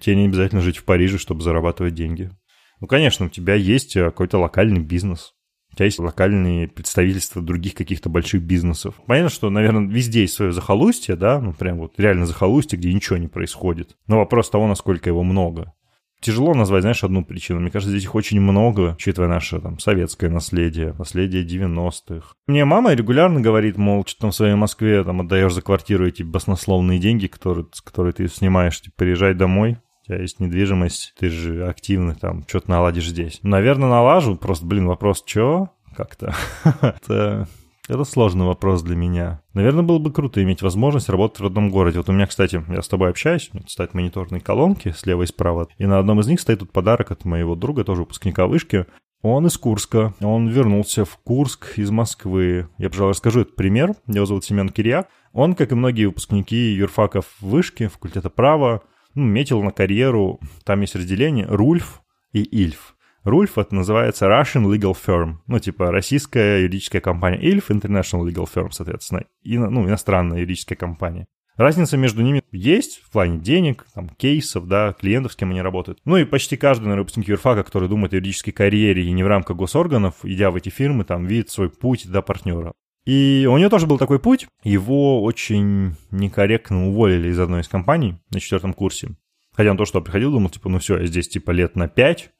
Тебе 0.00 0.14
не 0.14 0.26
обязательно 0.26 0.60
жить 0.60 0.76
в 0.76 0.84
Париже, 0.84 1.18
чтобы 1.18 1.42
зарабатывать 1.42 1.94
деньги. 1.94 2.30
Ну, 2.78 2.86
конечно, 2.86 3.26
у 3.26 3.30
тебя 3.30 3.54
есть 3.54 3.96
а, 3.96 4.10
какой-то 4.10 4.38
локальный 4.38 4.80
бизнес. 4.80 5.32
У 5.72 5.76
тебя 5.76 5.86
есть 5.86 5.98
локальные 5.98 6.68
представительства 6.68 7.42
других 7.42 7.74
каких-то 7.74 8.08
больших 8.08 8.42
бизнесов. 8.42 8.94
Понятно, 9.06 9.30
что, 9.30 9.50
наверное, 9.50 9.88
везде 9.88 10.22
есть 10.22 10.34
свое 10.34 10.52
захолустье, 10.52 11.16
да, 11.16 11.40
ну 11.40 11.52
прям 11.52 11.78
вот 11.78 11.98
реально 11.98 12.26
захолустье, 12.26 12.78
где 12.78 12.92
ничего 12.92 13.16
не 13.16 13.28
происходит. 13.28 13.96
Но 14.06 14.18
вопрос 14.18 14.50
того, 14.50 14.66
насколько 14.66 15.08
его 15.08 15.22
много. 15.22 15.72
Тяжело 16.20 16.52
назвать, 16.52 16.82
знаешь, 16.82 17.02
одну 17.02 17.24
причину. 17.24 17.60
Мне 17.60 17.70
кажется, 17.70 17.90
здесь 17.90 18.04
их 18.04 18.14
очень 18.14 18.40
много, 18.40 18.94
учитывая 18.94 19.28
наше 19.28 19.58
там 19.58 19.78
советское 19.78 20.28
наследие, 20.28 20.94
наследие 20.98 21.46
90-х. 21.46 22.34
Мне 22.46 22.66
мама 22.66 22.92
регулярно 22.92 23.40
говорит, 23.40 23.78
мол, 23.78 24.04
что 24.06 24.20
там 24.20 24.30
в 24.30 24.34
своей 24.34 24.54
Москве 24.54 25.02
там 25.02 25.22
отдаешь 25.22 25.54
за 25.54 25.62
квартиру 25.62 26.06
эти 26.06 26.22
баснословные 26.22 26.98
деньги, 26.98 27.26
которые, 27.26 27.66
которые 27.84 28.12
ты 28.12 28.28
снимаешь, 28.28 28.82
типа, 28.82 28.96
приезжай 28.98 29.32
домой, 29.32 29.78
тебя 30.06 30.18
есть 30.18 30.40
недвижимость, 30.40 31.14
ты 31.18 31.28
же 31.28 31.66
активный 31.68 32.14
там, 32.14 32.44
что-то 32.48 32.70
наладишь 32.70 33.08
здесь. 33.08 33.40
Наверное, 33.42 33.88
налажу, 33.88 34.36
просто, 34.36 34.66
блин, 34.66 34.86
вопрос, 34.86 35.22
что? 35.24 35.70
Как-то. 35.96 36.34
это, 36.80 37.48
это 37.88 38.04
сложный 38.04 38.46
вопрос 38.46 38.82
для 38.82 38.96
меня. 38.96 39.42
Наверное, 39.54 39.82
было 39.82 39.98
бы 39.98 40.12
круто 40.12 40.42
иметь 40.42 40.62
возможность 40.62 41.08
работать 41.08 41.40
в 41.40 41.42
родном 41.42 41.70
городе. 41.70 41.98
Вот 41.98 42.08
у 42.08 42.12
меня, 42.12 42.26
кстати, 42.26 42.62
я 42.68 42.82
с 42.82 42.88
тобой 42.88 43.10
общаюсь, 43.10 43.50
у 43.52 43.68
стоят 43.68 43.94
мониторные 43.94 44.40
колонки 44.40 44.94
слева 44.96 45.22
и 45.22 45.26
справа, 45.26 45.68
и 45.78 45.86
на 45.86 45.98
одном 45.98 46.20
из 46.20 46.26
них 46.26 46.40
стоит 46.40 46.60
тут 46.60 46.72
подарок 46.72 47.10
от 47.10 47.24
моего 47.24 47.54
друга, 47.54 47.84
тоже 47.84 48.02
выпускника 48.02 48.46
вышки. 48.46 48.86
Он 49.22 49.46
из 49.46 49.58
Курска. 49.58 50.14
Он 50.20 50.48
вернулся 50.48 51.04
в 51.04 51.18
Курск 51.18 51.74
из 51.76 51.90
Москвы. 51.90 52.68
Я, 52.78 52.88
пожалуй, 52.88 53.10
расскажу 53.10 53.42
этот 53.42 53.54
пример. 53.54 53.92
Его 54.06 54.24
зовут 54.24 54.44
Семен 54.44 54.70
Кирьяк. 54.70 55.08
Он, 55.32 55.54
как 55.54 55.72
и 55.72 55.74
многие 55.74 56.06
выпускники 56.06 56.72
юрфаков 56.72 57.26
вышки, 57.40 57.88
факультета 57.88 58.30
права, 58.30 58.82
ну, 59.14 59.24
метил 59.24 59.62
на 59.62 59.70
карьеру, 59.72 60.40
там 60.64 60.80
есть 60.80 60.94
разделение, 60.94 61.46
Рульф 61.46 62.02
и 62.32 62.42
Ильф. 62.42 62.96
Рульф 63.24 63.58
это 63.58 63.74
называется 63.74 64.26
Russian 64.26 64.64
Legal 64.64 64.96
Firm, 64.96 65.36
ну, 65.46 65.58
типа 65.58 65.90
российская 65.90 66.62
юридическая 66.62 67.00
компания. 67.02 67.38
Ильф 67.38 67.70
International 67.70 68.26
Legal 68.26 68.48
Firm, 68.52 68.70
соответственно, 68.70 69.24
и, 69.42 69.58
ну, 69.58 69.86
иностранная 69.86 70.38
юридическая 70.38 70.76
компания. 70.76 71.26
Разница 71.56 71.98
между 71.98 72.22
ними 72.22 72.42
есть 72.52 73.02
в 73.02 73.10
плане 73.10 73.38
денег, 73.38 73.84
там, 73.94 74.08
кейсов, 74.08 74.66
да, 74.66 74.94
клиентов, 74.94 75.32
с 75.32 75.36
кем 75.36 75.50
они 75.50 75.60
работают. 75.60 75.98
Ну 76.06 76.16
и 76.16 76.24
почти 76.24 76.56
каждый, 76.56 76.84
наверное, 76.84 77.02
выпускник 77.02 77.28
юрфака, 77.28 77.64
который 77.64 77.86
думает 77.86 78.14
о 78.14 78.16
юридической 78.16 78.52
карьере 78.52 79.04
и 79.04 79.12
не 79.12 79.22
в 79.22 79.26
рамках 79.26 79.58
госорганов, 79.58 80.14
идя 80.22 80.50
в 80.50 80.56
эти 80.56 80.70
фирмы, 80.70 81.04
там, 81.04 81.26
видит 81.26 81.50
свой 81.50 81.68
путь 81.68 82.10
до 82.10 82.22
партнера. 82.22 82.72
И 83.04 83.46
у 83.50 83.56
него 83.56 83.70
тоже 83.70 83.86
был 83.86 83.98
такой 83.98 84.18
путь. 84.18 84.46
Его 84.62 85.22
очень 85.22 85.96
некорректно 86.10 86.88
уволили 86.88 87.28
из 87.28 87.38
одной 87.38 87.62
из 87.62 87.68
компаний 87.68 88.20
на 88.30 88.40
четвертом 88.40 88.72
курсе. 88.72 89.16
Хотя 89.52 89.70
он 89.70 89.76
то, 89.76 89.84
что 89.84 90.00
приходил, 90.00 90.30
думал, 90.30 90.50
типа, 90.50 90.68
ну 90.68 90.78
все, 90.78 90.98
я 90.98 91.06
здесь 91.06 91.28
типа 91.28 91.50
лет 91.50 91.76
на 91.76 91.88
пять, 91.88 92.30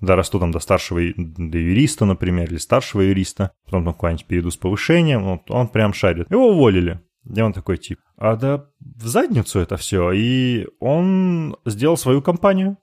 дорасту 0.00 0.40
там 0.40 0.50
до 0.50 0.58
старшего, 0.58 1.00
до 1.16 1.58
юриста, 1.58 2.04
например, 2.04 2.48
или 2.50 2.58
старшего 2.58 3.02
юриста, 3.02 3.52
потом 3.64 3.84
там 3.84 3.94
куда-нибудь 3.94 4.26
перейду 4.26 4.50
с 4.50 4.56
повышением, 4.56 5.24
вот 5.24 5.50
он 5.50 5.68
прям 5.68 5.92
шарит. 5.92 6.30
Его 6.30 6.50
уволили. 6.50 7.00
И 7.34 7.40
он 7.40 7.52
такой 7.52 7.76
тип, 7.76 7.98
а 8.16 8.36
да 8.36 8.66
в 8.78 9.06
задницу 9.06 9.58
это 9.58 9.76
все. 9.76 10.12
И 10.12 10.66
он 10.78 11.56
сделал 11.64 11.96
свою 11.96 12.22
компанию, 12.22 12.78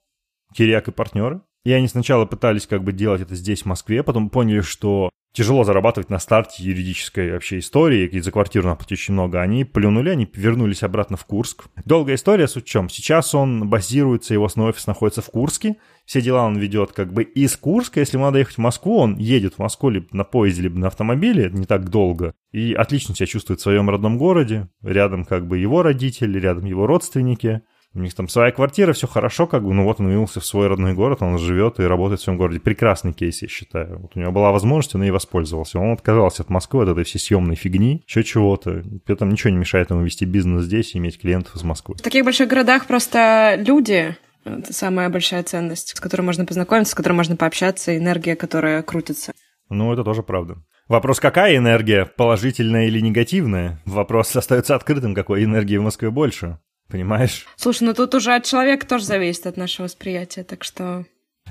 Кириак 0.53 0.89
и 0.89 0.91
партнеры. 0.91 1.41
И 1.65 1.71
они 1.71 1.87
сначала 1.87 2.25
пытались 2.25 2.67
как 2.67 2.83
бы 2.83 2.91
делать 2.91 3.21
это 3.21 3.35
здесь, 3.35 3.63
в 3.63 3.65
Москве, 3.67 4.03
потом 4.03 4.29
поняли, 4.29 4.61
что 4.61 5.09
тяжело 5.33 5.63
зарабатывать 5.63 6.09
на 6.09 6.19
старте 6.19 6.63
юридической 6.63 7.31
вообще 7.31 7.59
истории, 7.59 8.05
и 8.05 8.19
за 8.19 8.31
квартиру 8.31 8.65
надо 8.65 8.77
платить 8.77 8.99
очень 8.99 9.13
много. 9.13 9.41
Они 9.41 9.65
плюнули, 9.65 10.09
они 10.09 10.29
вернулись 10.33 10.83
обратно 10.83 11.17
в 11.17 11.25
Курск. 11.25 11.65
Долгая 11.85 12.15
история, 12.15 12.47
суть 12.47 12.65
в 12.65 12.69
чем? 12.69 12.87
Сейчас 12.87 13.33
он 13.33 13.67
базируется, 13.67 14.33
его 14.33 14.45
основной 14.45 14.71
офис 14.71 14.85
находится 14.87 15.21
в 15.21 15.29
Курске. 15.31 15.77
Все 16.05 16.21
дела 16.21 16.43
он 16.43 16.57
ведет 16.57 16.91
как 16.91 17.11
бы 17.11 17.23
из 17.23 17.57
Курска. 17.57 17.99
Если 17.99 18.17
ему 18.17 18.25
надо 18.25 18.39
ехать 18.39 18.55
в 18.55 18.59
Москву, 18.61 18.97
он 18.97 19.17
едет 19.17 19.55
в 19.55 19.59
Москву 19.59 19.89
либо 19.89 20.07
на 20.11 20.23
поезде, 20.23 20.63
либо 20.63 20.77
на 20.77 20.87
автомобиле, 20.87 21.49
не 21.51 21.65
так 21.65 21.89
долго. 21.89 22.35
И 22.51 22.73
отлично 22.73 23.15
себя 23.15 23.25
чувствует 23.25 23.59
в 23.59 23.63
своем 23.63 23.89
родном 23.89 24.17
городе. 24.17 24.69
Рядом 24.83 25.25
как 25.25 25.47
бы 25.47 25.57
его 25.57 25.81
родители, 25.81 26.39
рядом 26.39 26.65
его 26.65 26.85
родственники. 26.85 27.61
У 27.95 27.99
них 27.99 28.15
там 28.15 28.27
своя 28.27 28.51
квартира, 28.51 28.93
все 28.93 29.05
хорошо, 29.05 29.45
как 29.45 29.63
бы, 29.63 29.71
ну 29.73 29.83
вот 29.83 29.99
он 29.99 30.07
вернулся 30.07 30.39
в 30.39 30.45
свой 30.45 30.67
родной 30.67 30.93
город, 30.93 31.21
он 31.21 31.37
живет 31.37 31.79
и 31.79 31.83
работает 31.83 32.21
в 32.21 32.23
своем 32.23 32.39
городе. 32.39 32.59
Прекрасный 32.59 33.13
кейс, 33.13 33.43
я 33.43 33.47
считаю. 33.47 33.99
Вот 33.99 34.11
у 34.15 34.19
него 34.19 34.31
была 34.31 34.51
возможность, 34.51 34.95
он 34.95 35.03
и 35.03 35.11
воспользовался. 35.11 35.77
Он 35.77 35.93
отказался 35.93 36.41
от 36.41 36.49
Москвы, 36.49 36.83
от 36.83 36.89
этой 36.89 37.03
всей 37.03 37.19
съемной 37.19 37.55
фигни, 37.55 38.03
еще 38.07 38.23
чего-то. 38.23 38.83
При 39.05 39.13
этом 39.13 39.29
ничего 39.29 39.51
не 39.51 39.57
мешает 39.57 39.91
ему 39.91 40.01
вести 40.01 40.25
бизнес 40.25 40.63
здесь 40.63 40.95
и 40.95 40.97
иметь 40.97 41.19
клиентов 41.19 41.55
из 41.55 41.63
Москвы. 41.63 41.95
В 41.95 42.01
таких 42.01 42.25
больших 42.25 42.49
городах 42.49 42.87
просто 42.87 43.55
люди, 43.59 44.17
это 44.43 44.73
самая 44.73 45.09
большая 45.09 45.43
ценность, 45.43 45.95
с 45.95 45.99
которой 45.99 46.23
можно 46.23 46.45
познакомиться, 46.45 46.93
с 46.93 46.95
которой 46.95 47.13
можно 47.13 47.35
пообщаться, 47.35 47.95
энергия, 47.95 48.35
которая 48.35 48.81
крутится. 48.81 49.33
Ну, 49.69 49.93
это 49.93 50.03
тоже 50.03 50.23
правда. 50.23 50.55
Вопрос, 50.87 51.19
какая 51.19 51.55
энергия, 51.57 52.05
положительная 52.05 52.87
или 52.87 52.99
негативная? 52.99 53.81
Вопрос 53.85 54.35
остается 54.35 54.75
открытым, 54.75 55.13
какой 55.13 55.43
энергии 55.43 55.77
в 55.77 55.83
Москве 55.83 56.09
больше. 56.09 56.59
Понимаешь? 56.93 57.47
Слушай, 57.55 57.85
ну 57.85 57.95
тут 57.95 58.13
уже 58.13 58.35
от 58.35 58.45
человека 58.45 58.85
тоже 58.85 59.05
зависит 59.05 59.47
от 59.47 59.57
нашего 59.57 59.85
восприятия, 59.85 60.43
так 60.43 60.63
что... 60.63 61.05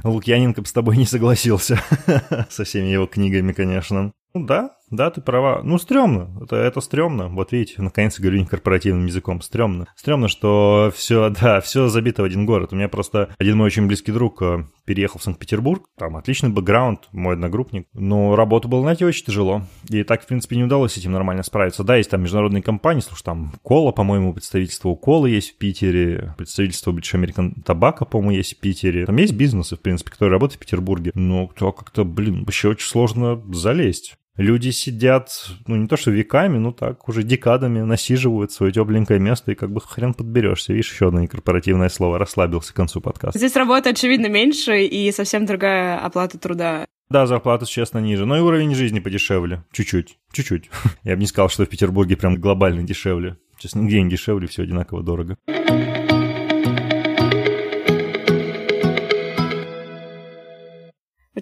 Лукьяненко 0.04 0.62
бы 0.62 0.68
с 0.68 0.72
тобой 0.72 0.96
не 0.96 1.04
согласился 1.04 1.82
со 2.48 2.62
всеми 2.62 2.86
его 2.86 3.08
книгами, 3.08 3.50
конечно. 3.50 4.12
Ну 4.34 4.46
да, 4.46 4.76
да, 4.92 5.10
ты 5.10 5.20
права. 5.20 5.62
Ну, 5.64 5.78
стрёмно. 5.78 6.30
Это, 6.42 6.56
это 6.56 6.80
стрёмно. 6.80 7.28
Вот 7.28 7.50
видите, 7.52 7.80
наконец 7.80 8.20
говорю 8.20 8.38
не 8.38 8.46
корпоративным 8.46 9.06
языком. 9.06 9.40
Стрёмно. 9.40 9.86
Стрёмно, 9.96 10.28
что 10.28 10.92
все, 10.94 11.30
да, 11.40 11.60
все 11.60 11.88
забито 11.88 12.22
в 12.22 12.26
один 12.26 12.46
город. 12.46 12.72
У 12.72 12.76
меня 12.76 12.88
просто 12.88 13.34
один 13.38 13.56
мой 13.56 13.66
очень 13.66 13.86
близкий 13.86 14.12
друг 14.12 14.42
э, 14.42 14.64
переехал 14.84 15.18
в 15.18 15.22
Санкт-Петербург. 15.22 15.88
Там 15.96 16.16
отличный 16.16 16.50
бэкграунд, 16.50 17.08
мой 17.12 17.34
одногруппник. 17.34 17.86
Но 17.94 18.36
работу 18.36 18.68
было 18.68 18.84
найти 18.84 19.04
очень 19.04 19.24
тяжело. 19.24 19.62
И 19.88 20.02
так, 20.04 20.22
в 20.22 20.26
принципе, 20.26 20.56
не 20.56 20.64
удалось 20.64 20.92
с 20.92 20.98
этим 20.98 21.12
нормально 21.12 21.42
справиться. 21.42 21.84
Да, 21.84 21.96
есть 21.96 22.10
там 22.10 22.22
международные 22.22 22.62
компании, 22.62 23.00
слушай, 23.00 23.24
там 23.24 23.54
Кола, 23.62 23.92
по-моему, 23.92 24.34
представительство 24.34 24.90
у 24.90 24.96
Колы 24.96 25.30
есть 25.30 25.54
в 25.54 25.58
Питере, 25.58 26.34
представительство 26.36 26.92
British 26.92 27.14
American 27.14 27.54
Tobacco, 27.64 28.04
по-моему, 28.04 28.32
есть 28.32 28.56
в 28.56 28.60
Питере. 28.60 29.06
Там 29.06 29.16
есть 29.16 29.32
бизнесы, 29.32 29.76
в 29.76 29.80
принципе, 29.80 30.10
которые 30.10 30.32
работают 30.32 30.60
в 30.60 30.64
Петербурге. 30.64 31.12
Но 31.14 31.46
как-то, 31.46 32.04
блин, 32.04 32.44
вообще 32.44 32.68
очень 32.68 32.86
сложно 32.86 33.42
залезть. 33.52 34.16
Люди 34.36 34.70
сидят, 34.70 35.30
ну 35.66 35.76
не 35.76 35.86
то 35.86 35.96
что 35.98 36.10
веками, 36.10 36.56
ну 36.56 36.72
так, 36.72 37.06
уже 37.06 37.22
декадами 37.22 37.80
насиживают 37.80 38.50
свое 38.50 38.72
тепленькое 38.72 39.20
место, 39.20 39.52
и 39.52 39.54
как 39.54 39.70
бы 39.70 39.80
хрен 39.82 40.14
подберешься. 40.14 40.72
Видишь, 40.72 40.90
еще 40.90 41.08
одно 41.08 41.20
некорпоративное 41.20 41.90
слово, 41.90 42.18
расслабился 42.18 42.72
к 42.72 42.76
концу 42.76 43.02
подкаста. 43.02 43.38
Здесь 43.38 43.54
работа, 43.56 43.90
очевидно, 43.90 44.28
меньше 44.28 44.84
и 44.84 45.12
совсем 45.12 45.44
другая 45.44 45.98
оплата 45.98 46.38
труда. 46.38 46.86
Да, 47.10 47.26
зарплата, 47.26 47.66
честно, 47.66 47.98
ниже, 47.98 48.24
но 48.24 48.38
и 48.38 48.40
уровень 48.40 48.74
жизни 48.74 49.00
подешевле. 49.00 49.64
Чуть-чуть, 49.70 50.16
чуть-чуть. 50.32 50.70
Я 51.04 51.14
бы 51.14 51.20
не 51.20 51.26
сказал, 51.26 51.50
что 51.50 51.66
в 51.66 51.68
Петербурге 51.68 52.16
прям 52.16 52.36
глобально 52.36 52.84
дешевле. 52.84 53.36
Сейчас 53.58 53.74
нигде 53.74 54.00
не 54.00 54.08
дешевле, 54.08 54.48
все 54.48 54.62
одинаково 54.62 55.02
дорого. 55.02 55.36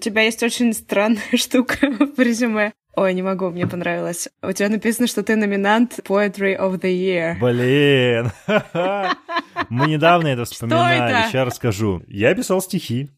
Тебя 0.01 0.23
есть 0.23 0.43
очень 0.43 0.73
странная 0.73 1.23
штука 1.37 1.77
в 2.17 2.19
резюме. 2.19 2.73
Ой, 2.97 3.15
не 3.15 3.23
могу, 3.23 3.51
мне 3.51 3.67
понравилось. 3.69 4.29
У 4.43 4.51
тебя 4.51 4.69
написано, 4.69 5.07
что 5.07 5.23
ты 5.23 5.37
номинант 5.37 6.01
Poetry 6.01 6.59
of 6.59 6.81
the 6.81 6.93
Year. 6.93 7.39
Блин! 7.39 8.33
Мы 9.69 9.87
недавно 9.87 10.27
это 10.27 10.45
вспоминали, 10.45 11.29
сейчас 11.29 11.47
расскажу. 11.47 12.03
Я 12.09 12.35
писал 12.35 12.61
стихи. 12.61 13.11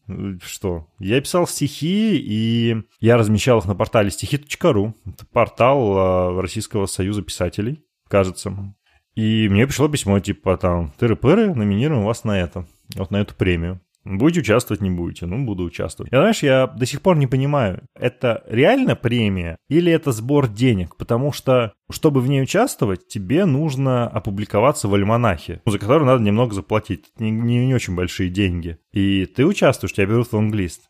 Что? 0.43 0.87
Я 0.99 1.19
писал 1.19 1.47
стихи, 1.47 2.17
и 2.17 2.83
я 2.99 3.17
размещал 3.17 3.59
их 3.59 3.65
на 3.65 3.73
портале 3.73 4.11
стихи.ру. 4.11 4.93
Это 5.07 5.25
портал 5.31 5.97
а, 5.97 6.41
Российского 6.41 6.85
союза 6.85 7.23
писателей, 7.23 7.83
кажется. 8.07 8.75
И 9.15 9.47
мне 9.49 9.65
пришло 9.65 9.87
письмо, 9.87 10.19
типа, 10.19 10.57
там, 10.57 10.93
тыры-пыры, 10.99 11.53
номинируем 11.53 12.03
вас 12.03 12.23
на 12.23 12.39
это, 12.39 12.65
вот 12.95 13.09
на 13.11 13.17
эту 13.17 13.33
премию. 13.35 13.81
Будете 14.05 14.41
участвовать, 14.41 14.81
не 14.81 14.89
будете. 14.89 15.25
Ну, 15.25 15.45
буду 15.45 15.63
участвовать. 15.63 16.11
Я, 16.11 16.19
знаешь, 16.19 16.43
я 16.43 16.67
до 16.67 16.85
сих 16.85 17.01
пор 17.01 17.17
не 17.17 17.27
понимаю, 17.27 17.83
это 17.97 18.43
реально 18.47 18.95
премия 18.95 19.57
или 19.69 19.91
это 19.91 20.11
сбор 20.11 20.47
денег? 20.47 20.97
Потому 20.97 21.31
что, 21.31 21.73
чтобы 21.89 22.19
в 22.19 22.27
ней 22.27 22.41
участвовать, 22.43 23.07
тебе 23.07 23.45
нужно 23.45 24.07
опубликоваться 24.07 24.87
в 24.89 24.93
альманахе, 24.93 25.61
за 25.65 25.79
который 25.79 26.05
надо 26.05 26.21
немного 26.21 26.53
заплатить. 26.53 27.11
Не, 27.17 27.31
не, 27.31 27.65
не 27.65 27.73
очень 27.73 27.95
большие 27.95 28.29
деньги. 28.29 28.77
И 28.91 29.25
ты 29.25 29.45
участвуешь, 29.45 29.93
тебя 29.93 30.07
берут 30.07 30.27
в 30.27 30.33
лонглист. 30.33 30.89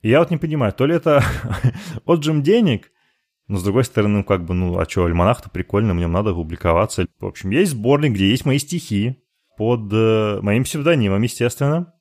И 0.00 0.08
я 0.08 0.20
вот 0.20 0.30
не 0.30 0.38
понимаю, 0.38 0.72
то 0.72 0.86
ли 0.86 0.94
это 0.94 1.22
отжим 2.06 2.42
денег, 2.42 2.90
но 3.48 3.58
с 3.58 3.64
другой 3.64 3.84
стороны, 3.84 4.22
как 4.24 4.44
бы, 4.44 4.54
ну, 4.54 4.78
а 4.78 4.88
что, 4.88 5.04
альманах-то 5.04 5.50
прикольно, 5.50 5.94
мне 5.94 6.06
надо 6.06 6.34
публиковаться. 6.34 7.06
В 7.18 7.26
общем, 7.26 7.50
есть 7.50 7.72
сборник, 7.72 8.12
где 8.12 8.28
есть 8.28 8.44
мои 8.44 8.58
стихи 8.58 9.22
под 9.56 9.92
э, 9.92 10.40
моим 10.42 10.64
псевдонимом, 10.64 11.22
естественно. 11.22 11.94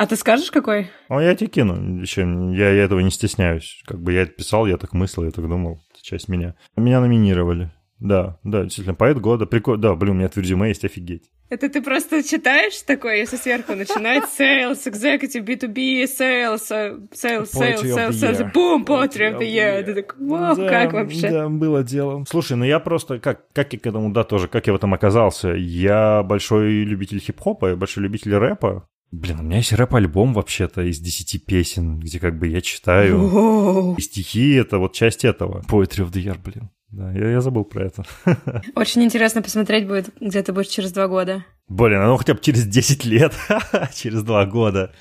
А 0.00 0.06
ты 0.06 0.16
скажешь, 0.16 0.50
какой? 0.50 0.90
Ну, 1.10 1.20
я 1.20 1.34
тебе 1.34 1.50
кину. 1.50 2.00
Еще, 2.00 2.22
я, 2.22 2.70
я 2.70 2.84
этого 2.84 3.00
не 3.00 3.10
стесняюсь. 3.10 3.82
Как 3.86 4.00
бы 4.00 4.14
я 4.14 4.22
это 4.22 4.32
писал, 4.32 4.64
я 4.64 4.78
так 4.78 4.94
мыслил, 4.94 5.26
я 5.26 5.30
так 5.30 5.46
думал. 5.46 5.82
Это 5.90 6.02
часть 6.02 6.26
меня. 6.26 6.54
Меня 6.74 7.02
номинировали. 7.02 7.70
Да, 7.98 8.38
да, 8.42 8.62
действительно, 8.62 8.94
поэт 8.94 9.20
года. 9.20 9.44
Прикольно. 9.44 9.82
Да, 9.82 9.94
блин, 9.94 10.12
у 10.12 10.14
меня 10.14 10.24
это 10.28 10.40
в 10.40 10.42
резюме 10.42 10.68
есть, 10.68 10.86
офигеть. 10.86 11.24
Это 11.50 11.68
ты 11.68 11.82
просто 11.82 12.22
читаешь 12.22 12.80
такое, 12.80 13.16
если 13.16 13.36
сверху 13.36 13.74
начинает 13.74 14.24
sales, 14.38 14.86
executive, 14.86 15.44
B2B, 15.44 16.04
sales, 16.04 16.62
sales, 16.62 17.10
sales, 17.12 17.50
sales, 17.52 18.12
sales, 18.12 18.52
boom, 18.54 18.86
poetry 18.86 19.34
of 19.34 19.38
the 19.38 19.52
year. 19.52 19.82
Ты 19.82 19.96
такой, 19.96 20.26
вау, 20.28 20.56
как 20.56 20.94
вообще? 20.94 21.28
Да, 21.28 21.48
было 21.50 21.82
дело. 21.82 22.24
Слушай, 22.26 22.56
ну 22.56 22.64
я 22.64 22.80
просто, 22.80 23.18
как, 23.18 23.52
как 23.52 23.70
я 23.74 23.78
к 23.78 23.86
этому, 23.86 24.10
да, 24.10 24.24
тоже, 24.24 24.48
как 24.48 24.66
я 24.66 24.72
в 24.72 24.76
этом 24.76 24.94
оказался. 24.94 25.50
Я 25.50 26.22
большой 26.22 26.84
любитель 26.84 27.18
хип-хопа, 27.18 27.76
большой 27.76 28.04
любитель 28.04 28.34
рэпа. 28.34 28.88
Блин, 29.12 29.40
у 29.40 29.42
меня 29.42 29.56
есть 29.56 29.72
рэп-альбом 29.72 30.34
вообще-то 30.34 30.82
из 30.82 31.00
10 31.00 31.44
песен, 31.44 31.98
где 31.98 32.20
как 32.20 32.38
бы 32.38 32.46
я 32.46 32.60
читаю. 32.60 33.26
Воу. 33.26 33.94
И 33.96 34.00
стихи— 34.00 34.52
это 34.54 34.78
вот 34.78 34.92
часть 34.92 35.24
этого. 35.24 35.62
Poetry 35.62 36.04
of 36.04 36.12
the 36.12 36.22
Year, 36.22 36.38
блин. 36.42 36.70
Да, 36.90 37.12
я, 37.12 37.30
я 37.30 37.40
забыл 37.40 37.64
про 37.64 37.86
это. 37.86 38.04
Очень 38.74 39.02
интересно 39.02 39.42
посмотреть 39.42 39.86
будет, 39.86 40.10
где 40.20 40.42
ты 40.42 40.52
будешь 40.52 40.68
через 40.68 40.92
два 40.92 41.08
года. 41.08 41.44
Блин, 41.68 42.02
ну 42.04 42.16
хотя 42.16 42.34
бы 42.34 42.40
через 42.40 42.66
10 42.66 43.04
лет, 43.04 43.32
через 43.94 44.22
два 44.22 44.46
года. 44.46 44.92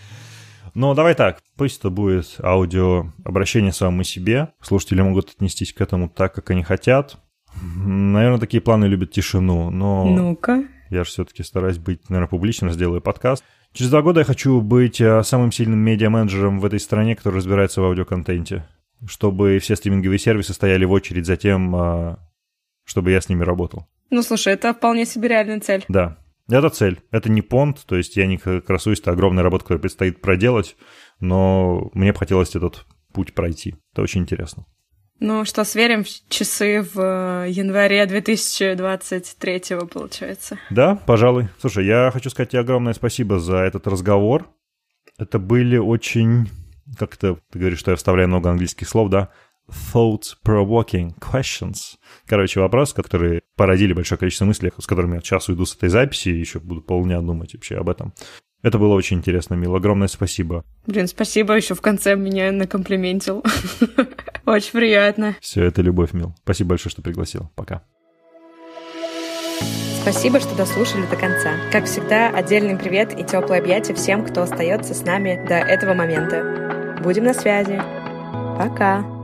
Но 0.74 0.94
давай 0.94 1.16
так, 1.16 1.40
пусть 1.56 1.80
это 1.80 1.90
будет 1.90 2.36
аудио 2.44 3.12
обращение 3.24 3.74
самому 3.74 4.04
себе. 4.04 4.50
Слушатели 4.62 5.02
могут 5.02 5.32
отнестись 5.32 5.74
к 5.74 5.82
этому 5.82 6.10
так, 6.10 6.34
как 6.34 6.50
они 6.52 6.64
хотят. 6.64 7.18
Наверное, 7.62 8.40
такие 8.40 8.62
планы 8.62 8.86
любят 8.86 9.12
тишину, 9.12 9.72
но... 9.72 10.06
Ну-ка. 10.06 10.64
Я 10.90 11.04
же 11.04 11.10
все-таки 11.10 11.44
стараюсь 11.44 11.78
быть, 11.78 12.10
наверное, 12.10 12.30
публичным, 12.30 12.72
сделаю 12.72 13.02
подкаст. 13.02 13.44
Через 13.74 13.92
два 13.92 14.02
года 14.02 14.22
я 14.22 14.26
хочу 14.26 14.62
быть 14.62 15.00
э, 15.00 15.24
самым 15.24 15.52
сильным 15.52 15.80
медиа-менеджером 15.80 16.60
в 16.60 16.66
этой 16.66 16.80
стране, 16.80 17.16
который 17.16 17.36
разбирается 17.36 17.82
в 17.82 17.86
аудиоконтенте, 17.86 18.68
чтобы 19.08 19.60
все 19.60 19.76
стриминговые 19.76 20.20
сервисы 20.20 20.54
стояли 20.54 20.86
в 20.86 20.92
очередь 20.92 21.26
за 21.26 21.38
тем, 21.38 21.76
э, 21.76 22.16
чтобы 22.84 23.12
я 23.12 23.22
с 23.22 23.30
ними 23.30 23.44
работал. 23.44 23.88
Ну, 24.10 24.24
слушай, 24.24 24.54
это 24.54 24.74
вполне 24.74 25.06
себе 25.06 25.30
реальная 25.30 25.60
цель. 25.60 25.86
Да, 25.88 26.18
это 26.50 26.70
цель. 26.70 27.00
Это 27.12 27.30
не 27.30 27.42
понт, 27.42 27.86
то 27.86 27.96
есть 27.96 28.18
я 28.18 28.26
не 28.26 28.38
красуюсь, 28.38 29.00
это 29.00 29.12
огромная 29.12 29.44
работа, 29.44 29.66
которая 29.66 29.82
предстоит 29.82 30.20
проделать, 30.20 30.76
но 31.20 31.92
мне 31.94 32.12
бы 32.12 32.18
хотелось 32.18 32.56
этот 32.56 32.86
путь 33.14 33.36
пройти. 33.36 33.76
Это 33.94 34.02
очень 34.02 34.22
интересно. 34.22 34.66
Ну 35.20 35.44
что, 35.44 35.66
сверим 35.66 36.06
часы 36.30 36.82
в 36.82 37.46
э, 37.46 37.50
январе 37.50 38.06
2023 38.06 39.62
получается. 39.92 40.58
Да, 40.70 40.96
пожалуй. 40.96 41.50
Слушай, 41.60 41.86
я 41.86 42.10
хочу 42.14 42.30
сказать 42.30 42.52
тебе 42.52 42.62
огромное 42.62 42.94
спасибо 42.94 43.38
за 43.40 43.58
этот 43.58 43.86
разговор. 43.88 44.48
Это 45.18 45.38
были 45.38 45.78
очень... 45.78 46.50
Как 46.98 47.16
это, 47.16 47.38
ты 47.52 47.60
говоришь, 47.60 47.80
что 47.80 47.92
я 47.92 47.98
вставляю 47.98 48.30
много 48.30 48.50
английских 48.50 48.88
слов, 48.88 49.10
да? 49.10 49.30
thought-provoking 49.94 51.14
questions. 51.20 51.98
Короче, 52.26 52.60
вопрос, 52.60 52.94
которые 52.94 53.42
породили 53.56 53.94
большое 53.94 54.18
количество 54.18 54.46
мыслей, 54.46 54.72
с 54.78 54.88
которыми 54.88 55.16
я 55.16 55.22
сейчас 55.22 55.50
уйду 55.50 55.66
с 55.66 55.76
этой 55.76 55.90
записи, 55.90 56.30
и 56.30 56.40
еще 56.40 56.60
буду 56.60 56.82
полдня 56.82 57.22
думать 57.22 57.54
вообще 57.54 57.76
об 57.76 57.90
этом. 57.90 58.14
Это 58.62 58.78
было 58.78 58.94
очень 58.94 59.18
интересно, 59.18 59.54
Мил. 59.54 59.76
Огромное 59.76 60.10
спасибо. 60.10 60.66
Блин, 60.86 61.08
спасибо, 61.08 61.54
еще 61.56 61.76
в 61.76 61.82
конце 61.82 62.16
меня 62.16 62.52
накомплиментил. 62.52 63.44
Очень 64.50 64.72
приятно. 64.72 65.36
Все, 65.42 65.64
это 65.64 65.84
любовь, 65.84 66.14
Мил. 66.14 66.34
Спасибо 66.44 66.70
большое, 66.70 66.90
что 66.90 67.04
пригласил. 67.04 67.52
Пока. 67.56 67.84
Спасибо, 70.02 70.40
что 70.40 70.56
дослушали 70.56 71.06
до 71.06 71.16
конца. 71.16 71.52
Как 71.72 71.86
всегда, 71.86 72.30
отдельный 72.30 72.76
привет 72.76 73.14
и 73.14 73.24
теплое 73.24 73.60
объятие 73.60 73.96
всем, 73.96 74.26
кто 74.26 74.42
остается 74.42 74.96
с 74.96 75.04
нами 75.04 75.46
до 75.48 75.56
этого 75.56 75.94
момента. 75.94 76.98
Будем 77.04 77.26
на 77.26 77.36
связи. 77.36 77.80
Пока. 78.58 79.19